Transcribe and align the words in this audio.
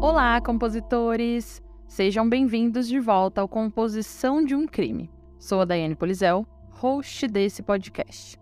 Olá, 0.00 0.40
compositores! 0.40 1.62
Sejam 1.86 2.28
bem-vindos 2.28 2.88
de 2.88 2.98
volta 2.98 3.40
ao 3.40 3.48
Composição 3.48 4.44
de 4.44 4.54
um 4.54 4.66
Crime. 4.66 5.10
Sou 5.38 5.60
a 5.60 5.64
Daiane 5.64 5.94
Polizel, 5.94 6.46
host 6.70 7.28
desse 7.28 7.62
podcast. 7.62 8.38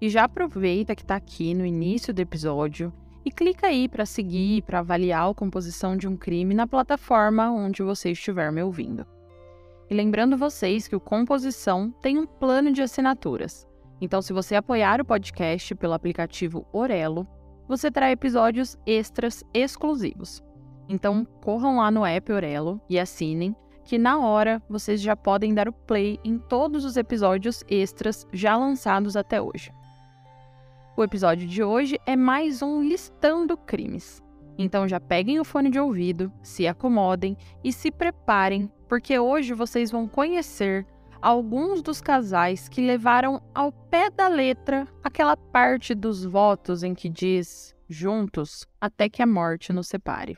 E 0.00 0.08
já 0.08 0.24
aproveita 0.24 0.94
que 0.94 1.02
está 1.02 1.16
aqui 1.16 1.52
no 1.54 1.66
início 1.66 2.14
do 2.14 2.20
episódio 2.20 2.92
e 3.24 3.30
clica 3.30 3.66
aí 3.66 3.88
para 3.88 4.06
seguir, 4.06 4.62
para 4.62 4.78
avaliar 4.78 5.28
a 5.28 5.34
composição 5.34 5.96
de 5.96 6.08
um 6.08 6.16
crime 6.16 6.54
na 6.54 6.66
plataforma 6.66 7.50
onde 7.50 7.82
você 7.82 8.12
estiver 8.12 8.50
me 8.52 8.62
ouvindo. 8.62 9.06
E 9.90 9.94
lembrando 9.94 10.36
vocês 10.36 10.86
que 10.86 10.94
o 10.94 11.00
Composição 11.00 11.90
tem 12.00 12.16
um 12.16 12.24
plano 12.24 12.72
de 12.72 12.80
assinaturas. 12.80 13.66
Então, 14.00 14.22
se 14.22 14.32
você 14.32 14.54
apoiar 14.54 15.00
o 15.00 15.04
podcast 15.04 15.74
pelo 15.74 15.94
aplicativo 15.94 16.64
Orelo, 16.72 17.26
você 17.66 17.90
terá 17.90 18.08
episódios 18.10 18.78
extras 18.86 19.44
exclusivos. 19.52 20.42
Então, 20.88 21.26
corram 21.42 21.78
lá 21.78 21.90
no 21.90 22.06
app 22.06 22.32
Orelo 22.32 22.80
e 22.88 23.00
assinem, 23.00 23.54
que 23.84 23.98
na 23.98 24.20
hora 24.20 24.62
vocês 24.68 25.00
já 25.00 25.16
podem 25.16 25.52
dar 25.52 25.68
o 25.68 25.72
play 25.72 26.20
em 26.24 26.38
todos 26.38 26.84
os 26.84 26.96
episódios 26.96 27.64
extras 27.68 28.24
já 28.32 28.56
lançados 28.56 29.16
até 29.16 29.42
hoje. 29.42 29.72
O 30.96 31.02
episódio 31.02 31.48
de 31.48 31.64
hoje 31.64 31.98
é 32.06 32.14
mais 32.14 32.62
um 32.62 32.80
listando 32.80 33.56
crimes. 33.56 34.22
Então 34.62 34.86
já 34.86 35.00
peguem 35.00 35.40
o 35.40 35.44
fone 35.44 35.70
de 35.70 35.80
ouvido, 35.80 36.30
se 36.42 36.68
acomodem 36.68 37.34
e 37.64 37.72
se 37.72 37.90
preparem, 37.90 38.70
porque 38.86 39.18
hoje 39.18 39.54
vocês 39.54 39.90
vão 39.90 40.06
conhecer 40.06 40.86
alguns 41.22 41.80
dos 41.80 42.02
casais 42.02 42.68
que 42.68 42.82
levaram 42.82 43.40
ao 43.54 43.72
pé 43.72 44.10
da 44.10 44.28
letra 44.28 44.86
aquela 45.02 45.34
parte 45.34 45.94
dos 45.94 46.26
votos 46.26 46.82
em 46.82 46.94
que 46.94 47.08
diz 47.08 47.74
juntos 47.88 48.66
até 48.78 49.08
que 49.08 49.22
a 49.22 49.26
morte 49.26 49.72
nos 49.72 49.88
separe. 49.88 50.36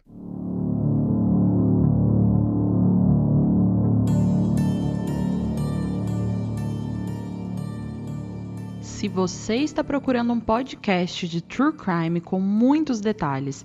Se 9.02 9.08
você 9.08 9.56
está 9.56 9.82
procurando 9.82 10.32
um 10.32 10.38
podcast 10.38 11.26
de 11.26 11.42
true 11.42 11.72
crime 11.72 12.20
com 12.20 12.38
muitos 12.38 13.00
detalhes, 13.00 13.64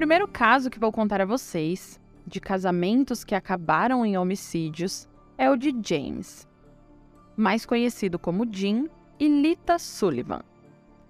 Primeiro 0.00 0.26
caso 0.26 0.70
que 0.70 0.78
vou 0.78 0.90
contar 0.90 1.20
a 1.20 1.26
vocês, 1.26 2.00
de 2.26 2.40
casamentos 2.40 3.22
que 3.22 3.34
acabaram 3.34 4.02
em 4.02 4.16
homicídios, 4.16 5.06
é 5.36 5.50
o 5.50 5.56
de 5.56 5.76
James, 5.84 6.48
mais 7.36 7.66
conhecido 7.66 8.18
como 8.18 8.50
Jim 8.50 8.88
e 9.18 9.28
Lita 9.28 9.78
Sullivan. 9.78 10.40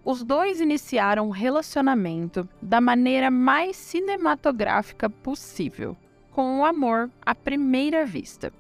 Os 0.05 0.25
dois 0.25 0.61
iniciaram 0.61 1.29
um 1.29 1.31
relacionamento 1.31 2.49
da 2.61 2.81
maneira 2.81 3.31
mais 3.31 3.77
cinematográfica 3.77 5.09
possível, 5.09 5.97
com 6.33 6.59
o 6.59 6.65
amor 6.65 7.09
à 7.25 7.33
primeira 7.33 8.05
vista. 8.05 8.53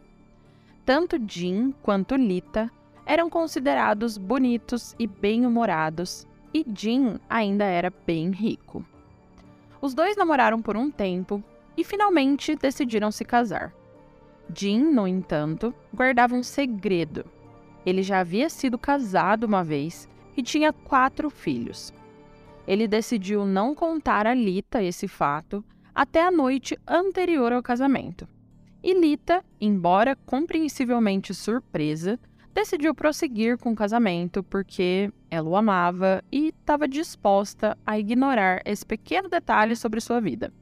Tanto 0.86 1.20
Jim 1.26 1.74
quanto 1.82 2.14
Lita 2.14 2.70
eram 3.04 3.28
considerados 3.28 4.16
bonitos 4.16 4.94
e 4.96 5.08
bem-humorados, 5.08 6.24
e 6.54 6.64
Jim 6.72 7.18
ainda 7.28 7.64
era 7.64 7.92
bem 8.06 8.30
rico. 8.30 8.86
Os 9.80 9.94
dois 9.94 10.16
namoraram 10.16 10.60
por 10.60 10.76
um 10.76 10.90
tempo 10.90 11.42
e 11.76 11.82
finalmente 11.82 12.54
decidiram 12.54 13.10
se 13.10 13.24
casar. 13.24 13.72
Jim, 14.54 14.80
no 14.80 15.06
entanto, 15.06 15.74
guardava 15.94 16.34
um 16.34 16.42
segredo. 16.42 17.24
Ele 17.86 18.02
já 18.02 18.20
havia 18.20 18.50
sido 18.50 18.78
casado 18.78 19.44
uma 19.44 19.64
vez 19.64 20.08
e 20.36 20.42
tinha 20.42 20.72
quatro 20.72 21.30
filhos. 21.30 21.94
Ele 22.66 22.86
decidiu 22.86 23.46
não 23.46 23.74
contar 23.74 24.26
a 24.26 24.34
Lita 24.34 24.82
esse 24.82 25.08
fato 25.08 25.64
até 25.94 26.22
a 26.22 26.30
noite 26.30 26.78
anterior 26.86 27.52
ao 27.52 27.62
casamento. 27.62 28.28
E 28.82 28.94
Lita, 28.94 29.44
embora 29.60 30.16
compreensivelmente 30.26 31.34
surpresa, 31.34 32.18
decidiu 32.54 32.94
prosseguir 32.94 33.56
com 33.58 33.72
o 33.72 33.76
casamento 33.76 34.42
porque 34.42 35.12
ela 35.30 35.48
o 35.48 35.56
amava 35.56 36.22
e 36.30 36.48
estava 36.48 36.88
disposta 36.88 37.76
a 37.86 37.98
ignorar 37.98 38.60
esse 38.64 38.84
pequeno 38.84 39.28
detalhe 39.28 39.76
sobre 39.76 40.00
sua 40.00 40.20
vida. 40.20 40.52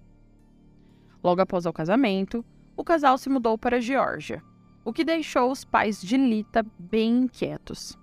Logo 1.22 1.41
após 1.41 1.66
o 1.66 1.72
casamento, 1.72 2.44
o 2.76 2.84
casal 2.84 3.19
se 3.19 3.28
mudou 3.28 3.59
para 3.59 3.76
a 3.78 3.81
Geórgia, 3.81 4.43
o 4.84 4.93
que 4.93 5.04
deixou 5.04 5.50
os 5.50 5.65
pais 5.65 6.00
de 6.00 6.16
Lita 6.16 6.65
bem 6.78 7.25
inquietos. 7.25 7.99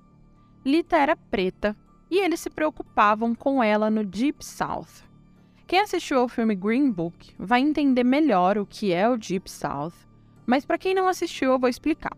Lita 0.66 0.98
era 0.98 1.16
preta 1.16 1.76
e 2.10 2.20
eles 2.20 2.40
se 2.40 2.50
preocupavam 2.50 3.34
com 3.34 3.64
ela 3.64 3.90
no 3.90 4.04
Deep 4.04 4.44
South. 4.44 5.06
Quem 5.68 5.80
assistiu 5.80 6.20
ao 6.20 6.28
filme 6.28 6.56
Green 6.56 6.92
Book 6.92 7.34
vai 7.40 7.62
entender 7.62 8.04
melhor 8.04 8.58
o 8.58 8.66
que 8.66 8.92
é 8.92 9.10
o 9.10 9.18
Deep 9.18 9.50
South 9.50 10.06
mas 10.46 10.66
para 10.66 10.78
quem 10.78 10.94
não 10.94 11.08
assistiu, 11.08 11.52
eu 11.52 11.60
vou 11.60 11.70
explicar. 11.70 12.16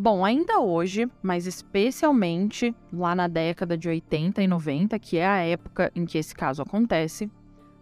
Bom, 0.00 0.24
ainda 0.24 0.60
hoje, 0.60 1.10
mas 1.20 1.44
especialmente 1.44 2.72
lá 2.92 3.16
na 3.16 3.26
década 3.26 3.76
de 3.76 3.88
80 3.88 4.40
e 4.40 4.46
90, 4.46 4.96
que 4.96 5.16
é 5.16 5.26
a 5.26 5.38
época 5.38 5.90
em 5.92 6.06
que 6.06 6.16
esse 6.16 6.32
caso 6.32 6.62
acontece, 6.62 7.28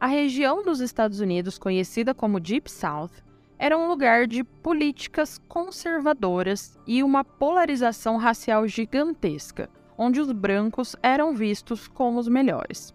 a 0.01 0.07
região 0.07 0.63
dos 0.63 0.81
Estados 0.81 1.21
Unidos 1.21 1.59
conhecida 1.59 2.15
como 2.15 2.41
Deep 2.41 2.71
South 2.71 3.11
era 3.59 3.77
um 3.77 3.87
lugar 3.87 4.27
de 4.27 4.43
políticas 4.43 5.39
conservadoras 5.47 6.79
e 6.87 7.03
uma 7.03 7.23
polarização 7.23 8.17
racial 8.17 8.67
gigantesca, 8.67 9.69
onde 9.99 10.19
os 10.19 10.33
brancos 10.33 10.97
eram 11.03 11.35
vistos 11.35 11.87
como 11.87 12.19
os 12.19 12.29
melhores. 12.29 12.95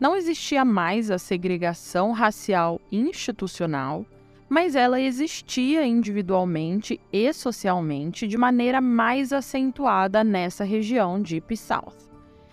Não 0.00 0.16
existia 0.16 0.64
mais 0.64 1.08
a 1.08 1.18
segregação 1.18 2.10
racial 2.10 2.80
institucional 2.90 4.04
mas 4.52 4.76
ela 4.76 5.00
existia 5.00 5.82
individualmente 5.86 7.00
e 7.10 7.32
socialmente 7.32 8.28
de 8.28 8.36
maneira 8.36 8.82
mais 8.82 9.32
acentuada 9.32 10.22
nessa 10.22 10.62
região 10.62 11.22
Deep 11.22 11.56
South, 11.56 11.96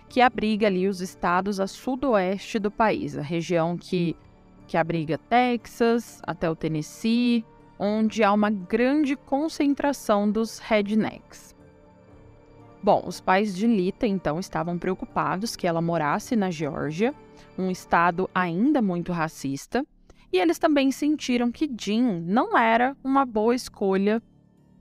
que 0.08 0.22
abriga 0.22 0.68
ali 0.68 0.88
os 0.88 1.02
estados 1.02 1.60
a 1.60 1.68
sudoeste 1.68 2.58
do 2.58 2.72
país, 2.72 3.18
a 3.18 3.22
região 3.22 3.78
que, 3.78 4.16
que 4.66 4.78
abriga 4.78 5.18
Texas 5.18 6.22
até 6.26 6.50
o 6.50 6.56
Tennessee, 6.56 7.44
onde 7.78 8.24
há 8.24 8.32
uma 8.32 8.50
grande 8.50 9.18
concentração 9.18 10.32
dos 10.32 10.58
rednecks. 10.58 11.54
Bom, 12.82 13.04
os 13.06 13.20
pais 13.20 13.54
de 13.54 13.68
Lita 13.68 14.08
então 14.08 14.40
estavam 14.40 14.78
preocupados 14.78 15.54
que 15.54 15.68
ela 15.68 15.82
morasse 15.82 16.38
na 16.38 16.50
Geórgia, 16.50 17.14
um 17.58 17.70
estado 17.70 18.30
ainda 18.34 18.82
muito 18.82 19.12
racista, 19.12 19.86
e 20.32 20.38
eles 20.38 20.60
também 20.60 20.92
sentiram 20.92 21.52
que 21.52 21.70
Jim 21.80 22.22
não 22.22 22.58
era 22.58 22.96
uma 23.04 23.26
boa 23.26 23.56
escolha 23.56 24.22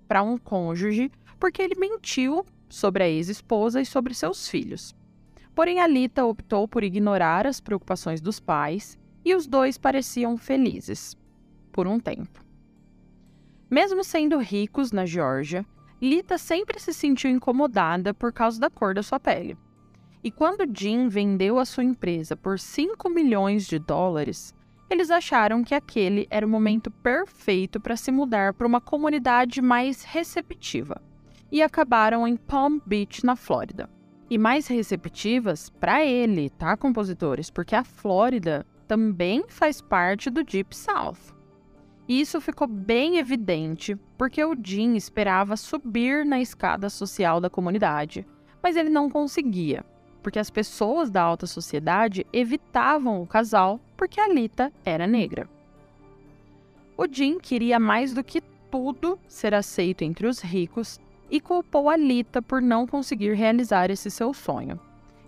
para 0.06 0.22
um 0.22 0.36
cônjuge, 0.36 1.10
porque 1.38 1.62
ele 1.62 1.74
mentiu 1.78 2.44
sobre 2.68 3.02
a 3.04 3.08
ex-esposa 3.08 3.80
e 3.80 3.86
sobre 3.86 4.14
seus 4.14 4.48
filhos. 4.48 4.94
Porém, 5.54 5.80
Alita 5.80 6.24
optou 6.24 6.68
por 6.68 6.84
ignorar 6.84 7.46
as 7.46 7.60
preocupações 7.60 8.20
dos 8.20 8.38
pais 8.38 8.98
e 9.24 9.34
os 9.34 9.46
dois 9.46 9.76
pareciam 9.76 10.36
felizes 10.36 11.16
por 11.72 11.86
um 11.86 11.98
tempo. 11.98 12.44
Mesmo 13.70 14.02
sendo 14.04 14.38
ricos 14.38 14.92
na 14.92 15.04
Geórgia, 15.04 15.66
Lita 16.00 16.38
sempre 16.38 16.78
se 16.78 16.94
sentiu 16.94 17.30
incomodada 17.30 18.14
por 18.14 18.32
causa 18.32 18.60
da 18.60 18.70
cor 18.70 18.94
da 18.94 19.02
sua 19.02 19.18
pele. 19.18 19.56
E 20.22 20.30
quando 20.30 20.68
Jim 20.72 21.08
vendeu 21.08 21.58
a 21.58 21.64
sua 21.64 21.84
empresa 21.84 22.36
por 22.36 22.58
5 22.58 23.08
milhões 23.10 23.66
de 23.66 23.78
dólares, 23.78 24.54
eles 24.90 25.10
acharam 25.10 25.62
que 25.62 25.74
aquele 25.74 26.26
era 26.30 26.46
o 26.46 26.48
momento 26.48 26.90
perfeito 26.90 27.78
para 27.78 27.96
se 27.96 28.10
mudar 28.10 28.54
para 28.54 28.66
uma 28.66 28.80
comunidade 28.80 29.60
mais 29.60 30.02
receptiva 30.02 31.00
e 31.50 31.62
acabaram 31.62 32.26
em 32.26 32.36
Palm 32.36 32.78
Beach, 32.84 33.24
na 33.24 33.36
Flórida. 33.36 33.88
E 34.30 34.36
mais 34.36 34.66
receptivas 34.66 35.70
para 35.70 36.04
ele, 36.04 36.50
tá, 36.50 36.76
compositores? 36.76 37.50
Porque 37.50 37.74
a 37.74 37.84
Flórida 37.84 38.66
também 38.86 39.44
faz 39.48 39.80
parte 39.80 40.28
do 40.30 40.44
Deep 40.44 40.76
South. 40.76 41.34
E 42.06 42.20
isso 42.20 42.40
ficou 42.40 42.66
bem 42.66 43.18
evidente 43.18 43.94
porque 44.16 44.42
o 44.42 44.56
Jim 44.62 44.94
esperava 44.96 45.56
subir 45.56 46.24
na 46.24 46.40
escada 46.40 46.88
social 46.88 47.40
da 47.40 47.50
comunidade, 47.50 48.26
mas 48.62 48.76
ele 48.76 48.88
não 48.88 49.10
conseguia, 49.10 49.84
porque 50.22 50.38
as 50.38 50.50
pessoas 50.50 51.10
da 51.10 51.22
alta 51.22 51.46
sociedade 51.46 52.26
evitavam 52.32 53.22
o 53.22 53.26
casal 53.26 53.80
porque 53.96 54.20
a 54.20 54.28
Lita 54.28 54.72
era 54.84 55.06
negra. 55.06 55.48
O 56.96 57.06
Jim 57.10 57.38
queria 57.38 57.78
mais 57.78 58.12
do 58.12 58.24
que 58.24 58.40
tudo 58.70 59.18
ser 59.28 59.54
aceito 59.54 60.02
entre 60.02 60.26
os 60.26 60.40
ricos 60.40 61.00
e 61.30 61.40
culpou 61.40 61.88
a 61.88 61.96
Lita 61.96 62.42
por 62.42 62.60
não 62.60 62.86
conseguir 62.86 63.34
realizar 63.34 63.90
esse 63.90 64.10
seu 64.10 64.32
sonho. 64.32 64.78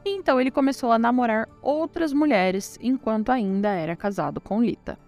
Então 0.04 0.40
ele 0.40 0.50
começou 0.50 0.92
a 0.92 0.98
namorar 0.98 1.48
outras 1.60 2.12
mulheres 2.12 2.78
enquanto 2.80 3.30
ainda 3.30 3.68
era 3.68 3.94
casado 3.94 4.40
com 4.40 4.62
Lita. 4.62 4.98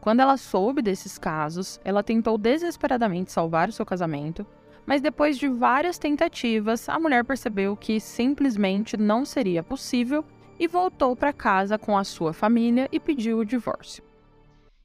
Quando 0.00 0.20
ela 0.20 0.36
soube 0.36 0.82
desses 0.82 1.18
casos, 1.18 1.78
ela 1.84 2.02
tentou 2.02 2.38
desesperadamente 2.38 3.30
salvar 3.30 3.68
o 3.68 3.72
seu 3.72 3.84
casamento, 3.84 4.46
mas 4.86 5.00
depois 5.00 5.38
de 5.38 5.48
várias 5.48 5.98
tentativas, 5.98 6.88
a 6.88 6.98
mulher 6.98 7.24
percebeu 7.24 7.76
que 7.76 8.00
simplesmente 8.00 8.96
não 8.96 9.24
seria 9.24 9.62
possível 9.62 10.24
e 10.58 10.66
voltou 10.66 11.16
para 11.16 11.32
casa 11.32 11.78
com 11.78 11.96
a 11.96 12.04
sua 12.04 12.32
família 12.32 12.88
e 12.92 13.00
pediu 13.00 13.38
o 13.38 13.44
divórcio. 13.44 14.04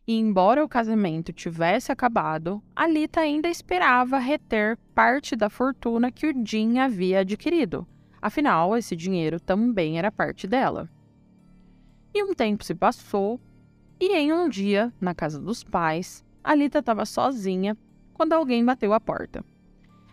E 0.07 0.13
embora 0.13 0.63
o 0.63 0.69
casamento 0.69 1.33
tivesse 1.33 1.91
acabado, 1.91 2.63
a 2.75 2.87
Lita 2.87 3.21
ainda 3.21 3.49
esperava 3.49 4.19
reter 4.19 4.77
parte 4.93 5.35
da 5.35 5.49
fortuna 5.49 6.11
que 6.11 6.27
o 6.27 6.45
Jim 6.45 6.77
havia 6.77 7.21
adquirido. 7.21 7.87
Afinal, 8.21 8.77
esse 8.77 8.95
dinheiro 8.95 9.39
também 9.39 9.97
era 9.97 10.11
parte 10.11 10.47
dela. 10.47 10.89
E 12.13 12.23
um 12.23 12.33
tempo 12.33 12.63
se 12.63 12.73
passou, 12.73 13.39
e 13.99 14.15
em 14.15 14.31
um 14.31 14.47
dia, 14.47 14.93
na 15.01 15.15
casa 15.15 15.41
dos 15.41 15.63
pais, 15.63 16.23
a 16.43 16.53
Lita 16.53 16.79
estava 16.79 17.05
sozinha 17.05 17.75
quando 18.13 18.33
alguém 18.33 18.63
bateu 18.63 18.93
a 18.93 18.99
porta. 18.99 19.43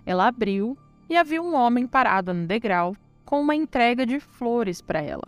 Ela 0.04 0.28
abriu 0.28 0.76
e 1.08 1.16
havia 1.16 1.42
um 1.42 1.54
homem 1.54 1.86
parado 1.86 2.32
no 2.32 2.46
degrau 2.46 2.96
com 3.24 3.40
uma 3.40 3.54
entrega 3.54 4.04
de 4.04 4.18
flores 4.20 4.80
para 4.80 5.00
ela. 5.00 5.26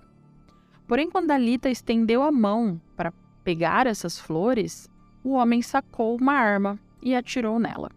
Porém, 0.87 1.11
quando 1.11 1.35
Lita 1.37 1.71
estendeu 1.71 2.23
a 2.23 2.31
mão 2.31 2.81
para 2.97 3.12
pegar 3.43 3.87
essas 3.87 4.19
flores, 4.19 4.91
o 5.23 5.31
homem 5.32 5.62
sacou 5.62 6.17
uma 6.17 6.35
arma 6.35 6.79
e 7.03 7.15
atirou 7.15 7.59
nela. 7.59 7.91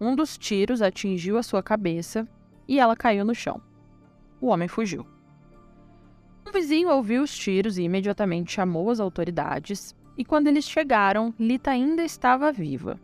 Um 0.00 0.14
dos 0.14 0.38
tiros 0.38 0.80
atingiu 0.80 1.36
a 1.36 1.42
sua 1.42 1.62
cabeça 1.62 2.26
e 2.66 2.78
ela 2.78 2.96
caiu 2.96 3.24
no 3.24 3.34
chão. 3.34 3.60
O 4.40 4.46
homem 4.46 4.68
fugiu. 4.68 5.04
Um 6.46 6.52
vizinho 6.52 6.88
ouviu 6.88 7.22
os 7.22 7.36
tiros 7.36 7.78
e 7.78 7.82
imediatamente 7.82 8.52
chamou 8.52 8.90
as 8.90 8.98
autoridades, 8.98 9.94
e 10.16 10.24
quando 10.24 10.46
eles 10.46 10.68
chegaram, 10.68 11.34
Lita 11.38 11.70
ainda 11.70 12.02
estava 12.02 12.52
viva. 12.52 12.98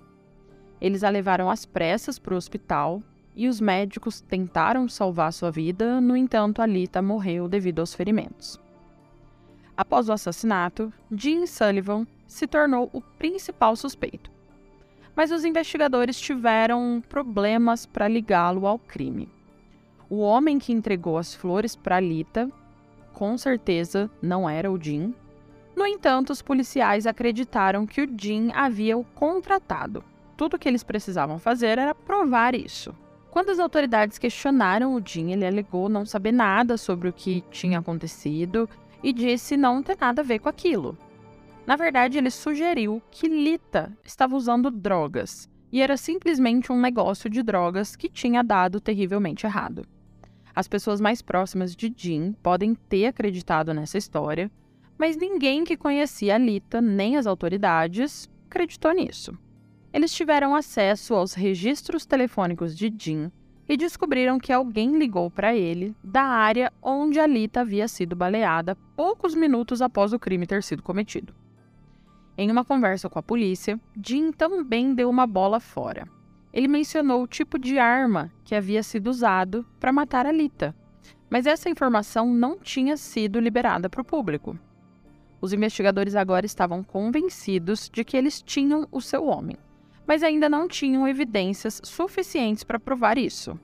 Eles 0.86 1.02
a 1.02 1.10
levaram 1.10 1.50
às 1.50 1.66
pressas 1.66 2.16
para 2.16 2.32
o 2.32 2.36
hospital 2.36 3.02
e 3.34 3.48
os 3.48 3.60
médicos 3.60 4.20
tentaram 4.20 4.88
salvar 4.88 5.32
sua 5.32 5.50
vida, 5.50 6.00
no 6.00 6.16
entanto, 6.16 6.62
a 6.62 6.66
Lita 6.66 7.02
morreu 7.02 7.48
devido 7.48 7.80
aos 7.80 7.92
ferimentos. 7.92 8.56
Após 9.76 10.08
o 10.08 10.12
assassinato, 10.12 10.92
Jim 11.10 11.44
Sullivan 11.44 12.06
se 12.24 12.46
tornou 12.46 12.88
o 12.92 13.00
principal 13.00 13.74
suspeito. 13.74 14.30
Mas 15.16 15.32
os 15.32 15.44
investigadores 15.44 16.20
tiveram 16.20 17.02
problemas 17.08 17.84
para 17.84 18.06
ligá-lo 18.06 18.64
ao 18.64 18.78
crime. 18.78 19.28
O 20.08 20.20
homem 20.20 20.56
que 20.56 20.72
entregou 20.72 21.18
as 21.18 21.34
flores 21.34 21.74
para 21.74 21.98
Lita, 21.98 22.48
com 23.12 23.36
certeza 23.36 24.08
não 24.22 24.48
era 24.48 24.70
o 24.70 24.80
Jim. 24.80 25.12
No 25.74 25.84
entanto, 25.84 26.30
os 26.30 26.40
policiais 26.40 27.08
acreditaram 27.08 27.84
que 27.88 28.02
o 28.02 28.08
Jim 28.16 28.52
havia 28.54 28.96
o 28.96 29.02
contratado. 29.02 30.04
Tudo 30.36 30.54
o 30.54 30.58
que 30.58 30.68
eles 30.68 30.82
precisavam 30.82 31.38
fazer 31.38 31.78
era 31.78 31.94
provar 31.94 32.54
isso. 32.54 32.94
Quando 33.30 33.50
as 33.50 33.58
autoridades 33.58 34.18
questionaram 34.18 34.94
o 34.94 35.02
Jim, 35.04 35.32
ele 35.32 35.46
alegou 35.46 35.88
não 35.88 36.06
saber 36.06 36.32
nada 36.32 36.76
sobre 36.76 37.08
o 37.08 37.12
que 37.12 37.42
tinha 37.50 37.78
acontecido 37.78 38.68
e 39.02 39.12
disse 39.12 39.56
não 39.56 39.82
ter 39.82 39.96
nada 40.00 40.22
a 40.22 40.24
ver 40.24 40.38
com 40.38 40.48
aquilo. 40.48 40.96
Na 41.66 41.76
verdade, 41.76 42.16
ele 42.16 42.30
sugeriu 42.30 43.02
que 43.10 43.28
Lita 43.28 43.92
estava 44.04 44.36
usando 44.36 44.70
drogas 44.70 45.50
e 45.72 45.82
era 45.82 45.96
simplesmente 45.96 46.70
um 46.72 46.80
negócio 46.80 47.28
de 47.28 47.42
drogas 47.42 47.96
que 47.96 48.08
tinha 48.08 48.42
dado 48.42 48.80
terrivelmente 48.80 49.46
errado. 49.46 49.86
As 50.54 50.68
pessoas 50.68 51.00
mais 51.00 51.20
próximas 51.20 51.76
de 51.76 51.92
Jim 51.94 52.32
podem 52.42 52.74
ter 52.74 53.06
acreditado 53.06 53.74
nessa 53.74 53.98
história, 53.98 54.50
mas 54.96 55.16
ninguém 55.16 55.64
que 55.64 55.76
conhecia 55.76 56.36
a 56.36 56.38
Lita, 56.38 56.80
nem 56.80 57.16
as 57.16 57.26
autoridades, 57.26 58.30
acreditou 58.48 58.92
nisso. 58.92 59.36
Eles 59.96 60.12
tiveram 60.12 60.54
acesso 60.54 61.14
aos 61.14 61.32
registros 61.32 62.04
telefônicos 62.04 62.76
de 62.76 62.94
Jim 62.98 63.32
e 63.66 63.78
descobriram 63.78 64.38
que 64.38 64.52
alguém 64.52 64.98
ligou 64.98 65.30
para 65.30 65.56
ele 65.56 65.96
da 66.04 66.20
área 66.20 66.70
onde 66.82 67.18
a 67.18 67.26
Lita 67.26 67.62
havia 67.62 67.88
sido 67.88 68.14
baleada 68.14 68.76
poucos 68.94 69.34
minutos 69.34 69.80
após 69.80 70.12
o 70.12 70.18
crime 70.18 70.46
ter 70.46 70.62
sido 70.62 70.82
cometido. 70.82 71.34
Em 72.36 72.50
uma 72.50 72.62
conversa 72.62 73.08
com 73.08 73.18
a 73.18 73.22
polícia, 73.22 73.80
Jim 74.04 74.32
também 74.32 74.94
deu 74.94 75.08
uma 75.08 75.26
bola 75.26 75.60
fora. 75.60 76.06
Ele 76.52 76.68
mencionou 76.68 77.22
o 77.22 77.26
tipo 77.26 77.58
de 77.58 77.78
arma 77.78 78.30
que 78.44 78.54
havia 78.54 78.82
sido 78.82 79.06
usado 79.06 79.64
para 79.80 79.94
matar 79.94 80.26
a 80.26 80.30
Lita, 80.30 80.76
mas 81.30 81.46
essa 81.46 81.70
informação 81.70 82.30
não 82.34 82.58
tinha 82.58 82.98
sido 82.98 83.40
liberada 83.40 83.88
para 83.88 84.02
o 84.02 84.04
público. 84.04 84.58
Os 85.40 85.54
investigadores 85.54 86.14
agora 86.14 86.44
estavam 86.44 86.84
convencidos 86.84 87.88
de 87.90 88.04
que 88.04 88.14
eles 88.14 88.42
tinham 88.42 88.86
o 88.92 89.00
seu 89.00 89.24
homem 89.24 89.56
mas 90.06 90.22
ainda 90.22 90.48
não 90.48 90.68
tinham 90.68 91.06
evidências 91.06 91.80
suficientes 91.84 92.62
para 92.62 92.78
provar 92.78 93.18
isso. 93.18 93.58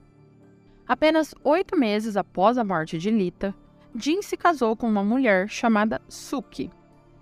Apenas 0.87 1.35
oito 1.44 1.79
meses 1.79 2.17
após 2.17 2.59
a 2.59 2.65
morte 2.65 2.99
de 2.99 3.11
Lita, 3.11 3.55
Jin 3.94 4.23
se 4.23 4.37
casou 4.37 4.75
com 4.75 4.89
uma 4.89 5.05
mulher 5.05 5.49
chamada 5.49 6.00
Suki. 6.09 6.71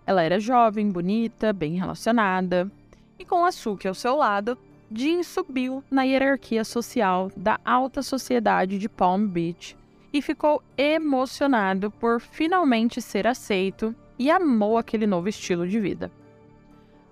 Ela 0.07 0.23
era 0.23 0.41
jovem, 0.41 0.91
bonita, 0.91 1.53
bem 1.53 1.75
relacionada, 1.75 2.71
e 3.19 3.25
com 3.25 3.45
a 3.45 3.53
Suki 3.53 3.87
ao 3.87 3.95
seu 3.95 4.17
lado, 4.17 4.57
Jin 4.93 5.23
subiu 5.23 5.85
na 5.91 6.03
hierarquia 6.03 6.65
social 6.65 7.31
da 7.37 7.61
alta 7.65 8.03
sociedade 8.03 8.79
de 8.79 8.89
Palm 8.89 9.27
Beach 9.27 9.77
e 10.13 10.21
ficou 10.21 10.63
emocionado 10.77 11.91
por 11.91 12.21
finalmente 12.21 13.01
ser 13.01 13.27
aceito 13.27 13.95
e 14.19 14.31
amou 14.31 14.77
aquele 14.77 15.07
novo 15.07 15.29
estilo 15.29 15.69
de 15.69 15.79
vida. 15.79 16.11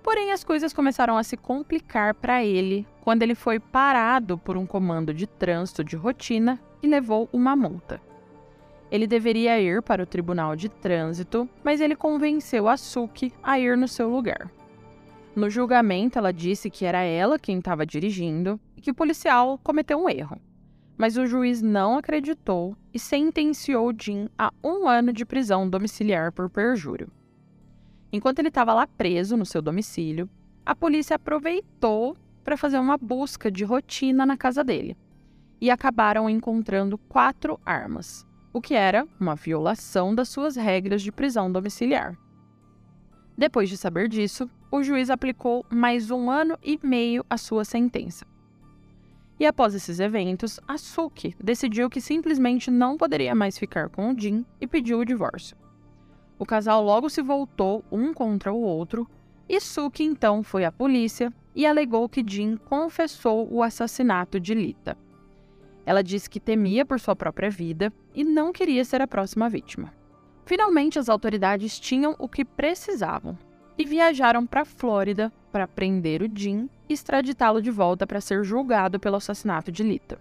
Porém, 0.08 0.32
as 0.32 0.42
coisas 0.42 0.72
começaram 0.72 1.18
a 1.18 1.22
se 1.22 1.36
complicar 1.36 2.14
para 2.14 2.42
ele 2.42 2.86
quando 3.02 3.22
ele 3.22 3.34
foi 3.34 3.60
parado 3.60 4.38
por 4.38 4.56
um 4.56 4.64
comando 4.64 5.12
de 5.12 5.26
trânsito 5.26 5.84
de 5.84 5.96
rotina 5.96 6.58
e 6.82 6.86
levou 6.86 7.28
uma 7.30 7.54
multa. 7.54 8.00
Ele 8.90 9.06
deveria 9.06 9.60
ir 9.60 9.82
para 9.82 10.02
o 10.02 10.06
tribunal 10.06 10.56
de 10.56 10.70
trânsito, 10.70 11.46
mas 11.62 11.78
ele 11.78 11.94
convenceu 11.94 12.70
a 12.70 12.78
Suki 12.78 13.34
a 13.42 13.60
ir 13.60 13.76
no 13.76 13.86
seu 13.86 14.08
lugar. 14.08 14.50
No 15.36 15.50
julgamento, 15.50 16.18
ela 16.18 16.32
disse 16.32 16.70
que 16.70 16.86
era 16.86 17.02
ela 17.02 17.38
quem 17.38 17.58
estava 17.58 17.84
dirigindo 17.84 18.58
e 18.78 18.80
que 18.80 18.90
o 18.90 18.94
policial 18.94 19.60
cometeu 19.62 19.98
um 20.02 20.08
erro. 20.08 20.40
Mas 20.96 21.18
o 21.18 21.26
juiz 21.26 21.60
não 21.60 21.98
acreditou 21.98 22.74
e 22.94 22.98
sentenciou 22.98 23.92
Jim 23.92 24.30
a 24.38 24.50
um 24.64 24.88
ano 24.88 25.12
de 25.12 25.26
prisão 25.26 25.68
domiciliar 25.68 26.32
por 26.32 26.48
perjúrio. 26.48 27.12
Enquanto 28.12 28.38
ele 28.38 28.48
estava 28.48 28.72
lá 28.72 28.86
preso 28.86 29.36
no 29.36 29.44
seu 29.44 29.60
domicílio, 29.60 30.28
a 30.64 30.74
polícia 30.74 31.16
aproveitou 31.16 32.16
para 32.42 32.56
fazer 32.56 32.78
uma 32.78 32.96
busca 32.96 33.50
de 33.50 33.64
rotina 33.64 34.24
na 34.24 34.36
casa 34.36 34.64
dele 34.64 34.96
e 35.60 35.70
acabaram 35.70 36.30
encontrando 36.30 36.96
quatro 36.96 37.60
armas, 37.64 38.26
o 38.52 38.60
que 38.60 38.74
era 38.74 39.06
uma 39.20 39.34
violação 39.34 40.14
das 40.14 40.28
suas 40.28 40.56
regras 40.56 41.02
de 41.02 41.12
prisão 41.12 41.50
domiciliar. 41.50 42.16
Depois 43.36 43.68
de 43.68 43.76
saber 43.76 44.08
disso, 44.08 44.48
o 44.70 44.82
juiz 44.82 45.10
aplicou 45.10 45.64
mais 45.70 46.10
um 46.10 46.30
ano 46.30 46.58
e 46.62 46.78
meio 46.82 47.24
à 47.28 47.36
sua 47.36 47.64
sentença. 47.64 48.26
E 49.38 49.46
após 49.46 49.74
esses 49.74 50.00
eventos, 50.00 50.58
a 50.66 50.76
Suki 50.76 51.36
decidiu 51.42 51.88
que 51.88 52.00
simplesmente 52.00 52.70
não 52.70 52.96
poderia 52.96 53.34
mais 53.34 53.56
ficar 53.56 53.88
com 53.88 54.10
o 54.10 54.18
Jim 54.18 54.44
e 54.60 54.66
pediu 54.66 54.98
o 54.98 55.04
divórcio. 55.04 55.56
O 56.38 56.46
casal 56.46 56.82
logo 56.82 57.10
se 57.10 57.20
voltou 57.20 57.84
um 57.90 58.14
contra 58.14 58.52
o 58.52 58.60
outro 58.60 59.08
e 59.48 59.60
Suki 59.60 60.04
então 60.04 60.42
foi 60.42 60.64
à 60.64 60.70
polícia 60.70 61.32
e 61.54 61.66
alegou 61.66 62.08
que 62.08 62.24
Jin 62.24 62.56
confessou 62.56 63.52
o 63.52 63.62
assassinato 63.62 64.38
de 64.38 64.54
Lita. 64.54 64.96
Ela 65.84 66.02
disse 66.02 66.30
que 66.30 66.38
temia 66.38 66.84
por 66.84 67.00
sua 67.00 67.16
própria 67.16 67.50
vida 67.50 67.92
e 68.14 68.22
não 68.22 68.52
queria 68.52 68.84
ser 68.84 69.00
a 69.00 69.08
próxima 69.08 69.48
vítima. 69.48 69.92
Finalmente, 70.44 70.98
as 70.98 71.08
autoridades 71.08 71.80
tinham 71.80 72.14
o 72.18 72.28
que 72.28 72.44
precisavam 72.44 73.36
e 73.76 73.84
viajaram 73.84 74.46
para 74.46 74.62
a 74.62 74.66
Flórida 74.66 75.32
para 75.50 75.66
prender 75.66 76.22
o 76.22 76.30
Jim 76.32 76.68
e 76.88 76.92
extraditá-lo 76.92 77.60
de 77.60 77.70
volta 77.70 78.06
para 78.06 78.20
ser 78.20 78.44
julgado 78.44 79.00
pelo 79.00 79.16
assassinato 79.16 79.72
de 79.72 79.82
Lita. 79.82 80.20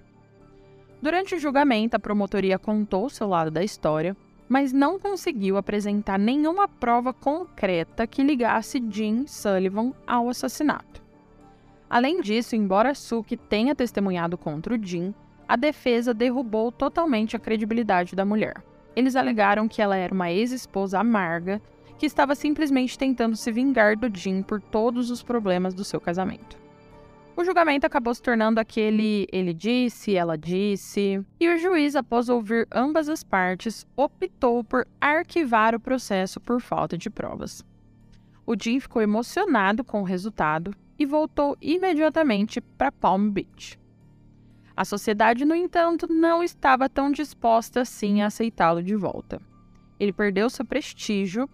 Durante 1.01 1.35
o 1.35 1.39
julgamento, 1.39 1.95
a 1.95 1.99
promotoria 1.99 2.57
contou 2.57 3.09
seu 3.09 3.27
lado 3.27 3.51
da 3.51 3.63
história 3.63 4.17
mas 4.47 4.71
não 4.71 4.99
conseguiu 4.99 5.57
apresentar 5.57 6.17
nenhuma 6.17 6.67
prova 6.67 7.13
concreta 7.13 8.07
que 8.07 8.23
ligasse 8.23 8.83
Jim 8.89 9.25
Sullivan 9.27 9.93
ao 10.05 10.29
assassinato. 10.29 11.03
Além 11.89 12.21
disso, 12.21 12.55
embora 12.55 12.93
Suki 12.93 13.37
tenha 13.37 13.75
testemunhado 13.75 14.37
contra 14.37 14.75
o 14.75 14.83
Jim, 14.83 15.13
a 15.47 15.55
defesa 15.55 16.13
derrubou 16.13 16.71
totalmente 16.71 17.35
a 17.35 17.39
credibilidade 17.39 18.15
da 18.15 18.25
mulher. 18.25 18.61
Eles 18.95 19.15
alegaram 19.15 19.67
que 19.67 19.81
ela 19.81 19.95
era 19.95 20.13
uma 20.13 20.31
ex-esposa 20.31 20.99
amarga 20.99 21.61
que 21.97 22.05
estava 22.05 22.35
simplesmente 22.35 22.97
tentando 22.97 23.35
se 23.35 23.51
vingar 23.51 23.97
do 23.97 24.13
Jim 24.15 24.41
por 24.41 24.61
todos 24.61 25.09
os 25.09 25.23
problemas 25.23 25.73
do 25.73 25.83
seu 25.83 25.99
casamento. 25.99 26.66
O 27.37 27.45
julgamento 27.45 27.85
acabou 27.85 28.15
se 28.15 28.21
tornando 28.23 28.59
aquele 28.59 29.27
ele 29.31 29.53
disse, 29.53 30.15
ela 30.15 30.35
disse, 30.35 31.23
e 31.39 31.47
o 31.47 31.55
juiz, 31.59 31.95
após 31.95 32.29
ouvir 32.29 32.67
ambas 32.71 33.07
as 33.07 33.23
partes, 33.23 33.85
optou 33.95 34.63
por 34.63 34.87
arquivar 34.99 35.75
o 35.75 35.79
processo 35.79 36.39
por 36.39 36.59
falta 36.59 36.97
de 36.97 37.11
provas. 37.11 37.63
O 38.43 38.55
Jim 38.59 38.79
ficou 38.79 39.03
emocionado 39.03 39.83
com 39.83 40.01
o 40.01 40.03
resultado 40.03 40.73
e 40.97 41.05
voltou 41.05 41.55
imediatamente 41.61 42.59
para 42.59 42.91
Palm 42.91 43.29
Beach. 43.29 43.79
A 44.75 44.83
sociedade, 44.83 45.45
no 45.45 45.53
entanto, 45.53 46.11
não 46.11 46.41
estava 46.41 46.89
tão 46.89 47.11
disposta 47.11 47.81
assim 47.81 48.23
a 48.23 48.27
aceitá-lo 48.27 48.81
de 48.81 48.95
volta. 48.95 49.39
Ele 49.99 50.11
perdeu 50.11 50.49
seu 50.49 50.65
prestígio, 50.65 51.47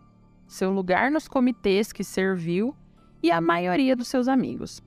seu 0.47 0.71
lugar 0.71 1.11
nos 1.11 1.27
comitês 1.27 1.91
que 1.91 2.05
serviu 2.05 2.73
e 3.21 3.29
a 3.29 3.41
maioria 3.41 3.97
dos 3.97 4.07
seus 4.07 4.29
amigos. 4.29 4.81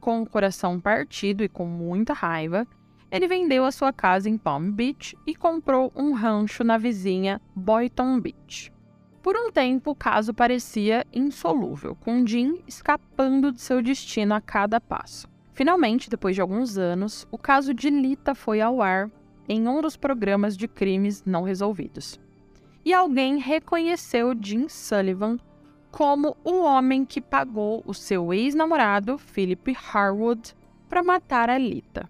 Com 0.00 0.22
o 0.22 0.26
coração 0.26 0.80
partido 0.80 1.44
e 1.44 1.48
com 1.48 1.66
muita 1.66 2.14
raiva, 2.14 2.66
ele 3.10 3.28
vendeu 3.28 3.66
a 3.66 3.70
sua 3.70 3.92
casa 3.92 4.30
em 4.30 4.38
Palm 4.38 4.70
Beach 4.70 5.14
e 5.26 5.34
comprou 5.34 5.92
um 5.94 6.12
rancho 6.12 6.64
na 6.64 6.78
vizinha 6.78 7.40
Boynton 7.54 8.18
Beach. 8.18 8.72
Por 9.22 9.36
um 9.36 9.50
tempo, 9.52 9.90
o 9.90 9.94
caso 9.94 10.32
parecia 10.32 11.06
insolúvel, 11.12 11.94
com 11.94 12.26
Jim 12.26 12.62
escapando 12.66 13.52
de 13.52 13.60
seu 13.60 13.82
destino 13.82 14.34
a 14.34 14.40
cada 14.40 14.80
passo. 14.80 15.28
Finalmente, 15.52 16.08
depois 16.08 16.34
de 16.34 16.40
alguns 16.40 16.78
anos, 16.78 17.28
o 17.30 17.36
caso 17.36 17.74
de 17.74 17.90
Lita 17.90 18.34
foi 18.34 18.62
ao 18.62 18.80
ar 18.80 19.10
em 19.46 19.68
um 19.68 19.82
dos 19.82 19.96
programas 19.96 20.56
de 20.56 20.66
crimes 20.66 21.22
não 21.26 21.42
resolvidos. 21.42 22.18
E 22.82 22.94
alguém 22.94 23.38
reconheceu 23.38 24.34
Jim 24.40 24.68
Sullivan 24.68 25.38
como 25.90 26.36
o 26.44 26.62
homem 26.62 27.04
que 27.04 27.20
pagou 27.20 27.82
o 27.84 27.92
seu 27.92 28.32
ex-namorado, 28.32 29.18
Philip 29.18 29.76
Harwood, 29.92 30.54
para 30.88 31.02
matar 31.02 31.50
a 31.50 31.58
Lita. 31.58 32.08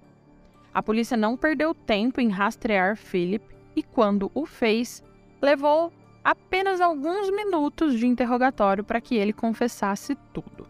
A 0.73 0.83
polícia 0.83 1.17
não 1.17 1.37
perdeu 1.37 1.75
tempo 1.75 2.21
em 2.21 2.29
rastrear 2.29 2.97
Philip 2.97 3.45
e, 3.75 3.83
quando 3.83 4.31
o 4.35 4.47
fez, 4.47 5.03
levou 5.41 5.93
apenas 6.23 6.81
alguns 6.81 7.31
minutos 7.31 7.99
de 7.99 8.07
interrogatório 8.07 8.85
para 8.85 9.01
que 9.01 9.17
ele 9.17 9.33
confessasse 9.33 10.17
tudo. 10.33 10.67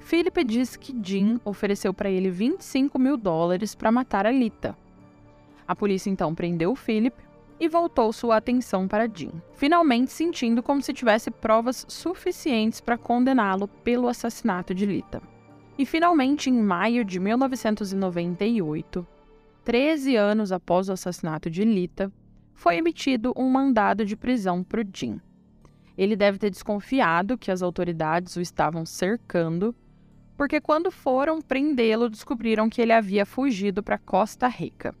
Philip 0.00 0.44
disse 0.44 0.78
que 0.78 0.94
Jim 1.02 1.40
ofereceu 1.44 1.92
para 1.92 2.10
ele 2.10 2.30
25 2.30 2.98
mil 2.98 3.16
dólares 3.16 3.74
para 3.74 3.90
matar 3.90 4.26
a 4.26 4.30
Lita. 4.30 4.76
A 5.66 5.74
polícia 5.74 6.10
então 6.10 6.34
prendeu 6.34 6.76
Philip 6.76 7.16
e 7.58 7.68
voltou 7.68 8.12
sua 8.12 8.36
atenção 8.36 8.86
para 8.86 9.08
Jim, 9.12 9.32
finalmente 9.54 10.12
sentindo 10.12 10.62
como 10.62 10.82
se 10.82 10.92
tivesse 10.92 11.30
provas 11.30 11.84
suficientes 11.88 12.80
para 12.80 12.98
condená-lo 12.98 13.66
pelo 13.66 14.08
assassinato 14.08 14.74
de 14.74 14.84
Lita. 14.84 15.22
E 15.78 15.84
finalmente, 15.84 16.48
em 16.48 16.60
maio 16.60 17.04
de 17.04 17.20
1998, 17.20 19.06
13 19.64 20.16
anos 20.16 20.52
após 20.52 20.88
o 20.88 20.92
assassinato 20.92 21.50
de 21.50 21.64
Lita, 21.64 22.12
foi 22.54 22.76
emitido 22.76 23.32
um 23.36 23.50
mandado 23.50 24.04
de 24.04 24.16
prisão 24.16 24.62
para 24.62 24.80
o 24.80 24.84
Jim. 24.92 25.20
Ele 25.96 26.16
deve 26.16 26.38
ter 26.38 26.50
desconfiado 26.50 27.38
que 27.38 27.50
as 27.50 27.62
autoridades 27.62 28.36
o 28.36 28.40
estavam 28.40 28.86
cercando, 28.86 29.74
porque 30.36 30.60
quando 30.60 30.90
foram 30.90 31.40
prendê-lo, 31.40 32.10
descobriram 32.10 32.68
que 32.68 32.80
ele 32.80 32.92
havia 32.92 33.24
fugido 33.24 33.82
para 33.82 33.98
Costa 33.98 34.46
Rica. 34.48 34.94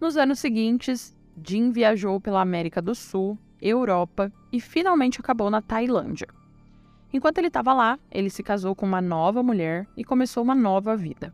Nos 0.00 0.16
anos 0.16 0.38
seguintes, 0.38 1.16
Jim 1.42 1.70
viajou 1.70 2.20
pela 2.20 2.40
América 2.40 2.80
do 2.80 2.94
Sul, 2.94 3.38
Europa 3.60 4.32
e 4.52 4.60
finalmente 4.60 5.20
acabou 5.20 5.50
na 5.50 5.60
Tailândia. 5.60 6.28
Enquanto 7.12 7.38
ele 7.38 7.48
estava 7.48 7.72
lá, 7.72 7.98
ele 8.10 8.28
se 8.28 8.42
casou 8.42 8.74
com 8.74 8.86
uma 8.86 9.00
nova 9.00 9.42
mulher 9.42 9.86
e 9.96 10.04
começou 10.04 10.42
uma 10.42 10.54
nova 10.54 10.96
vida. 10.96 11.32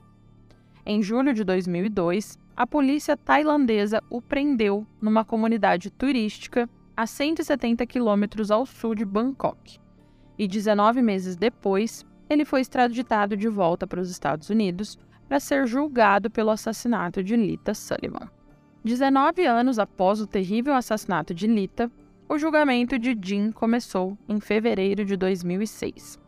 Em 0.86 1.02
julho 1.02 1.34
de 1.34 1.42
2002, 1.42 2.38
a 2.56 2.66
polícia 2.66 3.16
tailandesa 3.16 4.02
o 4.08 4.22
prendeu 4.22 4.86
numa 5.00 5.24
comunidade 5.24 5.90
turística 5.90 6.68
a 6.96 7.06
170 7.06 7.84
quilômetros 7.86 8.50
ao 8.50 8.64
sul 8.64 8.94
de 8.94 9.04
Bangkok. 9.04 9.80
E 10.38 10.46
19 10.46 11.02
meses 11.02 11.36
depois, 11.36 12.06
ele 12.28 12.44
foi 12.44 12.60
extraditado 12.60 13.36
de 13.36 13.48
volta 13.48 13.86
para 13.86 14.00
os 14.00 14.10
Estados 14.10 14.50
Unidos 14.50 14.98
para 15.28 15.40
ser 15.40 15.66
julgado 15.66 16.30
pelo 16.30 16.50
assassinato 16.50 17.22
de 17.22 17.34
Lita 17.34 17.74
Sullivan. 17.74 18.30
19 18.84 19.46
anos 19.46 19.78
após 19.78 20.20
o 20.20 20.26
terrível 20.26 20.74
assassinato 20.74 21.32
de 21.32 21.46
Lita, 21.46 21.90
o 22.28 22.36
julgamento 22.36 22.98
de 22.98 23.16
Jim 23.18 23.50
começou 23.50 24.18
em 24.28 24.38
fevereiro 24.38 25.06
de 25.06 25.16
2006. 25.16 26.20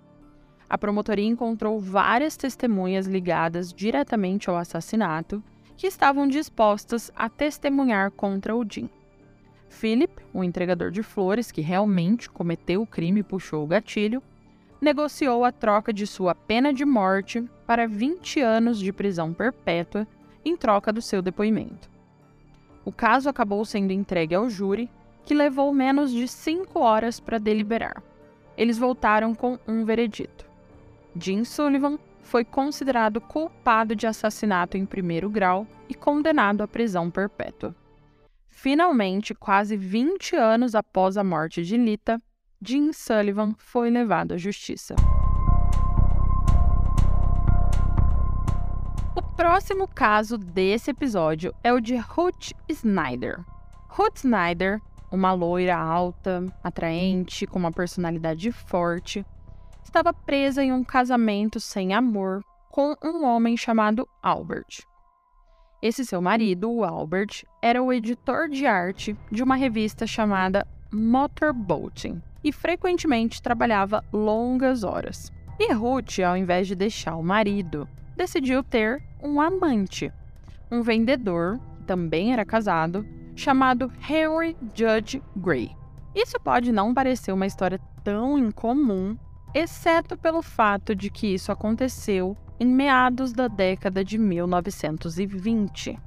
A 0.67 0.79
promotoria 0.79 1.27
encontrou 1.27 1.79
várias 1.79 2.35
testemunhas 2.35 3.07
ligadas 3.07 3.75
diretamente 3.75 4.49
ao 4.49 4.57
assassinato 4.57 5.45
que 5.77 5.87
estavam 5.87 6.27
dispostas 6.27 7.13
a 7.15 7.29
testemunhar 7.29 8.11
contra 8.11 8.57
o 8.57 8.65
Jim. 8.67 8.89
Philip, 9.69 10.15
o 10.33 10.43
entregador 10.43 10.91
de 10.91 11.03
flores 11.03 11.53
que 11.53 11.61
realmente 11.61 12.31
cometeu 12.31 12.81
o 12.81 12.87
crime 12.87 13.21
e 13.21 13.23
puxou 13.23 13.65
o 13.65 13.67
gatilho, 13.67 14.23
negociou 14.81 15.45
a 15.45 15.53
troca 15.53 15.93
de 15.93 16.07
sua 16.07 16.35
pena 16.35 16.73
de 16.73 16.87
morte 16.87 17.45
para 17.67 17.87
20 17.87 18.41
anos 18.41 18.79
de 18.79 18.95
prisão 18.95 19.35
perpétua 19.35 20.09
em 20.43 20.57
troca 20.57 20.91
do 20.91 21.03
seu 21.03 21.21
depoimento. 21.21 21.96
O 22.87 22.93
caso 22.93 23.29
acabou 23.29 23.65
sendo 23.65 23.93
entregue 23.93 24.37
ao 24.37 24.49
júri, 24.49 24.89
que 25.25 25.35
levou 25.35 25.75
menos 25.75 26.13
de 26.13 26.29
cinco 26.29 26.79
horas 26.79 27.19
para 27.19 27.37
deliberar. 27.37 28.01
Eles 28.57 28.79
voltaram 28.79 29.35
com 29.35 29.59
um 29.67 29.85
veredito. 29.85 30.47
Jim 31.17 31.43
Sullivan 31.43 31.99
foi 32.23 32.45
considerado 32.45 33.21
culpado 33.21 33.97
de 33.97 34.07
assassinato 34.07 34.77
em 34.77 34.87
primeiro 34.87 35.29
grau 35.29 35.67
e 35.89 35.95
condenado 35.95 36.63
à 36.63 36.69
prisão 36.69 37.11
perpétua. 37.11 37.75
Finalmente, 38.49 39.35
quase 39.35 39.77
20 39.77 40.37
anos 40.37 40.77
após 40.77 41.17
a 41.17 41.25
morte 41.25 41.65
de 41.65 41.77
Lita, 41.77 42.23
Jim 42.63 42.93
Sullivan 42.93 43.53
foi 43.59 43.91
levado 43.91 44.33
à 44.33 44.39
justiça. 44.39 44.95
Próximo 49.23 49.89
caso 49.89 50.37
desse 50.37 50.91
episódio 50.91 51.55
é 51.63 51.73
o 51.73 51.81
de 51.81 51.97
Ruth 51.97 52.53
Snyder. 52.69 53.45
Ruth 53.89 54.17
Snyder, 54.17 54.81
uma 55.11 55.33
loira 55.33 55.77
alta, 55.77 56.45
atraente, 56.63 57.47
com 57.47 57.59
uma 57.59 57.73
personalidade 57.73 58.53
forte, 58.53 59.25
estava 59.83 60.13
presa 60.13 60.63
em 60.63 60.73
um 60.73 60.85
casamento 60.85 61.61
sem 61.61 61.95
amor 61.95 62.43
com 62.71 62.95
um 63.03 63.25
homem 63.25 63.57
chamado 63.57 64.07
Albert. 64.23 64.85
Esse 65.81 66.05
seu 66.05 66.21
marido, 66.21 66.71
o 66.71 66.85
Albert, 66.85 67.45
era 67.63 67.83
o 67.83 67.93
editor 67.93 68.49
de 68.49 68.67
arte 68.67 69.17
de 69.31 69.43
uma 69.43 69.57
revista 69.57 70.07
chamada 70.07 70.67
Motorboating 70.93 72.21
e 72.43 72.53
frequentemente 72.53 73.41
trabalhava 73.43 74.05
longas 74.13 74.85
horas. 74.85 75.33
E 75.59 75.73
Ruth, 75.73 76.19
ao 76.19 76.37
invés 76.37 76.67
de 76.67 76.75
deixar 76.75 77.17
o 77.17 77.23
marido, 77.23 77.89
decidiu 78.17 78.65
ter 78.65 79.03
um 79.23 79.41
amante, 79.41 80.13
um 80.71 80.83
vendedor, 80.83 81.61
que 81.77 81.85
também 81.85 82.33
era 82.33 82.45
casado, 82.45 83.07
chamado 83.35 83.93
Henry 84.09 84.57
Judge 84.75 85.23
Gray. 85.37 85.71
Isso 86.15 86.41
pode 86.41 86.73
não 86.73 86.95
parecer 86.95 87.33
uma 87.33 87.47
história 87.47 87.79
tão 88.03 88.39
incomum, 88.39 89.17
exceto 89.55 90.17
pelo 90.17 90.41
fato 90.41 90.95
de 90.95 91.11
que 91.11 91.27
isso 91.27 91.53
aconteceu 91.53 92.37
em 92.59 92.67
meados 92.67 93.33
da 93.33 93.49
década 93.49 94.03
de 94.03 94.17
1920. 94.17 95.99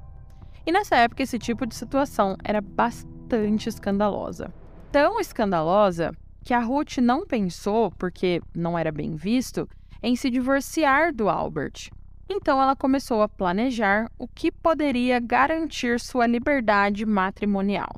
E 0.66 0.72
nessa 0.72 0.96
época, 0.96 1.22
esse 1.22 1.38
tipo 1.38 1.64
de 1.64 1.74
situação 1.74 2.36
era 2.44 2.60
bastante 2.60 3.68
escandalosa. 3.68 4.52
Tão 4.90 5.20
escandalosa 5.20 6.12
que 6.44 6.52
a 6.52 6.58
Ruth 6.58 6.98
não 6.98 7.24
pensou, 7.24 7.92
porque 7.92 8.42
não 8.54 8.78
era 8.78 8.90
bem 8.90 9.14
visto, 9.14 9.68
em 10.02 10.16
se 10.16 10.30
divorciar 10.30 11.14
do 11.14 11.28
Albert. 11.28 11.90
Então 12.32 12.62
ela 12.62 12.76
começou 12.76 13.22
a 13.22 13.28
planejar 13.28 14.08
o 14.16 14.28
que 14.28 14.52
poderia 14.52 15.18
garantir 15.18 15.98
sua 15.98 16.28
liberdade 16.28 17.04
matrimonial. 17.04 17.90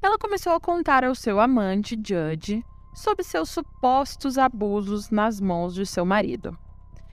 Ela 0.00 0.16
começou 0.16 0.52
a 0.52 0.60
contar 0.60 1.02
ao 1.02 1.12
seu 1.12 1.40
amante, 1.40 1.96
Judge, 1.96 2.64
sobre 2.94 3.24
seus 3.24 3.50
supostos 3.50 4.38
abusos 4.38 5.10
nas 5.10 5.40
mãos 5.40 5.74
de 5.74 5.84
seu 5.84 6.04
marido. 6.04 6.56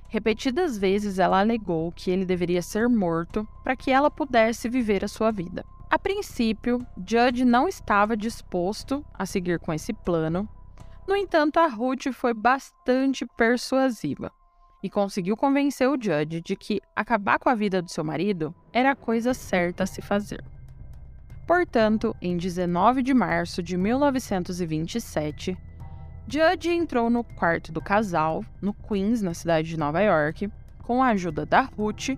Repetidas 0.08 0.78
vezes 0.78 1.18
ela 1.18 1.40
alegou 1.40 1.92
que 1.92 2.12
ele 2.12 2.26
deveria 2.26 2.62
ser 2.62 2.88
morto 2.88 3.48
para 3.64 3.76
que 3.76 3.90
ela 3.90 4.12
pudesse 4.12 4.70
viver 4.70 5.04
a 5.04 5.08
sua 5.08 5.32
vida. 5.32 5.66
A 5.90 5.98
princípio, 5.98 6.86
Judge 6.96 7.44
não 7.44 7.68
estava 7.68 8.16
disposto 8.16 9.04
a 9.16 9.26
seguir 9.26 9.60
com 9.60 9.74
esse 9.74 9.94
plano. 9.94 10.48
No 11.08 11.16
entanto, 11.16 11.58
a 11.58 11.66
Ruth 11.66 12.12
foi 12.14 12.36
bastante 12.36 13.26
persuasiva 13.26 14.32
e 14.84 14.90
conseguiu 14.90 15.38
convencer 15.38 15.88
o 15.88 16.02
Judge 16.02 16.42
de 16.42 16.56
que 16.56 16.82
acabar 16.96 17.40
com 17.40 17.50
a 17.50 17.56
vida 17.56 17.82
do 17.82 17.92
seu 17.92 18.04
marido 18.04 18.54
era 18.74 18.92
a 18.92 18.96
coisa 18.96 19.34
certa 19.34 19.84
a 19.84 19.88
se 19.88 20.02
fazer. 20.02 20.44
Portanto, 21.46 22.16
em 22.22 22.38
19 22.38 23.04
de 23.04 23.14
março 23.14 23.62
de 23.62 23.76
1927, 23.78 25.58
Judge 26.28 26.70
entrou 26.70 27.10
no 27.10 27.24
quarto 27.24 27.72
do 27.72 27.82
casal, 27.82 28.44
no 28.62 28.74
Queens, 28.74 29.22
na 29.22 29.34
cidade 29.34 29.68
de 29.68 29.78
Nova 29.78 30.02
York, 30.02 30.50
com 30.84 31.04
a 31.04 31.08
ajuda 31.08 31.46
da 31.46 31.62
Ruth, 31.62 32.10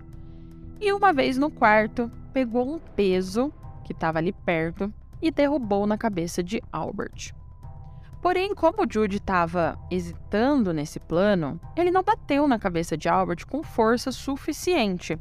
e 0.80 0.92
uma 0.92 1.12
vez 1.12 1.36
no 1.36 1.50
quarto, 1.50 2.10
pegou 2.32 2.74
um 2.74 2.78
peso 2.78 3.52
que 3.84 3.92
estava 3.92 4.18
ali 4.18 4.32
perto 4.32 4.92
e 5.20 5.30
derrubou 5.30 5.86
na 5.86 5.96
cabeça 5.96 6.42
de 6.42 6.62
Albert. 6.70 7.32
Porém, 8.24 8.54
como 8.54 8.90
Jude 8.90 9.18
estava 9.18 9.78
hesitando 9.90 10.72
nesse 10.72 10.98
plano, 10.98 11.60
ele 11.76 11.90
não 11.90 12.02
bateu 12.02 12.48
na 12.48 12.58
cabeça 12.58 12.96
de 12.96 13.06
Albert 13.06 13.46
com 13.46 13.62
força 13.62 14.10
suficiente. 14.10 15.18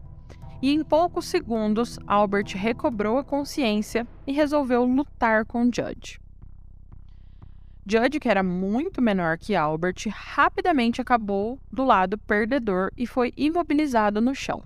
E 0.61 0.73
em 0.73 0.81
poucos 0.85 1.25
segundos, 1.25 1.99
Albert 2.07 2.55
recobrou 2.55 3.17
a 3.17 3.23
consciência 3.25 4.07
e 4.25 4.31
resolveu 4.31 4.85
lutar 4.85 5.43
com 5.43 5.65
Judge. 5.65 6.17
Judge, 7.85 8.21
que 8.21 8.29
era 8.29 8.41
muito 8.41 9.01
menor 9.01 9.37
que 9.37 9.53
Albert, 9.53 10.07
rapidamente 10.09 11.01
acabou 11.01 11.59
do 11.69 11.83
lado 11.83 12.17
perdedor 12.17 12.89
e 12.95 13.05
foi 13.05 13.33
imobilizado 13.35 14.21
no 14.21 14.33
chão 14.33 14.63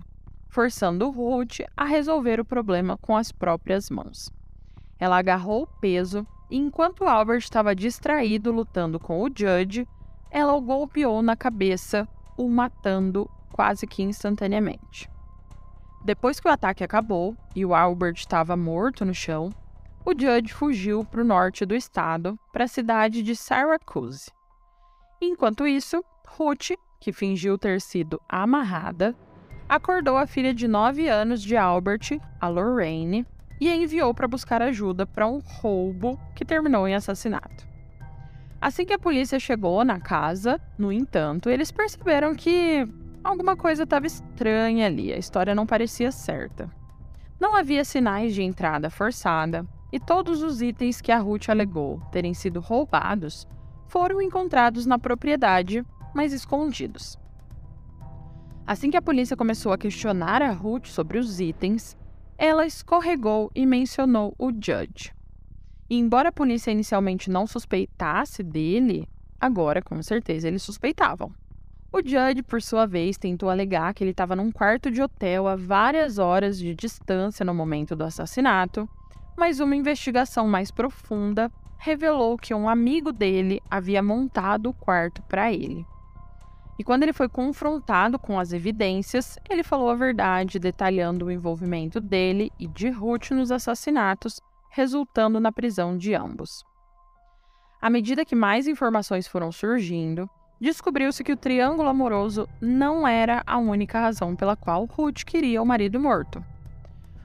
forçando 0.48 1.10
Ruth 1.10 1.58
a 1.76 1.84
resolver 1.84 2.38
o 2.38 2.44
problema 2.44 2.96
com 2.96 3.16
as 3.16 3.32
próprias 3.32 3.90
mãos. 3.90 4.30
Ela 4.96 5.18
agarrou 5.18 5.64
o 5.64 5.80
peso 5.80 6.24
enquanto 6.50 7.04
Albert 7.04 7.38
estava 7.38 7.74
distraído 7.74 8.50
lutando 8.50 8.98
com 8.98 9.22
o 9.22 9.28
Judge, 9.28 9.86
ela 10.30 10.54
o 10.54 10.60
golpeou 10.60 11.22
na 11.22 11.36
cabeça, 11.36 12.06
o 12.36 12.48
matando 12.48 13.28
quase 13.52 13.86
que 13.86 14.02
instantaneamente. 14.02 15.10
Depois 16.04 16.38
que 16.38 16.48
o 16.48 16.50
ataque 16.50 16.84
acabou 16.84 17.36
e 17.54 17.64
o 17.64 17.74
Albert 17.74 18.14
estava 18.16 18.56
morto 18.56 19.04
no 19.04 19.14
chão, 19.14 19.52
o 20.04 20.12
Judge 20.12 20.54
fugiu 20.54 21.04
para 21.04 21.20
o 21.20 21.24
norte 21.24 21.66
do 21.66 21.74
estado, 21.74 22.38
para 22.52 22.64
a 22.64 22.68
cidade 22.68 23.22
de 23.22 23.34
Syracuse. 23.34 24.30
Enquanto 25.20 25.66
isso, 25.66 26.02
Ruth, 26.26 26.70
que 27.00 27.12
fingiu 27.12 27.58
ter 27.58 27.80
sido 27.80 28.20
amarrada, 28.28 29.14
acordou 29.68 30.16
a 30.16 30.26
filha 30.26 30.54
de 30.54 30.66
9 30.66 31.08
anos 31.08 31.42
de 31.42 31.56
Albert, 31.56 32.18
a 32.40 32.48
Lorraine, 32.48 33.26
e 33.60 33.68
a 33.68 33.76
enviou 33.76 34.14
para 34.14 34.28
buscar 34.28 34.62
ajuda 34.62 35.06
para 35.06 35.26
um 35.26 35.38
roubo 35.38 36.18
que 36.34 36.44
terminou 36.44 36.86
em 36.86 36.94
assassinato. 36.94 37.66
Assim 38.60 38.84
que 38.84 38.92
a 38.92 38.98
polícia 38.98 39.38
chegou 39.38 39.84
na 39.84 40.00
casa, 40.00 40.60
no 40.76 40.92
entanto, 40.92 41.48
eles 41.48 41.70
perceberam 41.70 42.34
que 42.34 42.86
alguma 43.22 43.56
coisa 43.56 43.84
estava 43.84 44.06
estranha 44.06 44.86
ali, 44.86 45.12
a 45.12 45.16
história 45.16 45.54
não 45.54 45.66
parecia 45.66 46.10
certa. 46.10 46.68
Não 47.38 47.54
havia 47.54 47.84
sinais 47.84 48.34
de 48.34 48.42
entrada 48.42 48.90
forçada 48.90 49.64
e 49.92 50.00
todos 50.00 50.42
os 50.42 50.60
itens 50.60 51.00
que 51.00 51.12
a 51.12 51.18
Ruth 51.18 51.48
alegou 51.48 52.00
terem 52.10 52.34
sido 52.34 52.60
roubados 52.60 53.46
foram 53.86 54.20
encontrados 54.20 54.84
na 54.84 54.98
propriedade, 54.98 55.84
mas 56.14 56.32
escondidos. 56.32 57.18
Assim 58.66 58.90
que 58.90 58.98
a 58.98 59.02
polícia 59.02 59.36
começou 59.36 59.72
a 59.72 59.78
questionar 59.78 60.42
a 60.42 60.50
Ruth 60.50 60.88
sobre 60.88 61.18
os 61.18 61.40
itens, 61.40 61.96
ela 62.38 62.64
escorregou 62.64 63.50
e 63.52 63.66
mencionou 63.66 64.32
o 64.38 64.50
Judge. 64.52 65.12
E 65.90 65.98
embora 65.98 66.28
a 66.28 66.32
polícia 66.32 66.70
inicialmente 66.70 67.28
não 67.28 67.48
suspeitasse 67.48 68.44
dele, 68.44 69.08
agora 69.40 69.82
com 69.82 70.00
certeza 70.00 70.46
eles 70.46 70.62
suspeitavam. 70.62 71.32
O 71.92 71.98
Judge, 72.00 72.44
por 72.44 72.62
sua 72.62 72.86
vez, 72.86 73.18
tentou 73.18 73.50
alegar 73.50 73.92
que 73.92 74.04
ele 74.04 74.12
estava 74.12 74.36
num 74.36 74.52
quarto 74.52 74.88
de 74.88 75.02
hotel 75.02 75.48
a 75.48 75.56
várias 75.56 76.18
horas 76.18 76.58
de 76.58 76.74
distância 76.76 77.44
no 77.44 77.54
momento 77.54 77.96
do 77.96 78.04
assassinato, 78.04 78.88
mas 79.36 79.58
uma 79.58 79.74
investigação 79.74 80.46
mais 80.46 80.70
profunda 80.70 81.50
revelou 81.76 82.36
que 82.36 82.54
um 82.54 82.68
amigo 82.68 83.10
dele 83.10 83.60
havia 83.68 84.02
montado 84.02 84.68
o 84.68 84.74
quarto 84.74 85.22
para 85.22 85.52
ele. 85.52 85.84
E 86.78 86.84
quando 86.84 87.02
ele 87.02 87.12
foi 87.12 87.28
confrontado 87.28 88.18
com 88.18 88.38
as 88.38 88.52
evidências, 88.52 89.36
ele 89.50 89.64
falou 89.64 89.90
a 89.90 89.96
verdade, 89.96 90.60
detalhando 90.60 91.26
o 91.26 91.30
envolvimento 91.30 92.00
dele 92.00 92.52
e 92.58 92.68
de 92.68 92.88
Ruth 92.88 93.32
nos 93.32 93.50
assassinatos, 93.50 94.40
resultando 94.70 95.40
na 95.40 95.50
prisão 95.50 95.98
de 95.98 96.14
ambos. 96.14 96.64
À 97.82 97.90
medida 97.90 98.24
que 98.24 98.36
mais 98.36 98.68
informações 98.68 99.26
foram 99.26 99.50
surgindo, 99.50 100.30
descobriu-se 100.60 101.24
que 101.24 101.32
o 101.32 101.36
triângulo 101.36 101.88
amoroso 101.88 102.48
não 102.60 103.06
era 103.06 103.42
a 103.44 103.58
única 103.58 104.00
razão 104.00 104.36
pela 104.36 104.56
qual 104.56 104.84
Ruth 104.84 105.24
queria 105.24 105.60
o 105.60 105.66
marido 105.66 105.98
morto. 105.98 106.44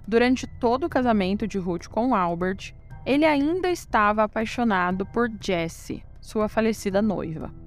Durante 0.08 0.48
todo 0.60 0.86
o 0.86 0.90
casamento 0.90 1.48
de 1.48 1.60
Ruth 1.60 1.88
com 1.88 2.16
Albert, 2.16 2.74
ele 3.06 3.26
ainda 3.26 3.70
estava 3.70 4.24
apaixonado 4.24 5.06
por 5.06 5.30
Jessie, 5.40 6.04
sua 6.22 6.48
falecida 6.48 7.02
noiva. 7.02 7.63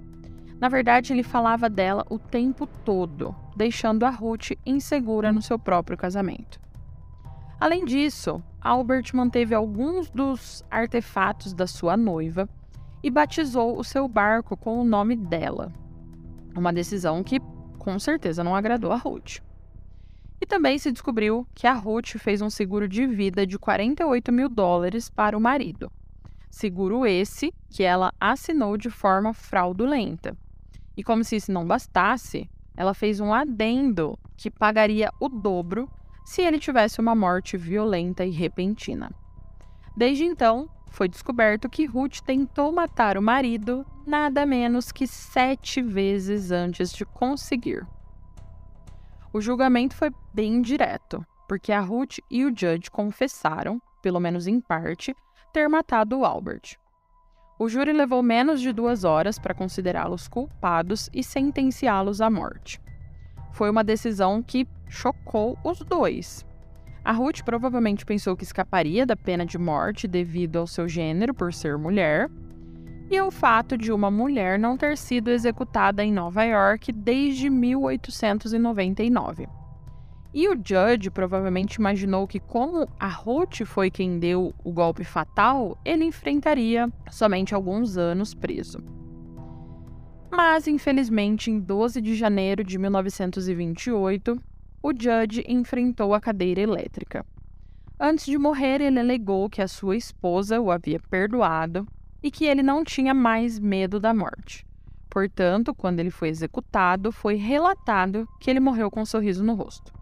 Na 0.59 0.69
verdade, 0.69 1.13
ele 1.13 1.23
falava 1.23 1.69
dela 1.69 2.05
o 2.09 2.17
tempo 2.17 2.65
todo, 2.83 3.35
deixando 3.55 4.05
a 4.05 4.09
Ruth 4.09 4.51
insegura 4.65 5.31
no 5.31 5.41
seu 5.41 5.59
próprio 5.59 5.97
casamento. 5.97 6.59
Além 7.59 7.85
disso, 7.85 8.41
Albert 8.59 9.11
manteve 9.13 9.53
alguns 9.53 10.09
dos 10.09 10.63
artefatos 10.69 11.53
da 11.53 11.67
sua 11.67 11.95
noiva 11.95 12.49
e 13.03 13.09
batizou 13.09 13.77
o 13.77 13.83
seu 13.83 14.07
barco 14.07 14.57
com 14.57 14.79
o 14.79 14.83
nome 14.83 15.15
dela. 15.15 15.71
Uma 16.55 16.73
decisão 16.73 17.23
que 17.23 17.39
com 17.77 17.97
certeza 17.99 18.43
não 18.43 18.55
agradou 18.55 18.91
a 18.91 18.97
Ruth. 18.97 19.37
E 20.41 20.45
também 20.45 20.77
se 20.77 20.91
descobriu 20.91 21.47
que 21.53 21.65
a 21.65 21.73
Ruth 21.73 22.17
fez 22.17 22.41
um 22.41 22.49
seguro 22.49 22.87
de 22.87 23.05
vida 23.07 23.45
de 23.45 23.57
48 23.57 24.31
mil 24.31 24.49
dólares 24.49 25.09
para 25.09 25.37
o 25.37 25.41
marido. 25.41 25.91
Seguro 26.49 27.05
esse 27.05 27.53
que 27.69 27.83
ela 27.83 28.11
assinou 28.19 28.77
de 28.77 28.89
forma 28.89 29.33
fraudulenta. 29.33 30.35
E 30.97 31.03
como 31.03 31.23
se 31.23 31.35
isso 31.35 31.51
não 31.51 31.65
bastasse, 31.65 32.49
ela 32.75 32.93
fez 32.93 33.19
um 33.19 33.33
adendo 33.33 34.17
que 34.35 34.49
pagaria 34.51 35.11
o 35.19 35.29
dobro 35.29 35.87
se 36.25 36.41
ele 36.41 36.59
tivesse 36.59 36.99
uma 36.99 37.15
morte 37.15 37.55
violenta 37.55 38.25
e 38.25 38.31
repentina. 38.31 39.11
Desde 39.95 40.25
então, 40.25 40.69
foi 40.89 41.07
descoberto 41.07 41.69
que 41.69 41.85
Ruth 41.85 42.19
tentou 42.21 42.71
matar 42.71 43.17
o 43.17 43.21
marido 43.21 43.85
nada 44.05 44.45
menos 44.45 44.91
que 44.91 45.05
sete 45.07 45.81
vezes 45.81 46.51
antes 46.51 46.91
de 46.91 47.05
conseguir. 47.05 47.85
O 49.31 49.39
julgamento 49.39 49.95
foi 49.95 50.11
bem 50.33 50.61
direto, 50.61 51.25
porque 51.47 51.71
a 51.71 51.79
Ruth 51.79 52.17
e 52.29 52.43
o 52.45 52.49
Judge 52.49 52.89
confessaram, 52.89 53.81
pelo 54.01 54.19
menos 54.19 54.47
em 54.47 54.59
parte, 54.59 55.15
ter 55.53 55.67
matado 55.67 56.19
o 56.19 56.25
Albert. 56.25 56.77
O 57.59 57.67
júri 57.67 57.91
levou 57.91 58.21
menos 58.21 58.61
de 58.61 58.71
duas 58.71 59.03
horas 59.03 59.39
para 59.39 59.55
considerá-los 59.55 60.27
culpados 60.27 61.09
e 61.11 61.23
sentenciá-los 61.23 62.21
à 62.21 62.29
morte. 62.29 62.79
Foi 63.51 63.67
uma 63.69 63.83
decisão 63.83 64.43
que 64.43 64.67
chocou 64.87 65.57
os 65.63 65.79
dois. 65.79 66.45
A 67.03 67.11
Ruth 67.11 67.41
provavelmente 67.43 68.05
pensou 68.05 68.37
que 68.37 68.43
escaparia 68.43 69.07
da 69.07 69.15
pena 69.15 69.43
de 69.43 69.57
morte 69.57 70.07
devido 70.07 70.57
ao 70.59 70.67
seu 70.67 70.87
gênero 70.87 71.33
por 71.33 71.51
ser 71.51 71.77
mulher, 71.77 72.29
e 73.09 73.17
ao 73.17 73.31
fato 73.31 73.75
de 73.77 73.91
uma 73.91 74.11
mulher 74.11 74.59
não 74.59 74.77
ter 74.77 74.95
sido 74.97 75.29
executada 75.31 76.03
em 76.03 76.11
Nova 76.11 76.43
York 76.43 76.91
desde 76.91 77.49
1899. 77.49 79.47
E 80.37 80.47
o 80.47 80.51
Judge 80.53 81.09
provavelmente 81.09 81.77
imaginou 81.77 82.27
que, 82.27 82.39
como 82.39 82.87
a 82.99 83.07
Ruth 83.07 83.65
foi 83.65 83.89
quem 83.89 84.19
deu 84.19 84.53
o 84.63 84.71
golpe 84.71 85.03
fatal, 85.03 85.75
ele 85.83 86.03
enfrentaria 86.03 86.93
somente 87.09 87.55
alguns 87.55 87.97
anos 87.97 88.35
preso. 88.35 88.77
Mas, 90.29 90.67
infelizmente, 90.67 91.49
em 91.49 91.59
12 91.59 91.99
de 91.99 92.13
janeiro 92.13 92.63
de 92.63 92.77
1928, 92.77 94.39
o 94.83 94.91
Judge 94.91 95.43
enfrentou 95.47 96.13
a 96.13 96.21
cadeira 96.21 96.61
elétrica. 96.61 97.25
Antes 97.99 98.27
de 98.27 98.37
morrer, 98.37 98.79
ele 98.79 98.99
alegou 98.99 99.49
que 99.49 99.63
a 99.63 99.67
sua 99.67 99.97
esposa 99.97 100.61
o 100.61 100.69
havia 100.69 100.99
perdoado 100.99 101.87
e 102.21 102.29
que 102.29 102.45
ele 102.45 102.61
não 102.61 102.83
tinha 102.83 103.11
mais 103.11 103.57
medo 103.57 103.99
da 103.99 104.13
morte. 104.13 104.63
Portanto, 105.09 105.73
quando 105.73 105.99
ele 105.99 106.11
foi 106.11 106.29
executado, 106.29 107.11
foi 107.11 107.37
relatado 107.37 108.29
que 108.39 108.51
ele 108.51 108.59
morreu 108.59 108.91
com 108.91 109.01
um 109.01 109.05
sorriso 109.05 109.43
no 109.43 109.55
rosto. 109.55 109.96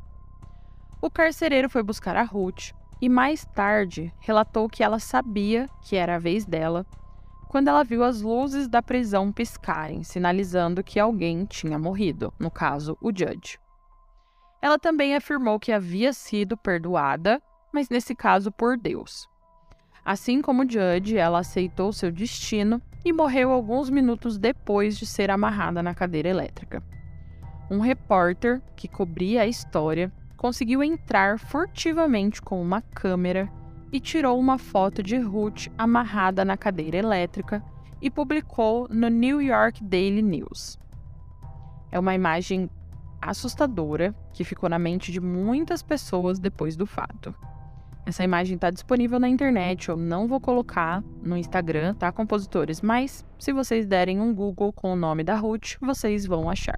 O 1.05 1.09
carcereiro 1.11 1.69
foi 1.69 1.83
buscar 1.83 2.15
a 2.15 2.23
Ruth 2.23 2.71
e 2.99 3.07
mais 3.07 3.45
tarde 3.45 4.11
relatou 4.19 4.67
que 4.67 4.83
ela 4.83 4.97
sabia 4.97 5.69
que 5.83 5.95
era 5.95 6.15
a 6.15 6.19
vez 6.19 6.47
dela 6.47 6.83
quando 7.47 7.67
ela 7.67 7.83
viu 7.83 8.03
as 8.03 8.23
luzes 8.23 8.67
da 8.67 8.81
prisão 8.81 9.31
piscarem, 9.31 10.01
sinalizando 10.01 10.83
que 10.83 10.99
alguém 10.99 11.45
tinha 11.45 11.77
morrido, 11.77 12.33
no 12.39 12.49
caso, 12.49 12.97
o 12.99 13.11
Judge. 13.15 13.59
Ela 14.59 14.79
também 14.79 15.15
afirmou 15.15 15.59
que 15.59 15.71
havia 15.71 16.11
sido 16.11 16.57
perdoada, 16.57 17.39
mas 17.71 17.87
nesse 17.87 18.15
caso 18.15 18.51
por 18.51 18.75
Deus. 18.75 19.29
Assim 20.03 20.41
como 20.41 20.67
Judge, 20.67 21.17
ela 21.17 21.37
aceitou 21.37 21.93
seu 21.93 22.11
destino 22.11 22.81
e 23.05 23.13
morreu 23.13 23.51
alguns 23.51 23.91
minutos 23.91 24.39
depois 24.39 24.97
de 24.97 25.05
ser 25.05 25.29
amarrada 25.29 25.83
na 25.83 25.93
cadeira 25.93 26.29
elétrica. 26.29 26.81
Um 27.69 27.79
repórter 27.79 28.59
que 28.75 28.87
cobria 28.87 29.43
a 29.43 29.47
história 29.47 30.11
conseguiu 30.45 30.83
entrar 30.83 31.39
furtivamente 31.39 32.39
com 32.39 32.61
uma 32.61 32.79
câmera 32.79 33.51
e 33.91 33.99
tirou 33.99 34.39
uma 34.39 34.59
foto 34.59 35.01
de 35.01 35.17
Ruth 35.17 35.69
amarrada 35.75 36.45
na 36.45 36.55
cadeira 36.55 36.97
elétrica 36.97 37.65
e 37.99 38.11
publicou 38.11 38.87
no 38.91 39.07
New 39.07 39.41
York 39.41 39.83
Daily 39.83 40.21
News. 40.21 40.77
É 41.91 41.99
uma 41.99 42.13
imagem 42.13 42.69
assustadora 43.19 44.13
que 44.33 44.43
ficou 44.43 44.69
na 44.69 44.77
mente 44.77 45.11
de 45.11 45.19
muitas 45.19 45.81
pessoas 45.81 46.37
depois 46.37 46.77
do 46.77 46.85
fato. 46.85 47.33
Essa 48.05 48.23
imagem 48.23 48.53
está 48.53 48.69
disponível 48.69 49.19
na 49.19 49.27
internet, 49.27 49.89
eu 49.89 49.97
não 49.97 50.27
vou 50.27 50.39
colocar 50.39 51.03
no 51.23 51.35
Instagram, 51.35 51.95
tá, 51.95 52.11
compositores? 52.11 52.81
Mas 52.81 53.25
se 53.39 53.51
vocês 53.51 53.87
derem 53.87 54.21
um 54.21 54.31
Google 54.31 54.71
com 54.71 54.93
o 54.93 54.95
nome 54.95 55.23
da 55.23 55.35
Ruth, 55.35 55.77
vocês 55.81 56.23
vão 56.27 56.47
achar. 56.47 56.77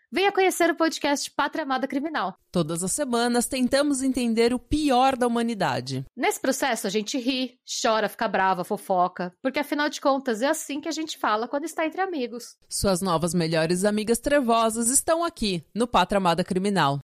venha 0.11 0.31
conhecer 0.31 0.69
o 0.69 0.75
podcast 0.75 1.31
Pátria 1.31 1.63
Amada 1.63 1.87
Criminal. 1.87 2.35
Todas 2.51 2.83
as 2.83 2.91
semanas 2.91 3.45
tentamos 3.45 4.03
entender 4.03 4.53
o 4.53 4.59
pior 4.59 5.15
da 5.15 5.25
humanidade. 5.25 6.05
Nesse 6.15 6.39
processo 6.39 6.85
a 6.85 6.89
gente 6.89 7.17
ri, 7.17 7.57
chora, 7.81 8.09
fica 8.09 8.27
brava, 8.27 8.65
fofoca, 8.65 9.33
porque 9.41 9.59
afinal 9.59 9.87
de 9.87 10.01
contas 10.01 10.41
é 10.41 10.47
assim 10.47 10.81
que 10.81 10.89
a 10.89 10.91
gente 10.91 11.17
fala 11.17 11.47
quando 11.47 11.63
está 11.63 11.85
entre 11.85 12.01
amigos. 12.01 12.57
Suas 12.69 13.01
novas 13.01 13.33
melhores 13.33 13.85
amigas 13.85 14.19
trevosas 14.19 14.89
estão 14.89 15.23
aqui 15.23 15.63
no 15.73 15.87
Pátria 15.87 16.17
Amada 16.17 16.43
Criminal. 16.43 16.99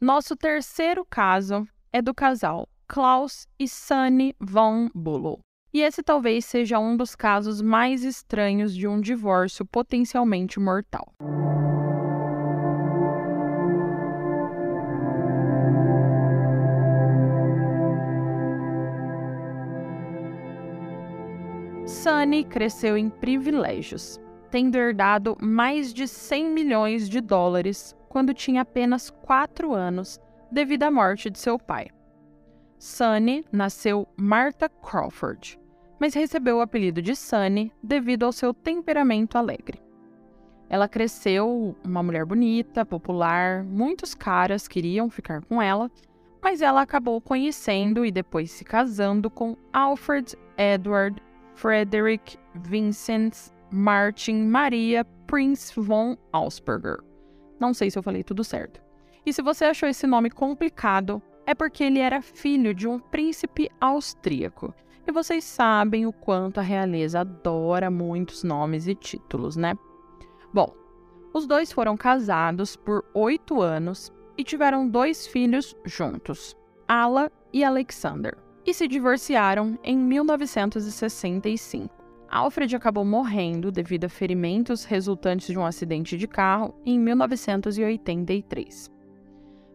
Nosso 0.00 0.34
terceiro 0.34 1.04
caso 1.04 1.66
é 1.92 2.00
do 2.00 2.14
casal 2.14 2.66
Klaus 2.88 3.46
e 3.58 3.68
Sunny 3.68 4.34
von 4.40 4.88
Bülow. 4.94 5.40
E 5.74 5.82
esse 5.82 6.02
talvez 6.02 6.46
seja 6.46 6.78
um 6.78 6.96
dos 6.96 7.14
casos 7.14 7.60
mais 7.60 8.02
estranhos 8.02 8.74
de 8.74 8.88
um 8.88 8.98
divórcio 8.98 9.66
potencialmente 9.66 10.58
mortal. 10.58 11.12
Sunny 22.06 22.44
cresceu 22.44 22.96
em 22.96 23.10
privilégios, 23.10 24.20
tendo 24.48 24.76
herdado 24.76 25.36
mais 25.40 25.92
de 25.92 26.06
100 26.06 26.52
milhões 26.52 27.08
de 27.08 27.20
dólares 27.20 27.96
quando 28.08 28.32
tinha 28.32 28.62
apenas 28.62 29.10
4 29.10 29.74
anos, 29.74 30.20
devido 30.48 30.84
à 30.84 30.90
morte 30.92 31.28
de 31.28 31.36
seu 31.36 31.58
pai. 31.58 31.88
Sunny 32.78 33.44
nasceu 33.50 34.06
Martha 34.16 34.68
Crawford, 34.68 35.58
mas 35.98 36.14
recebeu 36.14 36.58
o 36.58 36.60
apelido 36.60 37.02
de 37.02 37.16
Sunny 37.16 37.72
devido 37.82 38.24
ao 38.24 38.30
seu 38.30 38.54
temperamento 38.54 39.36
alegre. 39.36 39.82
Ela 40.68 40.88
cresceu 40.88 41.74
uma 41.84 42.04
mulher 42.04 42.24
bonita, 42.24 42.86
popular, 42.86 43.64
muitos 43.64 44.14
caras 44.14 44.68
queriam 44.68 45.10
ficar 45.10 45.44
com 45.44 45.60
ela, 45.60 45.90
mas 46.40 46.62
ela 46.62 46.82
acabou 46.82 47.20
conhecendo 47.20 48.06
e 48.06 48.12
depois 48.12 48.52
se 48.52 48.64
casando 48.64 49.28
com 49.28 49.56
Alfred 49.72 50.36
Edward 50.56 51.20
Frederick 51.56 52.38
Vincent 52.54 53.50
Martin 53.70 54.46
Maria 54.46 55.04
Prince 55.26 55.72
von 55.74 56.16
Augsburger. 56.32 56.98
Não 57.58 57.72
sei 57.72 57.90
se 57.90 57.98
eu 57.98 58.02
falei 58.02 58.22
tudo 58.22 58.44
certo. 58.44 58.80
E 59.24 59.32
se 59.32 59.42
você 59.42 59.64
achou 59.64 59.88
esse 59.88 60.06
nome 60.06 60.30
complicado, 60.30 61.20
é 61.46 61.54
porque 61.54 61.82
ele 61.82 61.98
era 61.98 62.20
filho 62.20 62.74
de 62.74 62.86
um 62.86 62.98
príncipe 62.98 63.70
austríaco. 63.80 64.72
E 65.06 65.10
vocês 65.10 65.44
sabem 65.44 66.06
o 66.06 66.12
quanto 66.12 66.60
a 66.60 66.62
realeza 66.62 67.20
adora 67.20 67.90
muitos 67.90 68.44
nomes 68.44 68.86
e 68.86 68.94
títulos, 68.94 69.56
né? 69.56 69.74
Bom, 70.52 70.74
os 71.32 71.46
dois 71.46 71.72
foram 71.72 71.96
casados 71.96 72.76
por 72.76 73.04
oito 73.14 73.62
anos 73.62 74.12
e 74.36 74.44
tiveram 74.44 74.86
dois 74.86 75.26
filhos 75.26 75.74
juntos, 75.84 76.54
Ala 76.86 77.32
e 77.52 77.64
Alexander 77.64 78.45
e 78.66 78.74
se 78.74 78.88
divorciaram 78.88 79.78
em 79.84 79.96
1965. 79.96 81.94
Alfred 82.28 82.74
acabou 82.74 83.04
morrendo 83.04 83.70
devido 83.70 84.02
a 84.04 84.08
ferimentos 84.08 84.84
resultantes 84.84 85.46
de 85.46 85.58
um 85.58 85.64
acidente 85.64 86.18
de 86.18 86.26
carro 86.26 86.74
em 86.84 86.98
1983. 86.98 88.90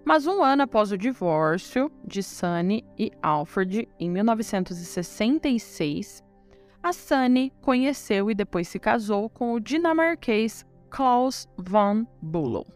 Mas 0.03 0.27
um 0.27 0.43
ano 0.43 0.63
após 0.63 0.91
o 0.91 0.97
divórcio 0.97 1.89
de 2.05 2.21
Sunny 2.21 2.83
e 2.97 3.09
Alfred, 3.21 3.87
em 3.99 4.09
1966, 4.09 6.21
a 6.83 6.91
Sunny 6.91 7.53
conheceu 7.61 8.29
e 8.29 8.35
depois 8.35 8.67
se 8.67 8.79
casou 8.79 9.29
com 9.29 9.53
o 9.53 9.59
dinamarquês 9.59 10.65
Klaus 10.89 11.47
von 11.55 12.05
Bülow. 12.21 12.67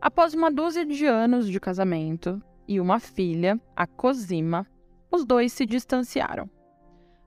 Após 0.00 0.32
uma 0.32 0.50
dúzia 0.50 0.86
de 0.86 1.04
anos 1.04 1.46
de 1.48 1.60
casamento 1.60 2.42
e 2.66 2.80
uma 2.80 2.98
filha, 2.98 3.60
a 3.76 3.86
Cosima, 3.86 4.66
os 5.10 5.24
dois 5.24 5.52
se 5.52 5.66
distanciaram. 5.66 6.48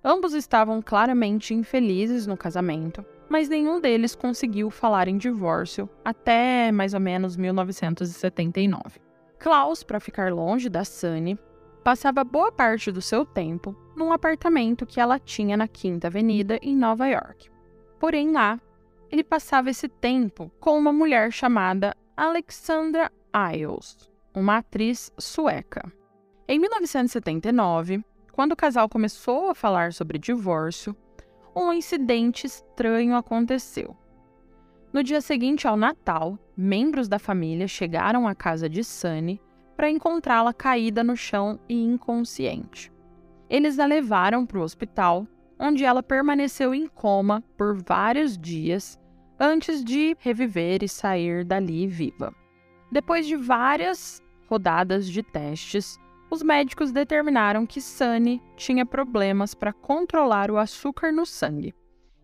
Ambos 0.04 0.34
estavam 0.34 0.82
claramente 0.82 1.54
infelizes 1.54 2.28
no 2.28 2.36
casamento, 2.36 3.06
mas 3.30 3.48
nenhum 3.48 3.80
deles 3.80 4.15
conseguiu 4.15 4.69
falar 4.69 5.08
em 5.08 5.17
divórcio 5.17 5.89
até 6.04 6.72
mais 6.72 6.93
ou 6.93 7.00
menos 7.00 7.38
1979. 7.38 9.00
Klaus, 9.39 9.84
para 9.84 10.00
ficar 10.00 10.32
longe 10.32 10.69
da 10.69 10.84
Sunny, 10.84 11.38
passava 11.84 12.24
boa 12.24 12.52
parte 12.52 12.91
do 12.91 13.02
seu 13.02 13.26
tempo 13.26 13.76
num 13.96 14.12
apartamento 14.12 14.86
que 14.86 15.00
ela 15.00 15.19
tinha 15.19 15.58
na 15.58 15.67
Quinta 15.67 16.08
Avenida, 16.08 16.58
em 16.62 16.76
Nova 16.76 17.08
York. 17.08 17.50
Porém, 18.00 18.32
lá, 18.32 18.60
ele 19.12 19.24
passava 19.24 19.69
esse 19.69 19.88
tempo 19.88 20.52
com 20.60 20.78
uma 20.78 20.91
mulher 20.91 21.32
chamada 21.32 21.96
Alexandra 22.15 23.12
Isles, 23.54 24.10
uma 24.34 24.58
atriz 24.58 25.12
sueca. 25.17 25.91
Em 26.46 26.60
1979, 26.60 28.04
quando 28.34 28.52
o 28.52 28.56
casal 28.56 28.90
começou 28.90 29.50
a 29.50 29.56
falar 29.56 29.94
sobre 29.94 30.20
divórcio, 30.20 30.94
um 31.56 31.72
incidente 31.72 32.46
estranho 32.46 33.16
aconteceu. 33.16 33.96
No 34.92 35.02
dia 35.02 35.22
seguinte 35.22 35.68
ao 35.68 35.78
Natal, 35.78 36.38
membros 36.56 37.08
da 37.08 37.18
família 37.18 37.66
chegaram 37.68 38.28
à 38.28 38.36
casa 38.36 38.68
de 38.68 38.84
Sunny 38.84 39.42
para 39.78 39.90
encontrá-la 39.90 40.54
caída 40.54 41.02
no 41.02 41.16
chão 41.16 41.58
e 41.70 41.82
inconsciente. 41.82 42.92
Eles 43.50 43.80
a 43.80 43.86
levaram 43.86 44.46
para 44.46 44.60
o 44.60 44.64
hospital, 44.64 45.26
onde 45.58 45.86
ela 45.86 46.04
permaneceu 46.04 46.76
em 46.76 46.88
coma 46.88 47.42
por 47.58 47.82
vários 47.82 48.38
dias 48.38 49.00
antes 49.40 49.82
de 49.84 50.16
reviver 50.20 50.84
e 50.84 50.90
sair 50.90 51.46
dali 51.46 51.88
viva. 51.88 52.34
Depois 52.92 53.26
de 53.26 53.38
várias 53.38 54.22
rodadas 54.48 55.08
de 55.08 55.24
testes, 55.24 55.98
os 56.34 56.41
médicos 56.41 56.91
determinaram 56.91 57.63
que 57.63 57.80
Sunny 57.80 58.41
tinha 58.58 58.88
problemas 58.88 59.54
para 59.54 59.72
controlar 59.72 60.50
o 60.50 60.58
açúcar 60.58 61.12
no 61.12 61.28
sangue 61.28 61.76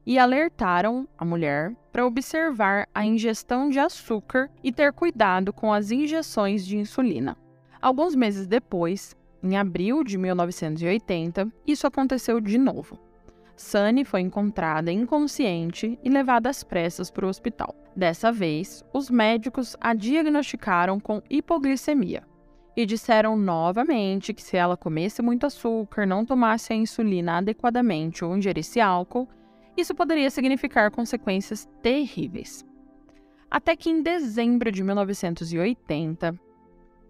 e 0.03 0.17
alertaram 0.17 1.07
a 1.15 1.23
mulher 1.23 1.75
para 1.91 2.07
observar 2.07 2.89
a 2.91 3.05
ingestão 3.05 3.69
de 3.69 3.77
açúcar 3.77 4.49
e 4.63 4.71
ter 4.71 4.91
cuidado 4.93 5.53
com 5.53 5.71
as 5.71 5.91
injeções 5.91 6.65
de 6.65 6.75
insulina. 6.75 7.37
Alguns 7.79 8.15
meses 8.15 8.47
depois, 8.47 9.15
em 9.43 9.55
abril 9.55 10.03
de 10.03 10.17
1980, 10.17 11.47
isso 11.67 11.85
aconteceu 11.85 12.41
de 12.41 12.57
novo. 12.57 12.97
Sunny 13.55 14.03
foi 14.03 14.21
encontrada 14.21 14.91
inconsciente 14.91 15.99
e 16.03 16.09
levada 16.09 16.49
às 16.49 16.63
pressas 16.63 17.11
para 17.11 17.27
o 17.27 17.29
hospital. 17.29 17.75
Dessa 17.95 18.31
vez, 18.31 18.83
os 18.91 19.07
médicos 19.11 19.75
a 19.79 19.93
diagnosticaram 19.93 20.99
com 20.99 21.21
hipoglicemia, 21.29 22.23
e 22.79 22.85
disseram 22.85 23.35
novamente 23.35 24.33
que 24.33 24.41
se 24.41 24.55
ela 24.55 24.77
comesse 24.77 25.21
muito 25.21 25.45
açúcar, 25.45 26.05
não 26.05 26.23
tomasse 26.23 26.71
a 26.71 26.75
insulina 26.77 27.39
adequadamente 27.39 28.23
ou 28.23 28.37
ingerisse 28.37 28.79
álcool, 28.79 29.27
isso 29.75 29.93
poderia 29.93 30.29
significar 30.29 30.89
consequências 30.89 31.67
terríveis. 31.81 32.65
Até 33.51 33.75
que 33.75 33.89
em 33.89 34.01
dezembro 34.01 34.71
de 34.71 34.81
1980, 34.81 36.39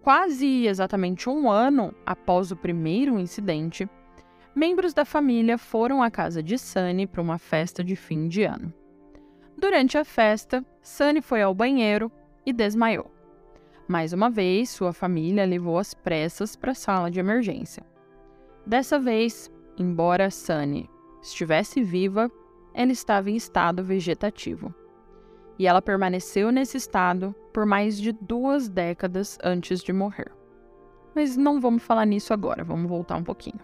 quase 0.01 0.65
exatamente 0.65 1.29
um 1.29 1.51
ano 1.51 1.93
após 2.03 2.49
o 2.49 2.55
primeiro 2.55 3.19
incidente, 3.19 3.87
membros 4.55 4.91
da 4.91 5.05
família 5.05 5.55
foram 5.55 6.01
à 6.01 6.09
casa 6.09 6.41
de 6.41 6.57
Sunny 6.57 7.05
para 7.05 7.21
uma 7.21 7.37
festa 7.37 7.83
de 7.83 7.95
fim 7.95 8.27
de 8.27 8.41
ano. 8.41 8.73
Durante 9.55 9.99
a 9.99 10.03
festa, 10.03 10.65
Sunny 10.81 11.21
foi 11.21 11.43
ao 11.43 11.53
banheiro 11.53 12.11
e 12.43 12.51
desmaiou. 12.51 13.18
Mais 13.89 14.13
uma 14.13 14.29
vez, 14.29 14.69
sua 14.69 14.93
família 14.93 15.43
levou 15.47 15.79
às 15.79 15.95
pressas 15.95 16.55
para 16.55 16.73
a 16.73 16.75
sala 16.75 17.09
de 17.09 17.19
emergência. 17.19 17.83
Dessa 18.63 18.99
vez, 18.99 19.51
embora 19.79 20.29
Sunny 20.29 20.87
estivesse 21.23 21.81
viva, 21.81 22.31
ela 22.71 22.91
estava 22.91 23.31
em 23.31 23.35
estado 23.35 23.83
vegetativo. 23.83 24.71
E 25.57 25.65
ela 25.65 25.81
permaneceu 25.81 26.51
nesse 26.51 26.77
estado 26.77 27.33
por 27.51 27.65
mais 27.65 27.99
de 27.99 28.11
duas 28.11 28.69
décadas 28.69 29.39
antes 29.43 29.81
de 29.81 29.91
morrer. 29.91 30.31
Mas 31.15 31.35
não 31.35 31.59
vamos 31.59 31.81
falar 31.81 32.05
nisso 32.05 32.31
agora, 32.31 32.63
vamos 32.63 32.87
voltar 32.87 33.15
um 33.15 33.23
pouquinho. 33.23 33.59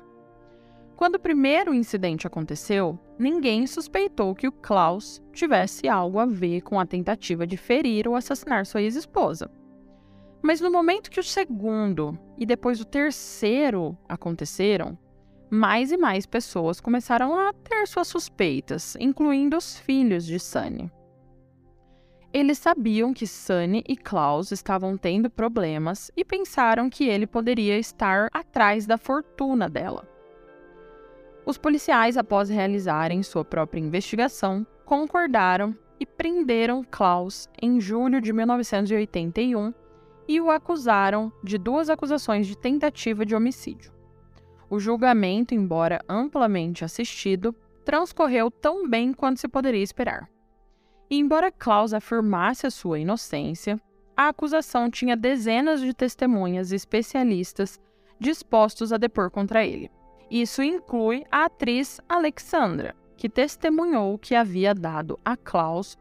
Quando 0.95 1.15
o 1.15 1.19
primeiro 1.19 1.71
incidente 1.71 2.25
aconteceu, 2.25 2.97
ninguém 3.19 3.67
suspeitou 3.67 4.33
que 4.33 4.47
o 4.47 4.51
Klaus 4.51 5.21
tivesse 5.31 5.87
algo 5.87 6.17
a 6.17 6.25
ver 6.25 6.61
com 6.61 6.79
a 6.79 6.85
tentativa 6.85 7.45
de 7.45 7.57
ferir 7.57 8.07
ou 8.07 8.15
assassinar 8.15 8.65
sua 8.65 8.81
ex-esposa. 8.81 9.51
Mas 10.45 10.61
no 10.61 10.69
momento 10.69 11.09
que 11.09 11.19
o 11.19 11.23
segundo 11.23 12.15
e 12.37 12.45
depois 12.45 12.79
o 12.79 12.85
terceiro 12.85 13.97
aconteceram, 14.07 14.95
mais 15.49 15.91
e 15.91 15.97
mais 15.97 16.27
pessoas 16.27 16.79
começaram 16.79 17.35
a 17.39 17.51
ter 17.51 17.87
suas 17.87 18.07
suspeitas, 18.07 18.95
incluindo 18.99 19.57
os 19.57 19.79
filhos 19.79 20.23
de 20.23 20.37
Sunny. 20.39 20.91
Eles 22.31 22.59
sabiam 22.59 23.11
que 23.11 23.25
Sunny 23.25 23.83
e 23.89 23.97
Klaus 23.97 24.51
estavam 24.51 24.95
tendo 24.95 25.31
problemas 25.31 26.11
e 26.15 26.23
pensaram 26.23 26.91
que 26.91 27.05
ele 27.05 27.25
poderia 27.25 27.79
estar 27.79 28.29
atrás 28.31 28.85
da 28.85 28.99
fortuna 28.99 29.67
dela. 29.67 30.07
Os 31.43 31.57
policiais, 31.57 32.17
após 32.17 32.49
realizarem 32.49 33.23
sua 33.23 33.43
própria 33.43 33.81
investigação, 33.81 34.63
concordaram 34.85 35.75
e 35.99 36.05
prenderam 36.05 36.83
Klaus 36.83 37.49
em 37.59 37.81
julho 37.81 38.21
de 38.21 38.31
1981 38.31 39.73
e 40.27 40.41
o 40.41 40.49
acusaram 40.49 41.31
de 41.43 41.57
duas 41.57 41.89
acusações 41.89 42.47
de 42.47 42.57
tentativa 42.57 43.25
de 43.25 43.35
homicídio. 43.35 43.93
O 44.69 44.79
julgamento, 44.79 45.53
embora 45.53 46.03
amplamente 46.09 46.83
assistido, 46.83 47.55
transcorreu 47.83 48.49
tão 48.49 48.89
bem 48.89 49.13
quanto 49.13 49.39
se 49.39 49.47
poderia 49.47 49.83
esperar. 49.83 50.29
E 51.09 51.17
embora 51.17 51.51
Klaus 51.51 51.93
afirmasse 51.93 52.65
a 52.65 52.71
sua 52.71 52.99
inocência, 52.99 53.79
a 54.17 54.29
acusação 54.29 54.89
tinha 54.89 55.15
dezenas 55.15 55.81
de 55.81 55.93
testemunhas 55.93 56.71
e 56.71 56.75
especialistas 56.75 57.79
dispostos 58.19 58.91
a 58.91 58.97
depor 58.97 59.29
contra 59.29 59.65
ele. 59.65 59.91
Isso 60.31 60.63
inclui 60.63 61.23
a 61.31 61.45
atriz 61.45 61.99
Alexandra, 62.09 62.95
que 63.15 63.29
testemunhou 63.29 64.17
que 64.17 64.33
havia 64.33 64.73
dado 64.73 65.19
a 65.23 65.37
Klaus 65.37 65.97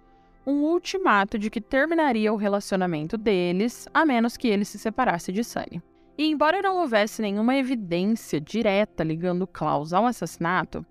um 0.46 0.62
ultimato 0.64 1.38
de 1.38 1.48
que 1.48 1.60
terminaria 1.60 2.32
o 2.32 2.36
relacionamento 2.36 3.16
deles 3.16 3.88
a 3.94 4.04
menos 4.04 4.36
que 4.36 4.48
ele 4.48 4.64
se 4.64 4.78
separasse 4.78 5.32
de 5.32 5.42
Sunny. 5.42 5.82
E 6.16 6.26
embora 6.26 6.62
não 6.62 6.78
houvesse 6.78 7.22
nenhuma 7.22 7.56
evidência 7.56 8.40
direta 8.40 9.02
ligando 9.02 9.46
Klaus 9.46 9.92
ao 9.92 10.06
assassinato, 10.06 10.84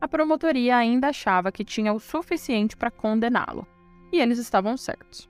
a 0.00 0.06
promotoria 0.06 0.76
ainda 0.76 1.08
achava 1.08 1.50
que 1.50 1.64
tinha 1.64 1.92
o 1.92 1.98
suficiente 1.98 2.76
para 2.76 2.90
condená-lo. 2.90 3.66
E 4.12 4.20
eles 4.20 4.38
estavam 4.38 4.76
certos. 4.76 5.28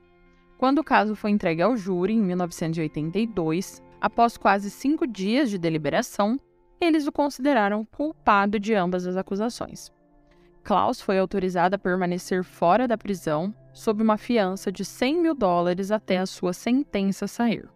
Quando 0.57 0.79
o 0.79 0.83
caso 0.83 1.15
foi 1.15 1.31
entregue 1.31 1.61
ao 1.61 1.77
júri 1.77 2.13
em 2.13 2.21
1982, 2.21 3.81
após 4.01 4.37
quase 4.37 4.69
cinco 4.69 5.07
dias 5.07 5.49
de 5.49 5.57
deliberação, 5.57 6.39
eles 6.81 7.07
o 7.07 7.11
consideraram 7.11 7.85
culpado 7.85 8.59
de 8.59 8.73
ambas 8.73 9.07
as 9.07 9.15
acusações. 9.15 9.91
Klaus 10.63 10.99
foi 10.99 11.17
autorizado 11.17 11.75
a 11.75 11.79
permanecer 11.79 12.43
fora 12.43 12.87
da 12.87 12.97
prisão 12.97 13.53
sob 13.77 14.01
uma 14.01 14.17
fiança 14.17 14.71
de 14.71 14.83
100 14.83 15.21
mil 15.21 15.35
dólares 15.35 15.91
até 15.91 16.17
a 16.17 16.25
sua 16.25 16.51
sentença 16.51 17.27
sair. 17.27 17.69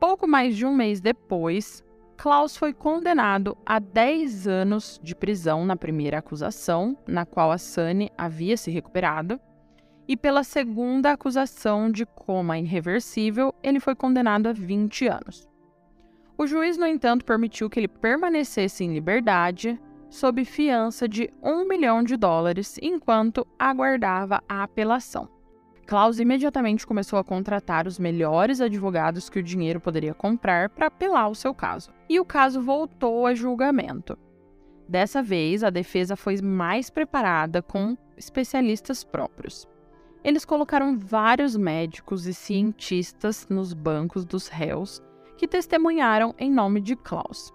Pouco 0.00 0.26
mais 0.26 0.56
de 0.56 0.64
um 0.64 0.74
mês 0.74 1.00
depois, 1.00 1.84
Klaus 2.16 2.56
foi 2.56 2.72
condenado 2.72 3.56
a 3.64 3.78
10 3.78 4.48
anos 4.48 4.98
de 5.02 5.14
prisão 5.14 5.66
na 5.66 5.76
primeira 5.76 6.18
acusação, 6.18 6.96
na 7.06 7.26
qual 7.26 7.52
a 7.52 7.58
Sunny 7.58 8.10
havia 8.16 8.56
se 8.56 8.70
recuperado, 8.70 9.38
e 10.08 10.16
pela 10.16 10.42
segunda 10.42 11.12
acusação 11.12 11.90
de 11.90 12.06
coma 12.06 12.58
irreversível, 12.58 13.54
ele 13.62 13.80
foi 13.80 13.94
condenado 13.94 14.48
a 14.48 14.52
20 14.52 15.06
anos. 15.06 15.48
O 16.38 16.46
juiz, 16.46 16.78
no 16.78 16.86
entanto, 16.86 17.24
permitiu 17.24 17.68
que 17.68 17.78
ele 17.78 17.88
permanecesse 17.88 18.82
em 18.82 18.94
liberdade 18.94 19.78
sob 20.10 20.44
fiança 20.44 21.08
de 21.08 21.32
um 21.42 21.66
milhão 21.66 22.02
de 22.02 22.16
dólares 22.16 22.78
enquanto 22.82 23.46
aguardava 23.58 24.42
a 24.48 24.64
apelação. 24.64 25.28
Klaus 25.86 26.20
imediatamente 26.20 26.86
começou 26.86 27.18
a 27.18 27.24
contratar 27.24 27.86
os 27.86 27.98
melhores 27.98 28.60
advogados 28.60 29.28
que 29.28 29.38
o 29.38 29.42
dinheiro 29.42 29.80
poderia 29.80 30.14
comprar 30.14 30.68
para 30.68 30.86
apelar 30.86 31.28
o 31.28 31.34
seu 31.34 31.54
caso. 31.54 31.90
E 32.08 32.20
o 32.20 32.24
caso 32.24 32.60
voltou 32.60 33.26
a 33.26 33.34
julgamento. 33.34 34.16
Dessa 34.88 35.22
vez, 35.22 35.64
a 35.64 35.70
defesa 35.70 36.14
foi 36.14 36.40
mais 36.40 36.90
preparada 36.90 37.62
com 37.62 37.96
especialistas 38.16 39.02
próprios. 39.02 39.66
Eles 40.22 40.44
colocaram 40.44 40.98
vários 40.98 41.56
médicos 41.56 42.26
e 42.26 42.34
cientistas 42.34 43.46
nos 43.48 43.72
bancos 43.72 44.24
dos 44.24 44.48
réus 44.48 45.02
que 45.36 45.48
testemunharam 45.48 46.34
em 46.38 46.52
nome 46.52 46.80
de 46.80 46.94
Klaus. 46.94 47.52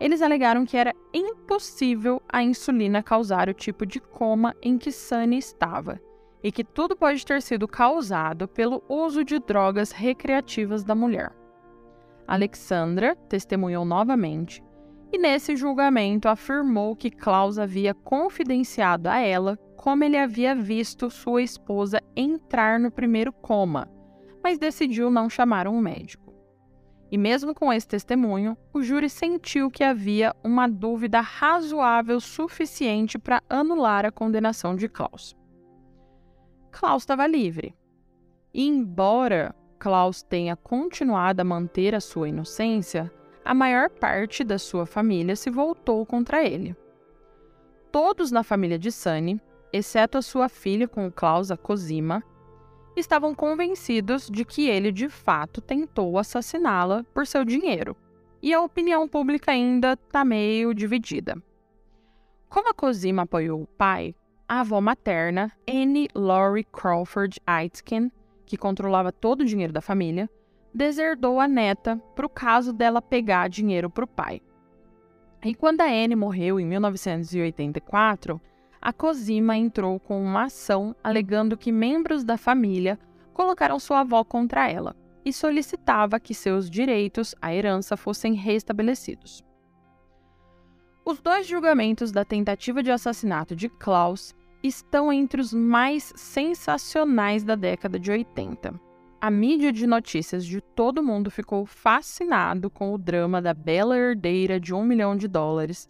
Eles 0.00 0.22
alegaram 0.22 0.64
que 0.64 0.76
era 0.76 0.94
impossível 1.12 2.22
a 2.28 2.42
insulina 2.42 3.02
causar 3.02 3.48
o 3.48 3.54
tipo 3.54 3.84
de 3.84 3.98
coma 3.98 4.54
em 4.62 4.78
que 4.78 4.92
Sunny 4.92 5.38
estava 5.38 6.00
e 6.42 6.52
que 6.52 6.62
tudo 6.62 6.96
pode 6.96 7.26
ter 7.26 7.42
sido 7.42 7.66
causado 7.66 8.46
pelo 8.46 8.82
uso 8.88 9.24
de 9.24 9.40
drogas 9.40 9.90
recreativas 9.90 10.84
da 10.84 10.94
mulher. 10.94 11.32
Alexandra 12.26 13.16
testemunhou 13.28 13.84
novamente 13.84 14.62
e, 15.12 15.18
nesse 15.18 15.56
julgamento, 15.56 16.28
afirmou 16.28 16.94
que 16.94 17.10
Klaus 17.10 17.58
havia 17.58 17.94
confidenciado 17.94 19.08
a 19.08 19.18
ela 19.18 19.56
como 19.76 20.04
ele 20.04 20.18
havia 20.18 20.54
visto 20.54 21.10
sua 21.10 21.42
esposa 21.42 22.00
entrar 22.14 22.78
no 22.78 22.90
primeiro 22.90 23.32
coma, 23.32 23.88
mas 24.42 24.58
decidiu 24.58 25.10
não 25.10 25.30
chamar 25.30 25.66
um 25.66 25.80
médico. 25.80 26.27
E 27.10 27.16
mesmo 27.16 27.54
com 27.54 27.72
esse 27.72 27.88
testemunho, 27.88 28.56
o 28.72 28.82
júri 28.82 29.08
sentiu 29.08 29.70
que 29.70 29.82
havia 29.82 30.34
uma 30.44 30.68
dúvida 30.68 31.20
razoável 31.20 32.20
suficiente 32.20 33.18
para 33.18 33.42
anular 33.48 34.04
a 34.04 34.12
condenação 34.12 34.76
de 34.76 34.88
Klaus. 34.88 35.34
Klaus 36.70 37.02
estava 37.02 37.26
livre. 37.26 37.74
E 38.52 38.66
embora 38.66 39.54
Klaus 39.78 40.22
tenha 40.22 40.54
continuado 40.54 41.40
a 41.40 41.44
manter 41.44 41.94
a 41.94 42.00
sua 42.00 42.28
inocência, 42.28 43.10
a 43.44 43.54
maior 43.54 43.88
parte 43.88 44.44
da 44.44 44.58
sua 44.58 44.84
família 44.84 45.34
se 45.34 45.48
voltou 45.48 46.04
contra 46.04 46.44
ele. 46.44 46.76
Todos 47.90 48.30
na 48.30 48.42
família 48.42 48.78
de 48.78 48.92
Sunny, 48.92 49.40
exceto 49.72 50.18
a 50.18 50.22
sua 50.22 50.48
filha 50.48 50.86
com 50.86 51.10
Klaus, 51.10 51.50
a 51.50 51.56
Cosima, 51.56 52.22
estavam 53.00 53.34
convencidos 53.34 54.28
de 54.28 54.44
que 54.44 54.68
ele 54.68 54.92
de 54.92 55.08
fato 55.08 55.60
tentou 55.60 56.18
assassiná-la 56.18 57.04
por 57.14 57.26
seu 57.26 57.44
dinheiro. 57.44 57.96
E 58.42 58.54
a 58.54 58.60
opinião 58.60 59.08
pública 59.08 59.52
ainda 59.52 59.94
está 59.94 60.24
meio 60.24 60.72
dividida. 60.72 61.36
Como 62.48 62.70
a 62.70 62.74
Cosima 62.74 63.22
apoiou 63.22 63.62
o 63.62 63.66
pai, 63.66 64.14
a 64.48 64.60
avó 64.60 64.80
materna, 64.80 65.52
Annie 65.68 66.08
Laurie 66.14 66.64
Crawford 66.64 67.38
Aitken, 67.46 68.10
que 68.46 68.56
controlava 68.56 69.12
todo 69.12 69.42
o 69.42 69.44
dinheiro 69.44 69.72
da 69.72 69.82
família, 69.82 70.30
deserdou 70.72 71.40
a 71.40 71.48
neta 71.48 72.00
para 72.14 72.26
o 72.26 72.30
caso 72.30 72.72
dela 72.72 73.02
pegar 73.02 73.48
dinheiro 73.48 73.90
para 73.90 74.04
o 74.04 74.08
pai. 74.08 74.40
E 75.44 75.54
quando 75.54 75.82
a 75.82 75.86
Anne 75.86 76.16
morreu 76.16 76.58
em 76.58 76.66
1984, 76.66 78.40
a 78.80 78.92
Cosima 78.92 79.56
entrou 79.56 79.98
com 79.98 80.22
uma 80.22 80.44
ação 80.44 80.94
alegando 81.02 81.56
que 81.56 81.72
membros 81.72 82.24
da 82.24 82.36
família 82.36 82.98
colocaram 83.32 83.78
sua 83.78 84.00
avó 84.00 84.24
contra 84.24 84.70
ela 84.70 84.96
e 85.24 85.32
solicitava 85.32 86.18
que 86.20 86.34
seus 86.34 86.70
direitos 86.70 87.34
à 87.40 87.54
herança 87.54 87.96
fossem 87.96 88.34
restabelecidos. 88.34 89.44
Os 91.04 91.20
dois 91.20 91.46
julgamentos 91.46 92.12
da 92.12 92.24
tentativa 92.24 92.82
de 92.82 92.90
assassinato 92.90 93.56
de 93.56 93.68
Klaus 93.68 94.34
estão 94.62 95.12
entre 95.12 95.40
os 95.40 95.52
mais 95.52 96.12
sensacionais 96.16 97.44
da 97.44 97.54
década 97.54 97.98
de 97.98 98.10
80. 98.10 98.78
A 99.20 99.30
mídia 99.30 99.72
de 99.72 99.86
notícias 99.86 100.44
de 100.44 100.60
todo 100.60 101.02
mundo 101.02 101.30
ficou 101.30 101.66
fascinado 101.66 102.70
com 102.70 102.92
o 102.92 102.98
drama 102.98 103.42
da 103.42 103.52
bela 103.52 103.96
herdeira 103.96 104.60
de 104.60 104.74
um 104.74 104.84
milhão 104.84 105.16
de 105.16 105.26
dólares 105.26 105.88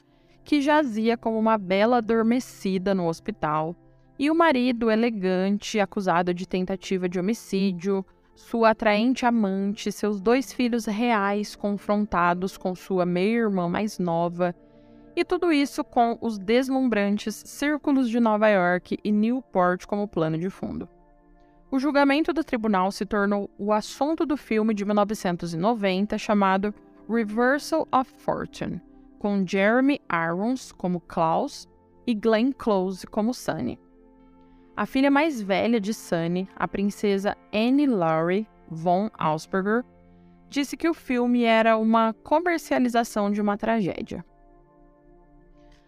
que 0.48 0.62
jazia 0.62 1.14
como 1.14 1.38
uma 1.38 1.58
bela 1.58 1.98
adormecida 1.98 2.94
no 2.94 3.06
hospital, 3.06 3.76
e 4.18 4.30
o 4.30 4.34
marido 4.34 4.90
elegante, 4.90 5.78
acusado 5.78 6.32
de 6.32 6.48
tentativa 6.48 7.06
de 7.06 7.20
homicídio, 7.20 8.02
sua 8.34 8.70
atraente 8.70 9.26
amante, 9.26 9.92
seus 9.92 10.22
dois 10.22 10.50
filhos 10.50 10.86
reais 10.86 11.54
confrontados 11.54 12.56
com 12.56 12.74
sua 12.74 13.04
meia-irmã 13.04 13.68
mais 13.68 13.98
nova, 13.98 14.54
E 15.14 15.22
tudo 15.22 15.52
isso 15.52 15.84
com 15.84 16.16
os 16.18 16.38
deslumbrantes 16.38 17.34
círculos 17.34 18.08
de 18.08 18.18
Nova 18.18 18.48
York 18.48 18.98
e 19.04 19.12
Newport 19.12 19.84
como 19.84 20.08
plano 20.08 20.38
de 20.38 20.48
fundo. 20.48 20.88
O 21.70 21.78
julgamento 21.78 22.32
do 22.32 22.42
tribunal 22.42 22.90
se 22.90 23.04
tornou 23.04 23.50
o 23.58 23.70
assunto 23.70 24.24
do 24.24 24.36
filme 24.36 24.72
de 24.72 24.86
1990 24.86 26.16
chamado 26.16 26.72
Reversal 27.06 27.86
of 27.92 28.10
Fortune, 28.18 28.80
com 29.18 29.46
Jeremy 29.46 30.00
Irons 30.10 30.72
como 30.72 31.00
Klaus 31.00 31.68
e 32.06 32.14
Glenn 32.14 32.52
Close 32.52 33.06
como 33.06 33.34
Sunny. 33.34 33.78
A 34.76 34.86
filha 34.86 35.10
mais 35.10 35.42
velha 35.42 35.80
de 35.80 35.92
Sunny, 35.92 36.48
a 36.56 36.68
princesa 36.68 37.36
Annie 37.52 37.86
Laurie 37.86 38.46
von 38.70 39.10
Ausperger, 39.18 39.84
disse 40.48 40.76
que 40.76 40.88
o 40.88 40.94
filme 40.94 41.42
era 41.42 41.76
uma 41.76 42.14
comercialização 42.22 43.30
de 43.30 43.40
uma 43.40 43.58
tragédia. 43.58 44.24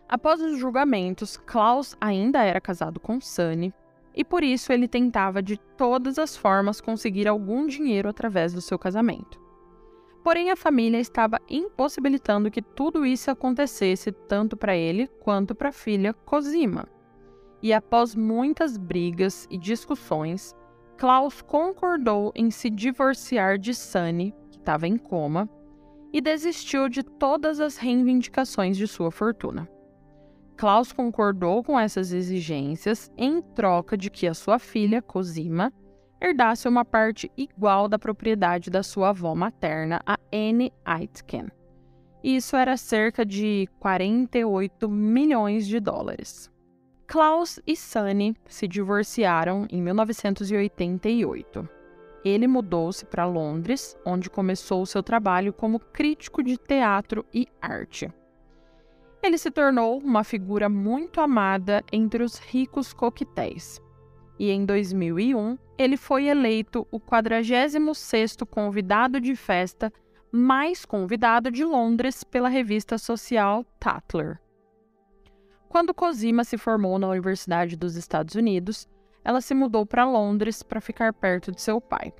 Após 0.08 0.40
os 0.40 0.58
julgamentos, 0.58 1.36
Klaus 1.36 1.96
ainda 2.00 2.42
era 2.42 2.60
casado 2.60 2.98
com 2.98 3.20
Sunny 3.20 3.72
e 4.14 4.24
por 4.24 4.42
isso 4.42 4.72
ele 4.72 4.88
tentava 4.88 5.40
de 5.40 5.56
todas 5.56 6.18
as 6.18 6.36
formas 6.36 6.80
conseguir 6.80 7.28
algum 7.28 7.66
dinheiro 7.66 8.08
através 8.08 8.52
do 8.52 8.60
seu 8.60 8.78
casamento. 8.78 9.40
Porém, 10.22 10.50
a 10.50 10.56
família 10.56 10.98
estava 10.98 11.40
impossibilitando 11.48 12.50
que 12.50 12.60
tudo 12.60 13.06
isso 13.06 13.30
acontecesse 13.30 14.12
tanto 14.12 14.56
para 14.56 14.76
ele 14.76 15.06
quanto 15.20 15.54
para 15.54 15.70
a 15.70 15.72
filha 15.72 16.12
Cosima. 16.12 16.86
E 17.62 17.72
após 17.72 18.14
muitas 18.14 18.76
brigas 18.76 19.46
e 19.50 19.58
discussões, 19.58 20.54
Klaus 20.96 21.40
concordou 21.40 22.32
em 22.34 22.50
se 22.50 22.68
divorciar 22.68 23.58
de 23.58 23.74
Sunny, 23.74 24.34
que 24.50 24.58
estava 24.58 24.86
em 24.86 24.98
coma, 24.98 25.48
e 26.12 26.20
desistiu 26.20 26.88
de 26.88 27.02
todas 27.02 27.60
as 27.60 27.76
reivindicações 27.76 28.76
de 28.76 28.86
sua 28.86 29.10
fortuna. 29.10 29.68
Klaus 30.56 30.92
concordou 30.92 31.64
com 31.64 31.80
essas 31.80 32.12
exigências 32.12 33.10
em 33.16 33.40
troca 33.40 33.96
de 33.96 34.10
que 34.10 34.26
a 34.26 34.34
sua 34.34 34.58
filha, 34.58 35.00
Cosima, 35.00 35.72
herdasse 36.20 36.68
uma 36.68 36.84
parte 36.84 37.30
igual 37.36 37.88
da 37.88 37.98
propriedade 37.98 38.70
da 38.70 38.82
sua 38.82 39.10
avó 39.10 39.34
materna, 39.34 40.00
a 40.04 40.18
Anne 40.32 40.72
Aitken. 40.84 41.48
Isso 42.22 42.54
era 42.56 42.76
cerca 42.76 43.24
de 43.24 43.66
48 43.78 44.88
milhões 44.88 45.66
de 45.66 45.80
dólares. 45.80 46.50
Klaus 47.06 47.58
e 47.66 47.74
Sunny 47.74 48.36
se 48.46 48.68
divorciaram 48.68 49.66
em 49.70 49.82
1988. 49.82 51.68
Ele 52.22 52.46
mudou-se 52.46 53.04
para 53.06 53.24
Londres, 53.24 53.96
onde 54.04 54.28
começou 54.28 54.84
seu 54.84 55.02
trabalho 55.02 55.52
como 55.52 55.80
crítico 55.80 56.42
de 56.42 56.58
teatro 56.58 57.24
e 57.32 57.48
arte. 57.60 58.12
Ele 59.22 59.38
se 59.38 59.50
tornou 59.50 59.98
uma 59.98 60.22
figura 60.22 60.68
muito 60.68 61.20
amada 61.20 61.82
entre 61.90 62.22
os 62.22 62.38
ricos 62.38 62.92
coquetéis. 62.92 63.80
E 64.40 64.50
em 64.50 64.64
2001, 64.64 65.58
ele 65.76 65.98
foi 65.98 66.24
eleito 66.24 66.88
o 66.90 66.98
46º 66.98 68.46
convidado 68.46 69.20
de 69.20 69.36
festa 69.36 69.92
mais 70.32 70.86
convidado 70.86 71.50
de 71.50 71.62
Londres 71.62 72.24
pela 72.24 72.48
revista 72.48 72.96
social 72.96 73.66
Tatler. 73.78 74.40
Quando 75.68 75.92
Cosima 75.92 76.42
se 76.42 76.56
formou 76.56 76.98
na 76.98 77.08
Universidade 77.08 77.76
dos 77.76 77.96
Estados 77.96 78.34
Unidos, 78.34 78.88
ela 79.22 79.42
se 79.42 79.52
mudou 79.52 79.84
para 79.84 80.06
Londres 80.06 80.62
para 80.62 80.80
ficar 80.80 81.12
perto 81.12 81.52
de 81.52 81.60
seu 81.60 81.78
pai. 81.78 82.10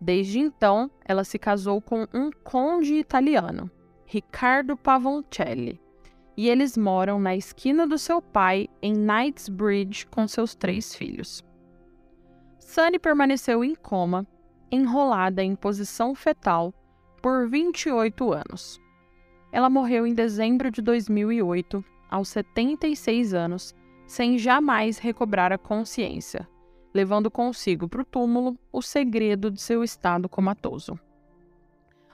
Desde 0.00 0.38
então, 0.38 0.88
ela 1.04 1.24
se 1.24 1.36
casou 1.36 1.82
com 1.82 2.06
um 2.14 2.30
conde 2.44 2.94
italiano, 2.94 3.68
Riccardo 4.06 4.76
Pavoncelli, 4.76 5.80
e 6.36 6.48
eles 6.48 6.76
moram 6.76 7.18
na 7.18 7.36
esquina 7.36 7.86
do 7.86 7.98
seu 7.98 8.22
pai, 8.22 8.68
em 8.80 8.94
Knightsbridge, 8.94 10.06
com 10.06 10.26
seus 10.26 10.54
três 10.54 10.94
filhos. 10.94 11.44
Sunny 12.58 12.98
permaneceu 12.98 13.64
em 13.64 13.74
coma, 13.74 14.26
enrolada 14.70 15.42
em 15.42 15.54
posição 15.54 16.14
fetal, 16.14 16.72
por 17.20 17.48
28 17.48 18.32
anos. 18.32 18.80
Ela 19.52 19.68
morreu 19.68 20.06
em 20.06 20.14
dezembro 20.14 20.70
de 20.70 20.80
2008, 20.80 21.84
aos 22.10 22.28
76 22.28 23.34
anos, 23.34 23.74
sem 24.06 24.38
jamais 24.38 24.98
recobrar 24.98 25.52
a 25.52 25.58
consciência, 25.58 26.48
levando 26.94 27.30
consigo 27.30 27.88
para 27.88 28.02
o 28.02 28.04
túmulo 28.04 28.58
o 28.72 28.80
segredo 28.80 29.50
de 29.50 29.60
seu 29.60 29.84
estado 29.84 30.28
comatoso. 30.28 30.98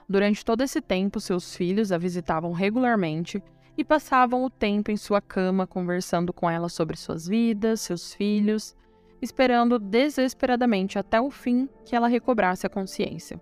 Durante 0.09 0.43
todo 0.45 0.61
esse 0.61 0.81
tempo, 0.81 1.19
seus 1.19 1.55
filhos 1.55 1.91
a 1.91 1.97
visitavam 1.97 2.51
regularmente 2.51 3.43
e 3.77 3.83
passavam 3.83 4.43
o 4.43 4.49
tempo 4.49 4.89
em 4.89 4.97
sua 4.97 5.21
cama 5.21 5.67
conversando 5.67 6.33
com 6.33 6.49
ela 6.49 6.67
sobre 6.67 6.97
suas 6.97 7.27
vidas, 7.27 7.81
seus 7.81 8.13
filhos, 8.13 8.75
esperando 9.21 9.77
desesperadamente 9.77 10.97
até 10.97 11.21
o 11.21 11.29
fim 11.29 11.69
que 11.85 11.95
ela 11.95 12.07
recobrasse 12.07 12.65
a 12.65 12.69
consciência. 12.69 13.39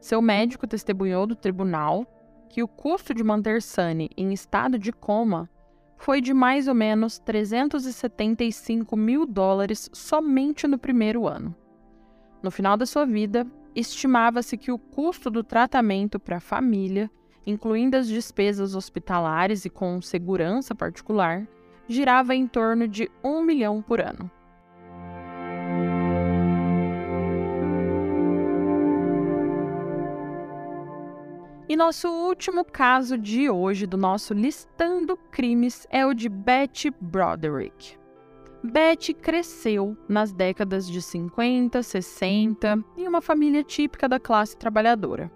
Seu 0.00 0.20
médico 0.20 0.66
testemunhou 0.66 1.26
do 1.26 1.36
tribunal 1.36 2.06
que 2.48 2.62
o 2.62 2.68
custo 2.68 3.14
de 3.14 3.22
manter 3.22 3.62
Sunny 3.62 4.10
em 4.16 4.32
estado 4.32 4.78
de 4.78 4.92
coma 4.92 5.48
foi 5.96 6.20
de 6.20 6.34
mais 6.34 6.68
ou 6.68 6.74
menos 6.74 7.18
375 7.18 8.96
mil 8.96 9.26
dólares 9.26 9.88
somente 9.92 10.66
no 10.66 10.78
primeiro 10.78 11.26
ano. 11.26 11.54
No 12.42 12.50
final 12.50 12.76
da 12.76 12.86
sua 12.86 13.04
vida, 13.06 13.46
estimava-se 13.74 14.56
que 14.56 14.70
o 14.70 14.78
custo 14.78 15.30
do 15.30 15.42
tratamento 15.42 16.20
para 16.20 16.36
a 16.36 16.40
família 16.40 17.10
incluindo 17.46 17.96
as 17.96 18.08
despesas 18.08 18.74
hospitalares 18.74 19.64
e 19.64 19.70
com 19.70 20.02
segurança 20.02 20.74
particular, 20.74 21.46
girava 21.88 22.34
em 22.34 22.46
torno 22.46 22.88
de 22.88 23.10
um 23.22 23.42
milhão 23.42 23.80
por 23.80 24.00
ano. 24.00 24.30
E 31.68 31.74
nosso 31.74 32.08
último 32.08 32.64
caso 32.64 33.18
de 33.18 33.50
hoje 33.50 33.86
do 33.86 33.96
nosso 33.96 34.32
Listando 34.32 35.16
Crimes 35.32 35.86
é 35.90 36.06
o 36.06 36.14
de 36.14 36.28
Betty 36.28 36.92
Broderick. 37.00 37.98
Betty 38.62 39.12
cresceu 39.12 39.96
nas 40.08 40.32
décadas 40.32 40.88
de 40.88 41.02
50, 41.02 41.82
60 41.82 42.84
em 42.96 43.08
uma 43.08 43.20
família 43.20 43.64
típica 43.64 44.08
da 44.08 44.20
classe 44.20 44.56
trabalhadora. 44.56 45.30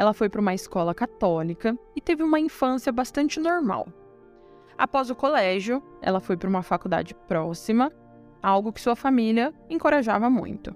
Ela 0.00 0.14
foi 0.14 0.30
para 0.30 0.40
uma 0.40 0.54
escola 0.54 0.94
católica 0.94 1.78
e 1.94 2.00
teve 2.00 2.22
uma 2.22 2.40
infância 2.40 2.90
bastante 2.90 3.38
normal. 3.38 3.86
Após 4.78 5.10
o 5.10 5.14
colégio, 5.14 5.82
ela 6.00 6.20
foi 6.20 6.38
para 6.38 6.48
uma 6.48 6.62
faculdade 6.62 7.14
próxima, 7.28 7.92
algo 8.42 8.72
que 8.72 8.80
sua 8.80 8.96
família 8.96 9.52
encorajava 9.68 10.30
muito. 10.30 10.74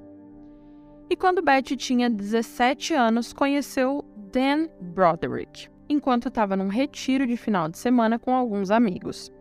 E 1.08 1.16
quando 1.16 1.40
Betty 1.40 1.74
tinha 1.74 2.10
17 2.10 2.92
anos, 2.92 3.32
conheceu 3.32 4.04
Dan 4.30 4.68
Broderick, 4.78 5.70
enquanto 5.88 6.28
estava 6.28 6.54
num 6.54 6.68
retiro 6.68 7.26
de 7.26 7.38
final 7.38 7.70
de 7.70 7.78
semana 7.78 8.18
com 8.18 8.34
alguns 8.34 8.70
amigos. 8.70 9.32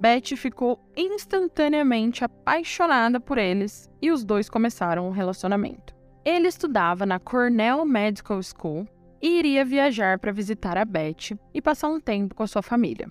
Betty 0.00 0.34
ficou 0.34 0.80
instantaneamente 0.96 2.24
apaixonada 2.24 3.20
por 3.20 3.36
eles 3.36 3.86
e 4.00 4.10
os 4.10 4.24
dois 4.24 4.48
começaram 4.48 5.06
um 5.06 5.12
relacionamento. 5.12 5.94
Ele 6.24 6.48
estudava 6.48 7.04
na 7.04 7.20
Cornell 7.20 7.84
Medical 7.84 8.40
School 8.42 8.88
e 9.26 9.40
iria 9.40 9.64
viajar 9.64 10.20
para 10.20 10.30
visitar 10.30 10.78
a 10.78 10.84
Beth 10.84 11.36
e 11.52 11.60
passar 11.60 11.88
um 11.88 11.98
tempo 11.98 12.32
com 12.32 12.44
a 12.44 12.46
sua 12.46 12.62
família. 12.62 13.10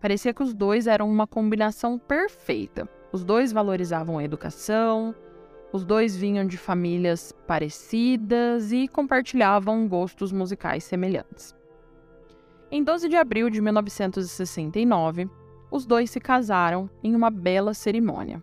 Parecia 0.00 0.32
que 0.32 0.44
os 0.44 0.54
dois 0.54 0.86
eram 0.86 1.10
uma 1.10 1.26
combinação 1.26 1.98
perfeita. 1.98 2.88
Os 3.10 3.24
dois 3.24 3.50
valorizavam 3.50 4.16
a 4.16 4.22
educação, 4.22 5.12
os 5.72 5.84
dois 5.84 6.16
vinham 6.16 6.46
de 6.46 6.56
famílias 6.56 7.32
parecidas 7.48 8.70
e 8.70 8.86
compartilhavam 8.86 9.88
gostos 9.88 10.30
musicais 10.30 10.84
semelhantes. 10.84 11.52
Em 12.70 12.84
12 12.84 13.08
de 13.08 13.16
abril 13.16 13.50
de 13.50 13.60
1969, 13.60 15.28
os 15.68 15.84
dois 15.84 16.10
se 16.10 16.20
casaram 16.20 16.88
em 17.02 17.12
uma 17.16 17.28
bela 17.28 17.74
cerimônia. 17.74 18.40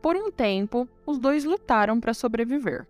Por 0.00 0.16
um 0.16 0.30
tempo, 0.30 0.88
os 1.06 1.18
dois 1.18 1.44
lutaram 1.44 2.00
para 2.00 2.14
sobreviver. 2.14 2.86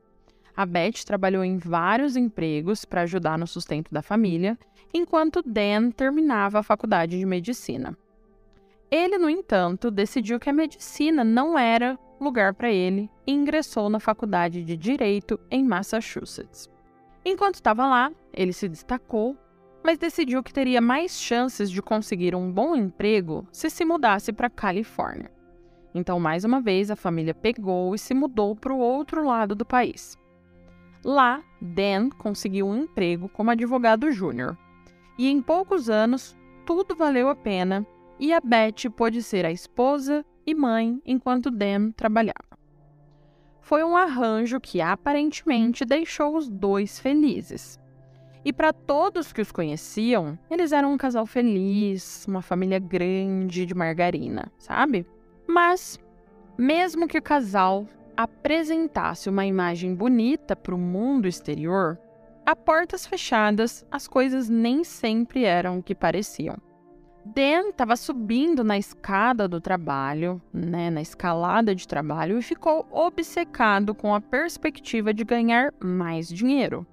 A 0.56 0.66
Beth 0.66 1.04
trabalhou 1.06 1.42
em 1.42 1.56
vários 1.56 2.16
empregos 2.16 2.84
para 2.84 3.02
ajudar 3.02 3.38
no 3.38 3.46
sustento 3.46 3.92
da 3.92 4.02
família, 4.02 4.58
enquanto 4.92 5.42
Dan 5.42 5.90
terminava 5.90 6.58
a 6.58 6.62
faculdade 6.62 7.18
de 7.18 7.24
medicina. 7.24 7.96
Ele, 8.90 9.16
no 9.16 9.30
entanto, 9.30 9.90
decidiu 9.90 10.38
que 10.38 10.50
a 10.50 10.52
medicina 10.52 11.24
não 11.24 11.58
era 11.58 11.98
lugar 12.20 12.52
para 12.52 12.70
ele 12.70 13.10
e 13.26 13.32
ingressou 13.32 13.88
na 13.88 13.98
faculdade 13.98 14.62
de 14.62 14.76
Direito 14.76 15.40
em 15.50 15.64
Massachusetts. 15.64 16.68
Enquanto 17.24 17.54
estava 17.54 17.86
lá, 17.86 18.12
ele 18.34 18.52
se 18.52 18.68
destacou, 18.68 19.34
mas 19.82 19.98
decidiu 19.98 20.42
que 20.42 20.52
teria 20.52 20.80
mais 20.80 21.18
chances 21.18 21.70
de 21.70 21.80
conseguir 21.80 22.34
um 22.34 22.52
bom 22.52 22.76
emprego 22.76 23.46
se 23.50 23.70
se 23.70 23.84
mudasse 23.84 24.32
para 24.32 24.50
Califórnia. 24.50 25.30
Então, 25.94 26.20
mais 26.20 26.44
uma 26.44 26.60
vez, 26.60 26.90
a 26.90 26.96
família 26.96 27.34
pegou 27.34 27.94
e 27.94 27.98
se 27.98 28.12
mudou 28.12 28.54
para 28.54 28.72
o 28.72 28.78
outro 28.78 29.26
lado 29.26 29.54
do 29.54 29.64
país. 29.64 30.18
Lá, 31.04 31.42
Dan 31.60 32.10
conseguiu 32.10 32.66
um 32.66 32.76
emprego 32.76 33.28
como 33.28 33.50
advogado 33.50 34.10
júnior. 34.12 34.56
E 35.18 35.28
em 35.28 35.42
poucos 35.42 35.90
anos, 35.90 36.36
tudo 36.64 36.94
valeu 36.94 37.28
a 37.28 37.34
pena 37.34 37.86
e 38.18 38.32
a 38.32 38.40
Beth 38.40 38.88
pôde 38.96 39.22
ser 39.22 39.44
a 39.44 39.50
esposa 39.50 40.24
e 40.46 40.54
mãe 40.54 41.00
enquanto 41.04 41.50
Dan 41.50 41.90
trabalhava. 41.90 42.58
Foi 43.60 43.82
um 43.82 43.96
arranjo 43.96 44.60
que 44.60 44.80
aparentemente 44.80 45.84
deixou 45.84 46.36
os 46.36 46.48
dois 46.48 46.98
felizes. 46.98 47.80
E 48.44 48.52
para 48.52 48.72
todos 48.72 49.32
que 49.32 49.40
os 49.40 49.52
conheciam, 49.52 50.36
eles 50.50 50.72
eram 50.72 50.92
um 50.92 50.98
casal 50.98 51.24
feliz, 51.26 52.26
uma 52.26 52.42
família 52.42 52.78
grande 52.80 53.64
de 53.64 53.74
margarina, 53.74 54.50
sabe? 54.58 55.06
Mas, 55.46 55.98
mesmo 56.58 57.06
que 57.06 57.18
o 57.18 57.22
casal 57.22 57.86
apresentasse 58.16 59.28
uma 59.28 59.46
imagem 59.46 59.94
bonita 59.94 60.54
para 60.54 60.74
o 60.74 60.78
mundo 60.78 61.28
exterior, 61.28 61.98
a 62.44 62.56
portas 62.56 63.06
fechadas, 63.06 63.86
as 63.90 64.08
coisas 64.08 64.48
nem 64.48 64.82
sempre 64.82 65.44
eram 65.44 65.78
o 65.78 65.82
que 65.82 65.94
pareciam. 65.94 66.56
Dan 67.24 67.68
estava 67.68 67.94
subindo 67.94 68.64
na 68.64 68.76
escada 68.76 69.46
do 69.46 69.60
trabalho, 69.60 70.42
né, 70.52 70.90
na 70.90 71.00
escalada 71.00 71.72
de 71.72 71.86
trabalho, 71.86 72.38
e 72.38 72.42
ficou 72.42 72.86
obcecado 72.90 73.94
com 73.94 74.12
a 74.12 74.20
perspectiva 74.20 75.14
de 75.14 75.22
ganhar 75.22 75.72
mais 75.80 76.28
dinheiro. 76.28 76.84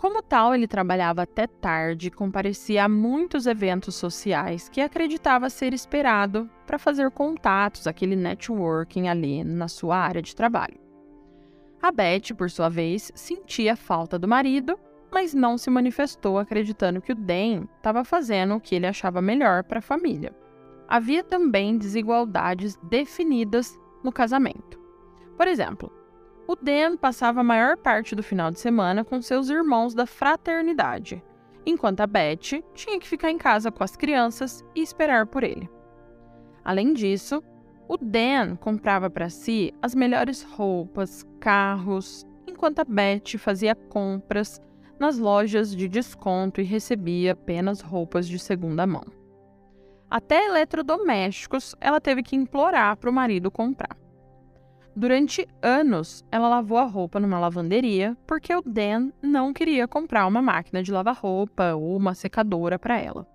Como 0.00 0.22
tal, 0.22 0.54
ele 0.54 0.66
trabalhava 0.66 1.20
até 1.20 1.46
tarde, 1.46 2.10
comparecia 2.10 2.84
a 2.84 2.88
muitos 2.88 3.46
eventos 3.46 3.94
sociais 3.96 4.66
que 4.66 4.80
acreditava 4.80 5.50
ser 5.50 5.74
esperado 5.74 6.48
para 6.66 6.78
fazer 6.78 7.10
contatos, 7.10 7.86
aquele 7.86 8.16
networking 8.16 9.08
ali 9.08 9.44
na 9.44 9.68
sua 9.68 9.98
área 9.98 10.22
de 10.22 10.34
trabalho. 10.34 10.80
A 11.82 11.92
Beth, 11.92 12.34
por 12.34 12.50
sua 12.50 12.70
vez, 12.70 13.12
sentia 13.14 13.76
falta 13.76 14.18
do 14.18 14.26
marido, 14.26 14.80
mas 15.12 15.34
não 15.34 15.58
se 15.58 15.68
manifestou 15.68 16.38
acreditando 16.38 17.02
que 17.02 17.12
o 17.12 17.14
Dan 17.14 17.66
estava 17.76 18.02
fazendo 18.02 18.54
o 18.54 18.60
que 18.60 18.74
ele 18.74 18.86
achava 18.86 19.20
melhor 19.20 19.64
para 19.64 19.80
a 19.80 19.82
família. 19.82 20.34
Havia 20.88 21.22
também 21.22 21.76
desigualdades 21.76 22.74
definidas 22.84 23.78
no 24.02 24.10
casamento. 24.10 24.80
Por 25.36 25.46
exemplo, 25.46 25.92
o 26.50 26.56
Dan 26.56 26.96
passava 26.96 27.42
a 27.42 27.44
maior 27.44 27.76
parte 27.76 28.12
do 28.12 28.24
final 28.24 28.50
de 28.50 28.58
semana 28.58 29.04
com 29.04 29.22
seus 29.22 29.48
irmãos 29.48 29.94
da 29.94 30.04
fraternidade, 30.04 31.22
enquanto 31.64 32.00
a 32.00 32.08
Beth 32.08 32.60
tinha 32.74 32.98
que 32.98 33.06
ficar 33.06 33.30
em 33.30 33.38
casa 33.38 33.70
com 33.70 33.84
as 33.84 33.94
crianças 33.94 34.64
e 34.74 34.82
esperar 34.82 35.26
por 35.26 35.44
ele. 35.44 35.70
Além 36.64 36.92
disso, 36.92 37.40
o 37.86 37.96
Dan 37.96 38.56
comprava 38.56 39.08
para 39.08 39.28
si 39.28 39.72
as 39.80 39.94
melhores 39.94 40.42
roupas, 40.42 41.24
carros, 41.38 42.26
enquanto 42.48 42.80
a 42.80 42.84
Beth 42.84 43.38
fazia 43.38 43.76
compras 43.76 44.60
nas 44.98 45.18
lojas 45.18 45.70
de 45.74 45.86
desconto 45.86 46.60
e 46.60 46.64
recebia 46.64 47.30
apenas 47.30 47.80
roupas 47.80 48.26
de 48.26 48.40
segunda 48.40 48.84
mão. 48.88 49.04
Até 50.10 50.46
eletrodomésticos 50.46 51.76
ela 51.80 52.00
teve 52.00 52.24
que 52.24 52.34
implorar 52.34 52.96
para 52.96 53.08
o 53.08 53.12
marido 53.12 53.52
comprar. 53.52 53.99
Durante 54.94 55.48
anos, 55.62 56.24
ela 56.30 56.48
lavou 56.48 56.78
a 56.78 56.84
roupa 56.84 57.20
numa 57.20 57.38
lavanderia 57.38 58.16
porque 58.26 58.54
o 58.54 58.62
Dan 58.62 59.10
não 59.22 59.52
queria 59.52 59.86
comprar 59.86 60.26
uma 60.26 60.42
máquina 60.42 60.82
de 60.82 60.92
lavar 60.92 61.16
roupa 61.16 61.74
ou 61.74 61.96
uma 61.96 62.14
secadora 62.14 62.78
para 62.78 62.98
ela. 62.98 63.26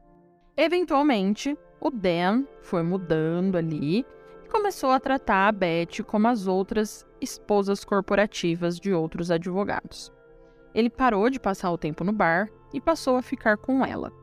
Eventualmente, 0.58 1.58
o 1.80 1.90
Dan 1.90 2.44
foi 2.62 2.84
mudando 2.84 3.56
ali 3.56 4.06
começou 4.56 4.92
a 4.92 5.02
tratar 5.02 5.50
a 5.50 5.52
Beth 5.52 6.02
como 6.08 6.30
as 6.30 6.48
outras 6.48 7.06
esposas 7.20 7.84
corporativas 7.84 8.80
de 8.80 8.94
outros 8.94 9.30
advogados. 9.30 10.14
Ele 10.74 10.90
parou 10.90 11.30
de 11.30 11.42
passar 11.42 11.72
o 11.72 11.78
tempo 11.78 12.06
no 12.06 12.14
bar 12.14 12.50
e 12.74 12.80
passou 12.80 13.18
a 13.18 13.22
ficar 13.22 13.58
com 13.58 13.86
ela. 13.86 14.14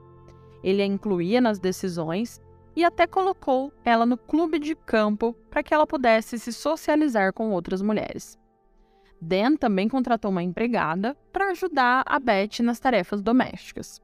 Ele 0.64 0.80
a 0.80 0.86
incluía 0.86 1.38
nas 1.38 1.58
decisões 1.58 2.40
e 2.74 2.84
até 2.84 3.06
colocou 3.06 3.72
ela 3.84 4.06
no 4.06 4.16
clube 4.16 4.58
de 4.58 4.74
campo 4.74 5.34
para 5.50 5.62
que 5.62 5.74
ela 5.74 5.86
pudesse 5.86 6.38
se 6.38 6.52
socializar 6.52 7.32
com 7.32 7.50
outras 7.50 7.82
mulheres. 7.82 8.38
Dan 9.20 9.56
também 9.56 9.88
contratou 9.88 10.30
uma 10.30 10.42
empregada 10.42 11.16
para 11.32 11.50
ajudar 11.50 12.02
a 12.06 12.18
Beth 12.18 12.60
nas 12.62 12.80
tarefas 12.80 13.22
domésticas. 13.22 14.00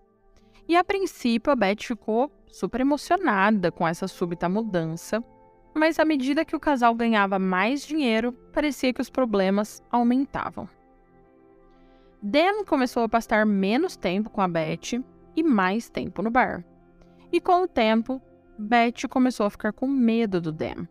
E 0.68 0.76
a 0.76 0.84
princípio 0.84 1.52
a 1.52 1.56
Beth 1.56 1.82
ficou 1.82 2.30
super 2.46 2.80
emocionada 2.80 3.72
com 3.72 3.86
essa 3.86 4.06
súbita 4.06 4.48
mudança 4.48 5.24
mas 5.78 5.98
à 5.98 6.04
medida 6.04 6.44
que 6.44 6.56
o 6.56 6.60
casal 6.60 6.94
ganhava 6.94 7.38
mais 7.38 7.86
dinheiro, 7.86 8.32
parecia 8.52 8.92
que 8.92 9.00
os 9.00 9.08
problemas 9.08 9.82
aumentavam. 9.90 10.68
Dan 12.20 12.64
começou 12.64 13.04
a 13.04 13.08
passar 13.08 13.46
menos 13.46 13.96
tempo 13.96 14.28
com 14.28 14.40
a 14.40 14.48
Beth 14.48 15.02
e 15.36 15.42
mais 15.42 15.88
tempo 15.88 16.20
no 16.20 16.30
bar. 16.30 16.64
E 17.30 17.40
com 17.40 17.62
o 17.62 17.68
tempo, 17.68 18.20
Beth 18.58 19.06
começou 19.08 19.46
a 19.46 19.50
ficar 19.50 19.72
com 19.72 19.86
medo 19.86 20.40
do 20.40 20.50
Dan. 20.50 20.88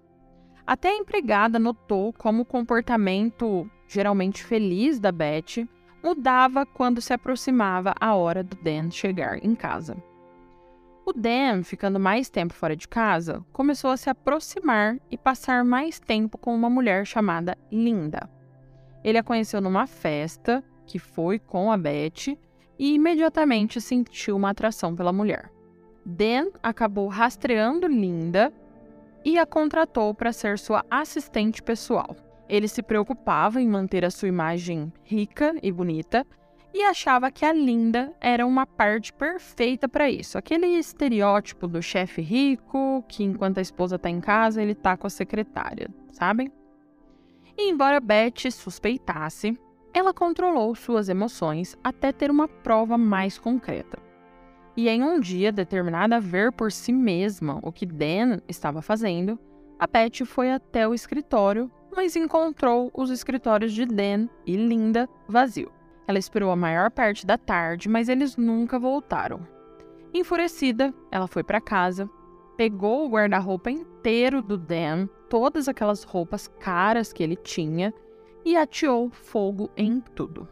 Até 0.66 0.90
a 0.90 0.96
empregada 0.96 1.60
notou 1.60 2.14
como 2.14 2.44
o 2.44 2.46
comportamento, 2.46 3.70
geralmente 3.88 4.42
feliz 4.42 5.00
da 5.00 5.12
Beth, 5.12 5.68
mudava 6.02 6.66
quando 6.66 7.02
se 7.02 7.12
aproximava 7.12 7.94
a 8.00 8.16
hora 8.16 8.42
do 8.42 8.56
Dan 8.64 8.90
chegar 8.90 9.44
em 9.44 9.54
casa. 9.54 10.02
O 11.06 11.12
Dan, 11.12 11.62
ficando 11.64 12.00
mais 12.00 12.30
tempo 12.30 12.54
fora 12.54 12.76
de 12.76 12.88
casa, 12.88 13.44
começou 13.52 13.92
a 13.92 13.98
se 13.98 14.10
aproximar 14.10 14.98
e 15.12 15.18
passar 15.18 15.66
mais 15.66 16.00
tempo 16.00 16.38
com 16.38 16.56
uma 16.56 16.70
mulher 16.70 17.06
chamada 17.06 17.58
Linda. 17.70 18.30
Ele 19.04 19.18
a 19.18 19.24
conheceu 19.24 19.60
numa 19.60 19.88
festa, 19.88 20.64
que 20.86 21.00
foi 21.00 21.38
com 21.38 21.70
a 21.72 21.78
Beth, 21.78 22.38
e 22.80 22.94
imediatamente 22.94 23.82
sentiu 23.82 24.38
uma 24.38 24.52
atração 24.52 24.96
pela 24.96 25.12
mulher. 25.12 25.52
Dan 26.10 26.52
acabou 26.64 27.10
rastreando 27.10 27.86
Linda 27.86 28.54
e 29.26 29.38
a 29.38 29.46
contratou 29.46 30.14
para 30.14 30.32
ser 30.32 30.58
sua 30.58 30.86
assistente 30.90 31.62
pessoal. 31.62 32.16
Ele 32.48 32.70
se 32.70 32.82
preocupava 32.82 33.62
em 33.62 33.68
manter 33.68 34.06
a 34.06 34.10
sua 34.10 34.30
imagem 34.30 34.94
rica 35.04 35.54
e 35.62 35.70
bonita 35.70 36.26
e 36.74 36.82
achava 36.82 37.30
que 37.30 37.44
a 37.44 37.52
Linda 37.52 38.14
era 38.22 38.48
uma 38.48 38.66
parte 38.66 39.12
perfeita 39.12 39.90
para 39.90 40.10
isso. 40.10 40.38
Aquele 40.38 40.68
estereótipo 40.68 41.68
do 41.68 41.82
chefe 41.82 42.22
rico, 42.22 43.04
que 43.10 43.26
enquanto 43.26 43.58
a 43.58 43.62
esposa 43.62 43.98
está 43.98 44.10
em 44.10 44.22
casa, 44.22 44.62
ele 44.62 44.72
está 44.72 44.96
com 44.96 45.08
a 45.08 45.10
secretária, 45.10 45.90
sabem? 46.14 46.50
E 47.58 47.70
embora 47.70 48.00
Beth 48.00 48.50
suspeitasse, 48.50 49.60
ela 49.94 50.14
controlou 50.14 50.74
suas 50.74 51.10
emoções 51.10 51.76
até 51.84 52.14
ter 52.14 52.32
uma 52.32 52.48
prova 52.48 52.98
mais 52.98 53.38
concreta. 53.38 54.07
E 54.78 54.88
em 54.88 55.04
um 55.04 55.20
dia, 55.20 55.52
determinada 55.52 56.18
a 56.18 56.20
ver 56.20 56.52
por 56.52 56.72
si 56.72 56.94
mesma 56.94 57.60
o 57.64 57.72
que 57.72 57.84
Dan 57.84 58.38
estava 58.48 58.80
fazendo, 58.80 59.40
a 59.80 59.88
Beth 59.88 60.24
foi 60.24 60.52
até 60.52 60.88
o 60.88 60.94
escritório, 60.94 61.72
mas 61.96 62.16
encontrou 62.16 62.92
os 62.94 63.10
escritórios 63.10 63.74
de 63.74 63.88
Dan 63.88 64.28
e 64.46 64.56
Linda 64.56 65.10
vazio. 65.28 65.72
Ela 66.08 66.20
esperou 66.20 66.52
a 66.52 66.56
maior 66.56 66.92
parte 66.92 67.26
da 67.26 67.40
tarde, 67.40 67.90
mas 67.90 68.08
eles 68.08 68.38
nunca 68.38 68.78
voltaram. 68.78 69.40
Enfurecida, 70.14 70.94
ela 71.12 71.28
foi 71.28 71.44
para 71.44 71.60
casa, 71.60 72.08
pegou 72.56 73.04
o 73.04 73.10
guarda-roupa 73.10 73.72
inteiro 73.72 74.44
do 74.44 74.60
Dan, 74.60 75.08
todas 75.28 75.68
aquelas 75.68 76.04
roupas 76.04 76.48
caras 76.60 77.12
que 77.12 77.24
ele 77.24 77.36
tinha, 77.36 77.92
e 78.46 78.56
ateou 78.56 79.10
fogo 79.10 79.72
em 79.76 80.02
tudo. 80.14 80.48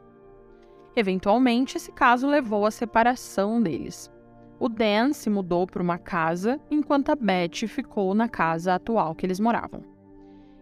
Eventualmente, 0.95 1.77
esse 1.77 1.91
caso 1.91 2.27
levou 2.27 2.65
à 2.65 2.71
separação 2.71 3.61
deles. 3.61 4.11
O 4.59 4.69
Dan 4.69 5.11
se 5.11 5.29
mudou 5.29 5.67
para 5.67 5.83
uma 5.83 5.97
casa, 5.97 6.59
enquanto 6.71 7.09
a 7.09 7.15
Beth 7.15 7.67
ficou 7.67 8.13
na 8.13 8.29
casa 8.29 8.75
atual 8.75 9.13
que 9.13 9.25
eles 9.25 9.39
moravam. 9.39 9.83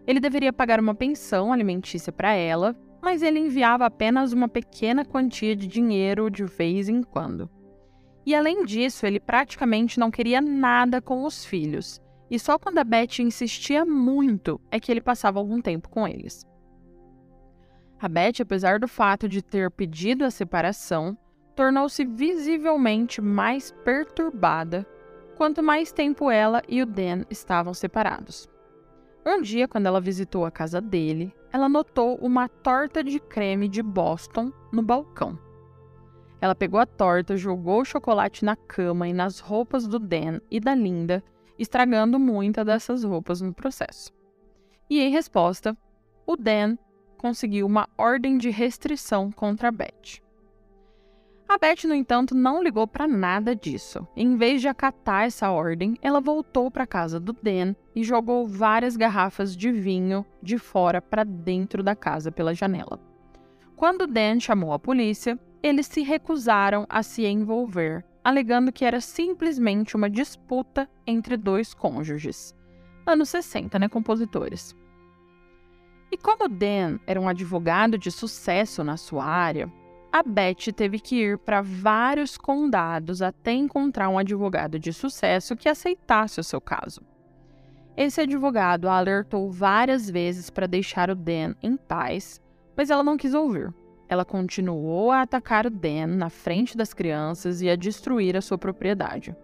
Ele 0.06 0.20
deveria 0.20 0.52
pagar 0.52 0.80
uma 0.80 0.94
pensão 0.94 1.52
alimentícia 1.52 2.12
para 2.12 2.34
ela, 2.34 2.76
mas 3.00 3.22
ele 3.22 3.38
enviava 3.38 3.86
apenas 3.86 4.32
uma 4.32 4.48
pequena 4.48 5.04
quantia 5.04 5.54
de 5.54 5.66
dinheiro 5.66 6.30
de 6.30 6.44
vez 6.44 6.88
em 6.88 7.02
quando. 7.02 7.48
E 8.26 8.34
além 8.34 8.64
disso, 8.64 9.06
ele 9.06 9.20
praticamente 9.20 10.00
não 10.00 10.10
queria 10.10 10.40
nada 10.40 11.00
com 11.00 11.24
os 11.24 11.44
filhos, 11.44 12.00
e 12.30 12.38
só 12.38 12.58
quando 12.58 12.78
a 12.78 12.84
Beth 12.84 13.20
insistia 13.20 13.84
muito 13.84 14.60
é 14.70 14.80
que 14.80 14.90
ele 14.90 15.00
passava 15.00 15.38
algum 15.38 15.60
tempo 15.60 15.88
com 15.88 16.08
eles. 16.08 16.46
A 18.00 18.08
Beth, 18.08 18.40
apesar 18.40 18.80
do 18.80 18.88
fato 18.88 19.28
de 19.28 19.40
ter 19.40 19.70
pedido 19.70 20.24
a 20.24 20.30
separação, 20.30 21.16
tornou-se 21.54 22.04
visivelmente 22.04 23.20
mais 23.20 23.70
perturbada 23.84 24.86
quanto 25.36 25.62
mais 25.62 25.92
tempo 25.92 26.30
ela 26.30 26.62
e 26.68 26.82
o 26.82 26.86
Dan 26.86 27.24
estavam 27.30 27.74
separados. 27.74 28.48
Um 29.26 29.40
dia, 29.40 29.66
quando 29.66 29.86
ela 29.86 30.00
visitou 30.00 30.44
a 30.44 30.50
casa 30.50 30.80
dele, 30.80 31.34
ela 31.52 31.68
notou 31.68 32.16
uma 32.16 32.48
torta 32.48 33.02
de 33.02 33.18
creme 33.18 33.68
de 33.68 33.82
Boston 33.82 34.52
no 34.72 34.82
balcão. 34.82 35.38
Ela 36.40 36.54
pegou 36.54 36.78
a 36.78 36.84
torta, 36.84 37.36
jogou 37.36 37.80
o 37.80 37.84
chocolate 37.84 38.44
na 38.44 38.54
cama 38.54 39.08
e 39.08 39.14
nas 39.14 39.38
roupas 39.38 39.86
do 39.86 39.98
Dan 39.98 40.40
e 40.50 40.60
da 40.60 40.74
Linda, 40.74 41.24
estragando 41.58 42.18
muitas 42.18 42.66
dessas 42.66 43.02
roupas 43.02 43.40
no 43.40 43.54
processo. 43.54 44.12
E 44.90 45.00
em 45.00 45.10
resposta, 45.10 45.74
o 46.26 46.36
Dan 46.36 46.76
conseguiu 47.16 47.64
uma 47.64 47.88
ordem 47.96 48.36
de 48.36 48.50
restrição 48.50 49.32
contra 49.32 49.68
a 49.68 49.72
Beth. 49.72 50.23
A 51.48 51.58
Beth, 51.58 51.84
no 51.86 51.94
entanto, 51.94 52.34
não 52.34 52.62
ligou 52.62 52.86
para 52.86 53.06
nada 53.06 53.54
disso. 53.54 54.06
Em 54.16 54.36
vez 54.36 54.60
de 54.60 54.68
acatar 54.68 55.24
essa 55.24 55.50
ordem, 55.50 55.96
ela 56.00 56.20
voltou 56.20 56.70
para 56.70 56.86
casa 56.86 57.20
do 57.20 57.32
Dan 57.32 57.74
e 57.94 58.02
jogou 58.02 58.48
várias 58.48 58.96
garrafas 58.96 59.54
de 59.56 59.70
vinho 59.70 60.24
de 60.42 60.58
fora 60.58 61.02
para 61.02 61.22
dentro 61.22 61.82
da 61.82 61.94
casa 61.94 62.32
pela 62.32 62.54
janela. 62.54 62.98
Quando 63.76 64.06
Dan 64.06 64.40
chamou 64.40 64.72
a 64.72 64.78
polícia, 64.78 65.38
eles 65.62 65.86
se 65.86 66.02
recusaram 66.02 66.86
a 66.88 67.02
se 67.02 67.24
envolver, 67.24 68.04
alegando 68.22 68.72
que 68.72 68.84
era 68.84 69.00
simplesmente 69.00 69.96
uma 69.96 70.08
disputa 70.08 70.88
entre 71.06 71.36
dois 71.36 71.74
cônjuges. 71.74 72.54
Anos 73.06 73.28
60, 73.28 73.78
né, 73.78 73.88
compositores? 73.88 74.74
E 76.10 76.16
como 76.16 76.48
Dan 76.48 76.98
era 77.06 77.20
um 77.20 77.28
advogado 77.28 77.98
de 77.98 78.10
sucesso 78.10 78.82
na 78.82 78.96
sua 78.96 79.24
área, 79.24 79.70
a 80.14 80.22
Beth 80.22 80.72
teve 80.72 81.00
que 81.00 81.16
ir 81.16 81.38
para 81.38 81.60
vários 81.60 82.38
condados 82.38 83.20
até 83.20 83.50
encontrar 83.50 84.08
um 84.08 84.16
advogado 84.16 84.78
de 84.78 84.92
sucesso 84.92 85.56
que 85.56 85.68
aceitasse 85.68 86.38
o 86.38 86.44
seu 86.44 86.60
caso. 86.60 87.00
Esse 87.96 88.20
advogado 88.20 88.88
a 88.88 88.96
alertou 88.96 89.50
várias 89.50 90.08
vezes 90.08 90.50
para 90.50 90.68
deixar 90.68 91.10
o 91.10 91.16
Dan 91.16 91.54
em 91.60 91.76
paz, 91.76 92.40
mas 92.76 92.90
ela 92.90 93.02
não 93.02 93.16
quis 93.16 93.34
ouvir. 93.34 93.74
Ela 94.08 94.24
continuou 94.24 95.10
a 95.10 95.22
atacar 95.22 95.66
o 95.66 95.70
Dan 95.70 96.06
na 96.06 96.30
frente 96.30 96.76
das 96.76 96.94
crianças 96.94 97.60
e 97.60 97.68
a 97.68 97.74
destruir 97.74 98.36
a 98.36 98.40
sua 98.40 98.56
propriedade. 98.56 99.34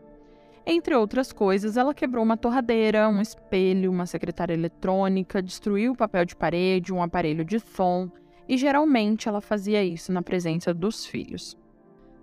Entre 0.65 0.95
outras 0.95 1.33
coisas, 1.33 1.77
ela 1.77 1.93
quebrou 1.93 2.23
uma 2.23 2.37
torradeira, 2.37 3.09
um 3.09 3.21
espelho, 3.21 3.91
uma 3.91 4.07
secretária 4.07 4.55
eletrônica, 4.55 5.43
destruiu 5.43 5.97
papel 5.97 6.25
de 6.25 6.37
parede, 6.37 6.93
um 6.93 7.03
aparelho 7.03 7.45
de 7.45 7.59
som 7.59 8.09
e 8.51 8.57
geralmente 8.57 9.29
ela 9.29 9.41
fazia 9.41 9.85
isso 9.85 10.11
na 10.11 10.23
presença 10.23 10.75
dos 10.75 11.07
filhos. 11.07 11.57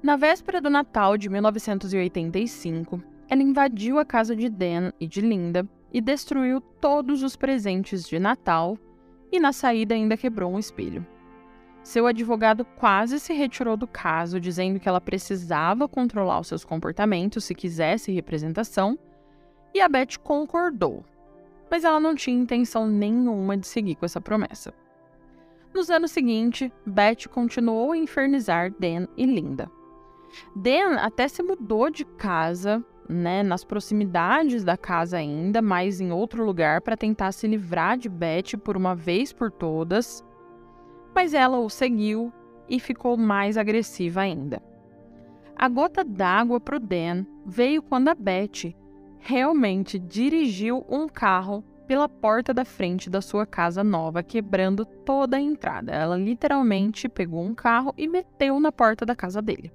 Na 0.03 0.17
véspera 0.17 0.59
do 0.59 0.69
Natal 0.69 1.17
de 1.17 1.29
1985, 1.29 3.01
ela 3.29 3.41
invadiu 3.41 3.97
a 3.97 4.03
casa 4.03 4.35
de 4.35 4.49
Dan 4.49 4.91
e 4.99 5.07
de 5.07 5.21
Linda 5.21 5.65
e 5.89 6.01
destruiu 6.01 6.59
todos 6.59 7.23
os 7.23 7.37
presentes 7.37 8.05
de 8.05 8.19
Natal 8.19 8.77
e 9.31 9.39
na 9.39 9.53
saída 9.53 9.95
ainda 9.95 10.17
quebrou 10.17 10.51
um 10.51 10.59
espelho. 10.59 11.07
Seu 11.81 12.05
advogado 12.05 12.65
quase 12.65 13.21
se 13.21 13.31
retirou 13.31 13.77
do 13.77 13.87
caso, 13.87 14.37
dizendo 14.37 14.81
que 14.81 14.89
ela 14.89 14.99
precisava 14.99 15.87
controlar 15.87 16.41
os 16.41 16.47
seus 16.47 16.65
comportamentos 16.65 17.45
se 17.45 17.55
quisesse 17.55 18.11
representação, 18.11 18.99
e 19.73 19.79
a 19.79 19.87
Beth 19.87 20.17
concordou, 20.21 21.05
mas 21.71 21.85
ela 21.85 22.01
não 22.01 22.13
tinha 22.15 22.37
intenção 22.37 22.85
nenhuma 22.85 23.55
de 23.55 23.65
seguir 23.65 23.95
com 23.95 24.05
essa 24.05 24.19
promessa. 24.19 24.73
Nos 25.77 25.91
anos 25.91 26.09
seguintes, 26.09 26.71
Beth 26.83 27.27
continuou 27.29 27.91
a 27.91 27.97
infernizar 27.97 28.71
Dan 28.79 29.05
e 29.15 29.27
Linda. 29.27 29.69
Dan 30.55 30.95
até 30.95 31.27
se 31.27 31.43
mudou 31.43 31.91
de 31.91 32.03
casa, 32.03 32.83
né, 33.07 33.43
nas 33.43 33.63
proximidades 33.63 34.63
da 34.63 34.75
casa 34.75 35.17
ainda, 35.17 35.61
mas 35.61 36.01
em 36.01 36.11
outro 36.11 36.43
lugar 36.43 36.81
para 36.81 36.97
tentar 36.97 37.31
se 37.31 37.45
livrar 37.45 37.95
de 37.95 38.09
Beth 38.09 38.57
por 38.63 38.75
uma 38.75 38.95
vez 38.95 39.31
por 39.31 39.51
todas. 39.51 40.25
Mas 41.13 41.35
ela 41.35 41.59
o 41.59 41.69
seguiu 41.69 42.33
e 42.67 42.79
ficou 42.79 43.15
mais 43.15 43.55
agressiva 43.55 44.21
ainda. 44.21 44.59
A 45.55 45.69
gota 45.69 46.03
d'água 46.03 46.59
para 46.59 46.77
o 46.77 46.79
Dan 46.79 47.23
veio 47.45 47.83
quando 47.83 48.07
a 48.07 48.15
Beth 48.15 48.73
realmente 49.19 49.99
dirigiu 49.99 50.83
um 50.89 51.07
carro 51.07 51.63
pela 51.87 52.09
porta 52.09 52.53
da 52.53 52.65
frente 52.65 53.09
da 53.09 53.21
sua 53.21 53.45
casa 53.45 53.83
nova, 53.83 54.21
quebrando 54.21 54.85
toda 54.85 55.37
a 55.37 55.41
entrada. 55.41 55.93
Ela 55.93 56.17
literalmente 56.17 57.07
pegou 57.07 57.41
um 57.43 57.55
carro 57.55 57.93
e 57.97 58.07
meteu 58.07 58.59
na 58.59 58.71
porta 58.71 59.05
da 59.05 59.15
casa 59.15 59.41
dele. 59.41 59.71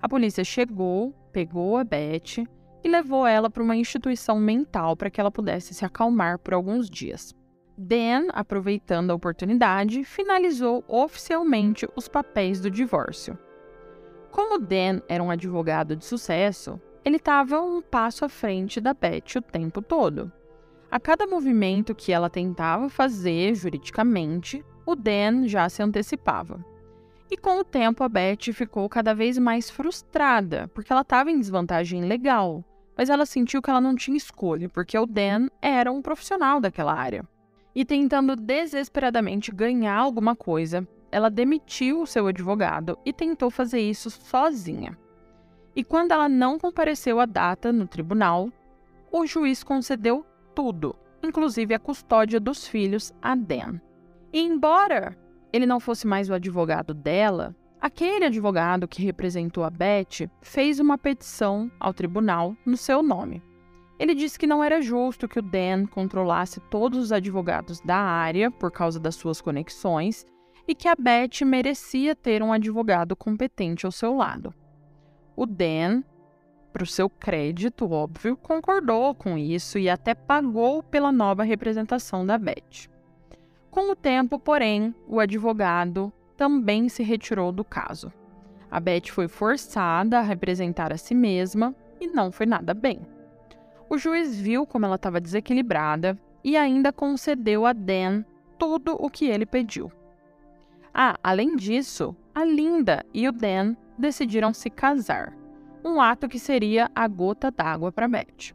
A 0.00 0.08
polícia 0.08 0.44
chegou, 0.44 1.14
pegou 1.32 1.78
a 1.78 1.84
Beth 1.84 2.44
e 2.84 2.88
levou 2.88 3.26
ela 3.26 3.48
para 3.48 3.62
uma 3.62 3.74
instituição 3.74 4.38
mental 4.38 4.94
para 4.94 5.08
que 5.08 5.18
ela 5.18 5.30
pudesse 5.30 5.72
se 5.72 5.84
acalmar 5.84 6.38
por 6.38 6.52
alguns 6.52 6.90
dias. 6.90 7.34
Dan, 7.76 8.28
aproveitando 8.32 9.10
a 9.10 9.14
oportunidade, 9.14 10.04
finalizou 10.04 10.84
oficialmente 10.86 11.88
os 11.96 12.06
papéis 12.06 12.60
do 12.60 12.70
divórcio. 12.70 13.36
Como 14.30 14.58
Dan 14.58 15.00
era 15.08 15.22
um 15.22 15.30
advogado 15.30 15.96
de 15.96 16.04
sucesso, 16.04 16.78
ele 17.04 17.16
estava 17.16 17.60
um 17.60 17.80
passo 17.80 18.24
à 18.24 18.28
frente 18.28 18.80
da 18.80 18.92
Beth 18.92 19.36
o 19.36 19.42
tempo 19.42 19.80
todo. 19.80 20.30
A 20.94 21.00
cada 21.00 21.26
movimento 21.26 21.92
que 21.92 22.12
ela 22.12 22.30
tentava 22.30 22.88
fazer 22.88 23.52
juridicamente, 23.56 24.64
o 24.86 24.94
Dan 24.94 25.48
já 25.48 25.68
se 25.68 25.82
antecipava. 25.82 26.64
E 27.28 27.36
com 27.36 27.58
o 27.58 27.64
tempo, 27.64 28.04
a 28.04 28.08
Beth 28.08 28.52
ficou 28.52 28.88
cada 28.88 29.12
vez 29.12 29.36
mais 29.36 29.68
frustrada, 29.68 30.70
porque 30.72 30.92
ela 30.92 31.02
estava 31.02 31.32
em 31.32 31.40
desvantagem 31.40 32.04
legal, 32.04 32.64
mas 32.96 33.10
ela 33.10 33.26
sentiu 33.26 33.60
que 33.60 33.68
ela 33.68 33.80
não 33.80 33.96
tinha 33.96 34.16
escolha, 34.16 34.68
porque 34.68 34.96
o 34.96 35.04
Dan 35.04 35.48
era 35.60 35.90
um 35.90 36.00
profissional 36.00 36.60
daquela 36.60 36.94
área. 36.94 37.24
E 37.74 37.84
tentando 37.84 38.36
desesperadamente 38.36 39.50
ganhar 39.50 39.96
alguma 39.96 40.36
coisa, 40.36 40.86
ela 41.10 41.28
demitiu 41.28 42.02
o 42.02 42.06
seu 42.06 42.28
advogado 42.28 42.96
e 43.04 43.12
tentou 43.12 43.50
fazer 43.50 43.80
isso 43.80 44.10
sozinha. 44.10 44.96
E 45.74 45.82
quando 45.82 46.12
ela 46.12 46.28
não 46.28 46.56
compareceu 46.56 47.18
à 47.18 47.26
data 47.26 47.72
no 47.72 47.88
tribunal, 47.88 48.48
o 49.10 49.26
juiz 49.26 49.64
concedeu 49.64 50.24
tudo, 50.54 50.94
inclusive 51.22 51.74
a 51.74 51.78
custódia 51.78 52.38
dos 52.38 52.66
filhos 52.66 53.12
a 53.20 53.34
Dan. 53.34 53.80
E 54.32 54.40
embora 54.40 55.16
ele 55.52 55.66
não 55.66 55.78
fosse 55.80 56.06
mais 56.06 56.28
o 56.28 56.34
advogado 56.34 56.92
dela, 56.92 57.54
aquele 57.80 58.24
advogado 58.24 58.88
que 58.88 59.02
representou 59.02 59.62
a 59.64 59.70
Beth 59.70 60.28
fez 60.40 60.80
uma 60.80 60.98
petição 60.98 61.70
ao 61.78 61.94
tribunal 61.94 62.56
no 62.64 62.76
seu 62.76 63.02
nome. 63.02 63.42
Ele 63.98 64.14
disse 64.14 64.38
que 64.38 64.46
não 64.46 64.62
era 64.62 64.82
justo 64.82 65.28
que 65.28 65.38
o 65.38 65.42
Dan 65.42 65.86
controlasse 65.86 66.60
todos 66.68 66.98
os 66.98 67.12
advogados 67.12 67.80
da 67.80 67.96
área 67.96 68.50
por 68.50 68.72
causa 68.72 68.98
das 68.98 69.14
suas 69.14 69.40
conexões 69.40 70.26
e 70.66 70.74
que 70.74 70.88
a 70.88 70.96
Beth 70.98 71.44
merecia 71.44 72.16
ter 72.16 72.42
um 72.42 72.52
advogado 72.52 73.14
competente 73.14 73.86
ao 73.86 73.92
seu 73.92 74.16
lado. 74.16 74.52
O 75.36 75.46
Dan 75.46 76.02
para 76.74 76.82
o 76.82 76.86
seu 76.86 77.08
crédito, 77.08 77.88
óbvio, 77.88 78.36
concordou 78.36 79.14
com 79.14 79.38
isso 79.38 79.78
e 79.78 79.88
até 79.88 80.12
pagou 80.12 80.82
pela 80.82 81.12
nova 81.12 81.44
representação 81.44 82.26
da 82.26 82.36
Beth. 82.36 82.90
Com 83.70 83.92
o 83.92 83.94
tempo, 83.94 84.40
porém, 84.40 84.92
o 85.06 85.20
advogado 85.20 86.12
também 86.36 86.88
se 86.88 87.04
retirou 87.04 87.52
do 87.52 87.62
caso. 87.64 88.12
A 88.68 88.80
Beth 88.80 89.06
foi 89.10 89.28
forçada 89.28 90.18
a 90.18 90.22
representar 90.22 90.92
a 90.92 90.96
si 90.96 91.14
mesma 91.14 91.72
e 92.00 92.08
não 92.08 92.32
foi 92.32 92.44
nada 92.44 92.74
bem. 92.74 93.06
O 93.88 93.96
juiz 93.96 94.36
viu 94.36 94.66
como 94.66 94.84
ela 94.84 94.96
estava 94.96 95.20
desequilibrada 95.20 96.18
e 96.42 96.56
ainda 96.56 96.92
concedeu 96.92 97.66
a 97.66 97.72
Dan 97.72 98.24
tudo 98.58 98.96
o 98.98 99.08
que 99.08 99.26
ele 99.26 99.46
pediu. 99.46 99.92
Ah, 100.92 101.16
além 101.22 101.54
disso, 101.54 102.16
a 102.34 102.44
Linda 102.44 103.06
e 103.14 103.28
o 103.28 103.32
Dan 103.32 103.76
decidiram 103.96 104.52
se 104.52 104.68
casar 104.68 105.43
um 105.84 106.00
ato 106.00 106.28
que 106.28 106.38
seria 106.38 106.90
a 106.94 107.06
gota 107.06 107.50
d'água 107.50 107.92
para 107.92 108.08
Beth. 108.08 108.54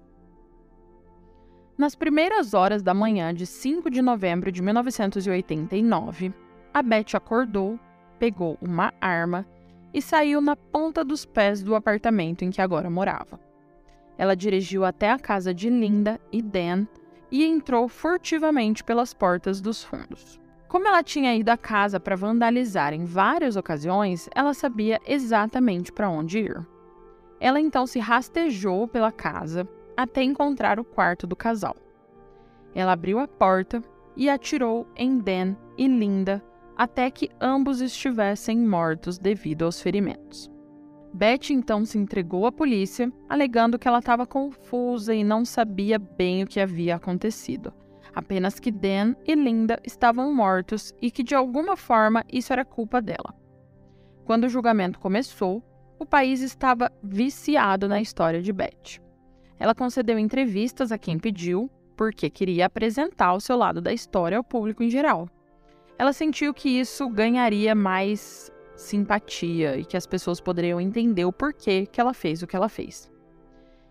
Nas 1.78 1.96
primeiras 1.96 2.54
horas 2.54 2.82
da 2.82 2.94
manhã 2.94 3.34
de 3.34 3.46
5 3.46 3.90
de 3.90 4.02
novembro 4.02 4.52
de 4.52 4.62
1989, 4.62 6.34
a 6.74 6.82
Beth 6.82 7.14
acordou, 7.14 7.80
pegou 8.18 8.58
uma 8.60 8.92
arma 9.00 9.46
e 9.94 10.02
saiu 10.02 10.42
na 10.42 10.56
ponta 10.56 11.06
dos 11.06 11.26
pés 11.26 11.64
do 11.64 11.76
apartamento 11.76 12.44
em 12.44 12.50
que 12.50 12.62
agora 12.62 12.90
morava. 12.90 13.40
Ela 14.18 14.36
dirigiu 14.36 14.84
até 14.84 15.10
a 15.10 15.20
casa 15.20 15.54
de 15.54 15.70
Linda 15.70 16.20
e 16.32 16.42
Dan 16.42 16.86
e 17.32 17.46
entrou 17.46 17.88
furtivamente 17.88 18.84
pelas 18.84 19.14
portas 19.14 19.62
dos 19.62 19.84
fundos. 19.84 20.40
Como 20.68 20.88
ela 20.88 21.02
tinha 21.02 21.36
ido 21.36 21.50
à 21.50 21.58
casa 21.58 22.00
para 22.00 22.16
vandalizar 22.16 22.94
em 22.94 23.06
várias 23.06 23.56
ocasiões, 23.56 24.28
ela 24.36 24.54
sabia 24.54 25.00
exatamente 25.08 25.92
para 25.92 26.10
onde 26.10 26.40
ir. 26.40 26.68
Ela 27.40 27.60
então 27.60 27.88
se 27.88 28.00
rastejou 28.00 28.88
pela 28.88 29.12
casa 29.12 29.68
até 29.96 30.24
encontrar 30.24 30.80
o 30.80 30.84
quarto 30.84 31.26
do 31.26 31.36
casal. 31.36 31.76
Ela 32.74 32.94
abriu 32.94 33.20
a 33.20 33.28
porta 33.28 33.82
e 34.16 34.30
atirou 34.30 34.88
em 34.96 35.18
Dan 35.18 35.56
e 35.78 35.88
Linda 35.88 36.44
até 36.76 37.12
que 37.12 37.30
ambos 37.42 37.82
estivessem 37.82 38.58
mortos 38.58 39.18
devido 39.18 39.66
aos 39.66 39.82
ferimentos. 39.82 40.50
Beth 41.14 41.50
então 41.50 41.84
se 41.84 41.98
entregou 41.98 42.46
à 42.46 42.52
polícia, 42.52 43.12
alegando 43.28 43.78
que 43.80 43.88
ela 43.88 44.00
estava 44.00 44.26
confusa 44.26 45.14
e 45.14 45.24
não 45.24 45.44
sabia 45.44 46.00
bem 46.00 46.44
o 46.44 46.48
que 46.48 46.60
havia 46.60 46.96
acontecido. 46.96 47.74
Apenas 48.16 48.60
que 48.60 48.72
Dan 48.72 49.16
e 49.26 49.36
Linda 49.36 49.80
estavam 49.84 50.34
mortos 50.34 50.94
e 51.02 51.12
que 51.12 51.24
de 51.24 51.36
alguma 51.36 51.76
forma 51.76 52.24
isso 52.32 52.54
era 52.54 52.64
culpa 52.64 53.02
dela. 53.02 53.36
Quando 54.24 54.46
o 54.46 54.50
julgamento 54.50 55.00
começou, 55.00 55.64
o 56.00 56.06
país 56.06 56.42
estava 56.42 56.90
viciado 57.04 57.88
na 57.88 58.00
história 58.00 58.42
de 58.42 58.54
Beth. 58.54 59.02
Ela 59.60 59.76
concedeu 59.76 60.18
entrevistas 60.18 60.92
a 60.92 60.98
quem 60.98 61.20
pediu, 61.20 61.70
porque 61.98 62.30
queria 62.30 62.66
apresentar 62.66 63.34
o 63.34 63.42
seu 63.42 63.58
lado 63.58 63.82
da 63.82 63.92
história 63.92 64.38
ao 64.38 64.44
público 64.44 64.82
em 64.82 64.90
geral. 64.90 65.28
Ela 65.98 66.14
sentiu 66.14 66.54
que 66.54 66.70
isso 66.70 67.10
ganharia 67.10 67.76
mais 67.76 68.50
simpatia 68.78 69.76
e 69.78 69.84
que 69.84 69.98
as 69.98 70.08
pessoas 70.08 70.40
poderiam 70.40 70.80
entender 70.80 71.26
o 71.26 71.34
porquê 71.34 71.86
que 71.86 72.00
ela 72.00 72.14
fez 72.14 72.42
o 72.42 72.48
que 72.48 72.56
ela 72.56 72.70
fez. 72.70 73.12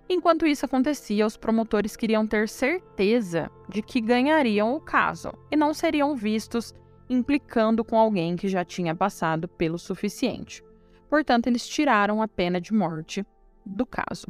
Enquanto 0.09 0.46
isso 0.46 0.64
acontecia, 0.64 1.26
os 1.26 1.36
promotores 1.36 1.94
queriam 1.94 2.26
ter 2.26 2.48
certeza 2.48 3.50
de 3.68 3.82
que 3.82 4.00
ganhariam 4.00 4.74
o 4.74 4.80
caso 4.80 5.30
e 5.50 5.56
não 5.56 5.74
seriam 5.74 6.16
vistos 6.16 6.72
implicando 7.11 7.84
com 7.84 7.98
alguém 7.98 8.34
que 8.34 8.48
já 8.48 8.64
tinha 8.64 8.94
passado 8.94 9.46
pelo 9.46 9.78
suficiente. 9.78 10.64
Portanto, 11.09 11.46
eles 11.46 11.66
tiraram 11.66 12.20
a 12.20 12.28
pena 12.28 12.61
de 12.61 12.72
morte 12.72 13.24
do 13.64 13.86
caso. 13.86 14.26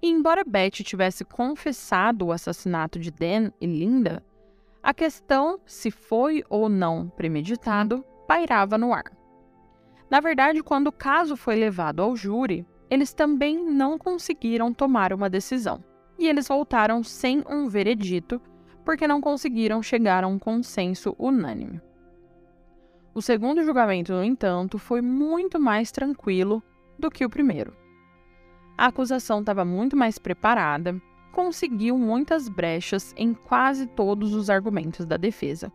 E 0.00 0.08
embora 0.08 0.44
Beth 0.44 0.70
tivesse 0.70 1.24
confessado 1.24 2.26
o 2.26 2.32
assassinato 2.32 2.98
de 2.98 3.10
Dan 3.10 3.50
e 3.60 3.66
Linda, 3.66 4.22
a 4.82 4.94
questão 4.94 5.60
se 5.66 5.90
foi 5.90 6.44
ou 6.48 6.68
não 6.68 7.08
premeditado 7.08 8.04
pairava 8.26 8.78
no 8.78 8.92
ar. 8.92 9.12
Na 10.08 10.20
verdade, 10.20 10.62
quando 10.62 10.86
o 10.86 10.92
caso 10.92 11.36
foi 11.36 11.56
levado 11.56 12.00
ao 12.00 12.16
júri, 12.16 12.64
eles 12.88 13.12
também 13.12 13.62
não 13.62 13.98
conseguiram 13.98 14.72
tomar 14.72 15.12
uma 15.12 15.28
decisão. 15.28 15.84
E 16.18 16.26
eles 16.26 16.48
voltaram 16.48 17.02
sem 17.02 17.44
um 17.48 17.68
veredito, 17.68 18.40
porque 18.84 19.06
não 19.06 19.20
conseguiram 19.20 19.82
chegar 19.82 20.24
a 20.24 20.28
um 20.28 20.38
consenso 20.38 21.14
unânime. 21.18 21.80
O 23.18 23.20
segundo 23.20 23.64
julgamento, 23.64 24.12
no 24.12 24.22
entanto, 24.22 24.78
foi 24.78 25.02
muito 25.02 25.58
mais 25.58 25.90
tranquilo 25.90 26.62
do 26.96 27.10
que 27.10 27.24
o 27.24 27.28
primeiro. 27.28 27.76
A 28.76 28.86
acusação 28.86 29.40
estava 29.40 29.64
muito 29.64 29.96
mais 29.96 30.20
preparada, 30.20 31.02
conseguiu 31.32 31.98
muitas 31.98 32.48
brechas 32.48 33.12
em 33.16 33.34
quase 33.34 33.88
todos 33.88 34.34
os 34.34 34.48
argumentos 34.48 35.04
da 35.04 35.16
defesa. 35.16 35.72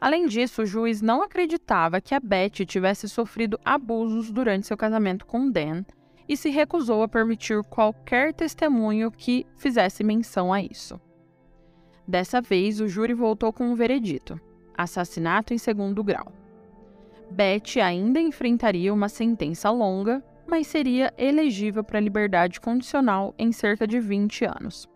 Além 0.00 0.26
disso, 0.26 0.62
o 0.62 0.66
juiz 0.66 1.00
não 1.00 1.22
acreditava 1.22 2.00
que 2.00 2.16
a 2.16 2.18
Beth 2.18 2.66
tivesse 2.66 3.08
sofrido 3.08 3.60
abusos 3.64 4.32
durante 4.32 4.66
seu 4.66 4.76
casamento 4.76 5.24
com 5.24 5.48
Dan 5.48 5.84
e 6.28 6.36
se 6.36 6.50
recusou 6.50 7.04
a 7.04 7.08
permitir 7.08 7.62
qualquer 7.62 8.34
testemunho 8.34 9.12
que 9.12 9.46
fizesse 9.56 10.02
menção 10.02 10.52
a 10.52 10.60
isso. 10.60 11.00
Dessa 12.08 12.40
vez, 12.40 12.80
o 12.80 12.88
júri 12.88 13.14
voltou 13.14 13.52
com 13.52 13.68
um 13.68 13.76
veredito: 13.76 14.40
assassinato 14.76 15.54
em 15.54 15.58
segundo 15.58 16.02
grau. 16.02 16.32
Beth 17.30 17.80
ainda 17.82 18.20
enfrentaria 18.20 18.92
uma 18.92 19.08
sentença 19.08 19.70
longa, 19.70 20.22
mas 20.46 20.66
seria 20.66 21.12
elegível 21.18 21.82
para 21.82 22.00
liberdade 22.00 22.60
condicional 22.60 23.34
em 23.38 23.50
cerca 23.52 23.86
de 23.86 23.98
20 23.98 24.44
anos. 24.44 24.88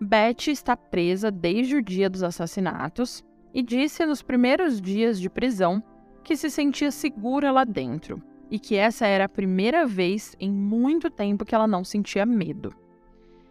Beth 0.00 0.48
está 0.48 0.76
presa 0.76 1.30
desde 1.30 1.76
o 1.76 1.82
dia 1.82 2.10
dos 2.10 2.22
assassinatos 2.22 3.22
e 3.54 3.62
disse 3.62 4.04
nos 4.06 4.22
primeiros 4.22 4.80
dias 4.80 5.20
de 5.20 5.28
prisão 5.28 5.82
que 6.24 6.36
se 6.36 6.50
sentia 6.50 6.90
segura 6.90 7.52
lá 7.52 7.64
dentro 7.64 8.22
e 8.50 8.58
que 8.58 8.76
essa 8.76 9.06
era 9.06 9.24
a 9.24 9.28
primeira 9.28 9.86
vez 9.86 10.34
em 10.40 10.50
muito 10.50 11.08
tempo 11.10 11.44
que 11.44 11.54
ela 11.54 11.66
não 11.66 11.84
sentia 11.84 12.26
medo. 12.26 12.74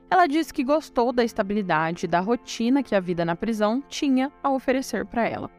Ela 0.09 0.28
disse 0.28 0.53
que 0.53 0.64
gostou 0.64 1.14
da 1.14 1.24
estabilidade 1.24 2.05
e 2.05 2.07
da 2.07 2.20
rotina 2.20 2.84
que 2.84 2.93
a 2.93 2.99
vida 2.99 3.24
na 3.24 3.36
prisão 3.36 3.82
tinha 3.88 4.32
a 4.43 4.51
oferecer 4.51 5.05
para 5.05 5.28
ela. 5.28 5.49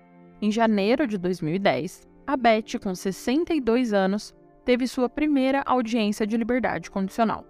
Em 0.44 0.50
janeiro 0.50 1.06
de 1.06 1.16
2010, 1.18 2.04
a 2.26 2.36
Beth, 2.36 2.76
com 2.82 2.92
62 2.96 3.92
anos, 3.92 4.34
teve 4.64 4.88
sua 4.88 5.08
primeira 5.08 5.62
audiência 5.64 6.26
de 6.26 6.36
liberdade 6.36 6.90
condicional. 6.90 7.46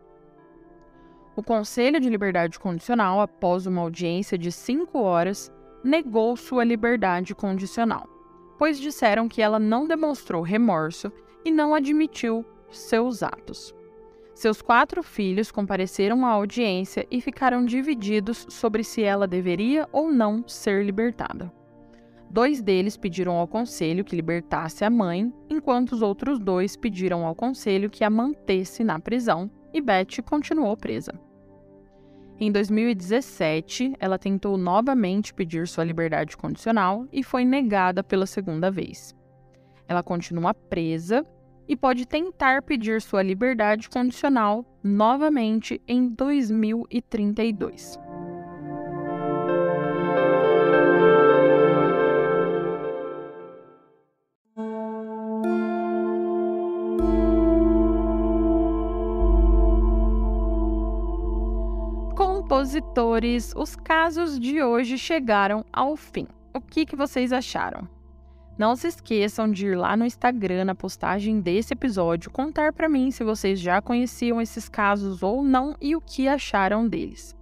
O 1.34 1.42
Conselho 1.42 1.98
de 1.98 2.10
Liberdade 2.10 2.58
Condicional, 2.58 3.18
após 3.22 3.66
uma 3.66 3.80
audiência 3.80 4.36
de 4.36 4.52
cinco 4.52 4.98
horas, 4.98 5.50
negou 5.82 6.36
sua 6.36 6.64
liberdade 6.64 7.34
condicional, 7.34 8.06
pois 8.58 8.78
disseram 8.78 9.26
que 9.26 9.40
ela 9.40 9.58
não 9.58 9.86
demonstrou 9.86 10.42
remorso 10.42 11.10
e 11.46 11.50
não 11.50 11.74
admitiu 11.74 12.44
seus 12.70 13.22
atos. 13.22 13.74
Seus 14.34 14.60
quatro 14.60 15.02
filhos 15.02 15.50
compareceram 15.50 16.26
à 16.26 16.28
audiência 16.28 17.06
e 17.10 17.22
ficaram 17.22 17.64
divididos 17.64 18.44
sobre 18.50 18.84
se 18.84 19.02
ela 19.02 19.26
deveria 19.26 19.88
ou 19.92 20.12
não 20.12 20.46
ser 20.46 20.84
libertada. 20.84 21.50
Dois 22.32 22.62
deles 22.62 22.96
pediram 22.96 23.34
ao 23.34 23.46
conselho 23.46 24.02
que 24.02 24.16
libertasse 24.16 24.86
a 24.86 24.90
mãe, 24.90 25.30
enquanto 25.50 25.92
os 25.92 26.00
outros 26.00 26.38
dois 26.38 26.74
pediram 26.74 27.26
ao 27.26 27.34
conselho 27.34 27.90
que 27.90 28.02
a 28.02 28.08
mantesse 28.08 28.82
na 28.82 28.98
prisão, 28.98 29.50
e 29.70 29.82
Beth 29.82 30.22
continuou 30.24 30.74
presa. 30.74 31.12
Em 32.40 32.50
2017, 32.50 33.92
ela 34.00 34.18
tentou 34.18 34.56
novamente 34.56 35.34
pedir 35.34 35.68
sua 35.68 35.84
liberdade 35.84 36.34
condicional 36.34 37.06
e 37.12 37.22
foi 37.22 37.44
negada 37.44 38.02
pela 38.02 38.24
segunda 38.24 38.70
vez. 38.70 39.14
Ela 39.86 40.02
continua 40.02 40.54
presa 40.54 41.26
e 41.68 41.76
pode 41.76 42.06
tentar 42.06 42.62
pedir 42.62 43.02
sua 43.02 43.22
liberdade 43.22 43.90
condicional 43.90 44.64
novamente 44.82 45.82
em 45.86 46.08
2032. 46.08 48.00
Compositores, 62.52 63.54
os 63.56 63.74
casos 63.74 64.38
de 64.38 64.62
hoje 64.62 64.98
chegaram 64.98 65.64
ao 65.72 65.96
fim. 65.96 66.26
O 66.52 66.60
que, 66.60 66.84
que 66.84 66.94
vocês 66.94 67.32
acharam? 67.32 67.88
Não 68.58 68.76
se 68.76 68.88
esqueçam 68.88 69.50
de 69.50 69.68
ir 69.68 69.74
lá 69.74 69.96
no 69.96 70.04
Instagram 70.04 70.66
na 70.66 70.74
postagem 70.74 71.40
desse 71.40 71.72
episódio 71.72 72.30
contar 72.30 72.74
para 72.74 72.90
mim 72.90 73.10
se 73.10 73.24
vocês 73.24 73.58
já 73.58 73.80
conheciam 73.80 74.38
esses 74.38 74.68
casos 74.68 75.22
ou 75.22 75.42
não 75.42 75.74
e 75.80 75.96
o 75.96 76.00
que 76.02 76.28
acharam 76.28 76.86
deles. 76.86 77.34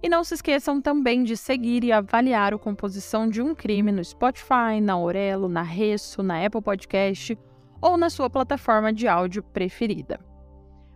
E 0.00 0.08
não 0.08 0.22
se 0.22 0.34
esqueçam 0.34 0.80
também 0.80 1.24
de 1.24 1.36
seguir 1.36 1.82
e 1.82 1.90
avaliar 1.90 2.54
o 2.54 2.58
Composição 2.58 3.28
de 3.28 3.42
um 3.42 3.56
Crime 3.56 3.90
no 3.90 4.04
Spotify, 4.04 4.80
na 4.80 4.92
Aurelo, 4.92 5.48
na 5.48 5.62
Resso, 5.62 6.22
na 6.22 6.46
Apple 6.46 6.62
Podcast 6.62 7.36
ou 7.80 7.96
na 7.96 8.08
sua 8.08 8.30
plataforma 8.30 8.92
de 8.92 9.08
áudio 9.08 9.42
preferida. 9.42 10.20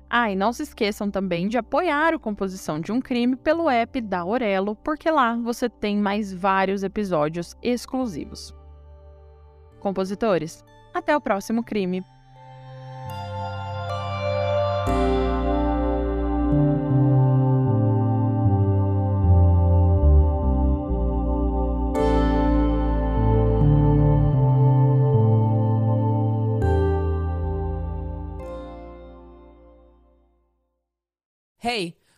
Ah, 0.08 0.30
e 0.30 0.36
não 0.36 0.52
se 0.52 0.62
esqueçam 0.62 1.10
também 1.10 1.48
de 1.48 1.58
apoiar 1.58 2.14
o 2.14 2.20
Composição 2.20 2.80
de 2.80 2.92
um 2.92 3.00
Crime 3.00 3.36
pelo 3.36 3.68
app 3.68 4.00
da 4.00 4.20
Aurelo, 4.20 4.76
porque 4.76 5.10
lá 5.10 5.36
você 5.36 5.68
tem 5.68 5.96
mais 5.96 6.32
vários 6.32 6.82
episódios 6.82 7.56
exclusivos 7.62 8.54
compositores. 9.86 10.64
Até 10.92 11.16
o 11.16 11.20
próximo 11.20 11.62
crime. 11.62 12.02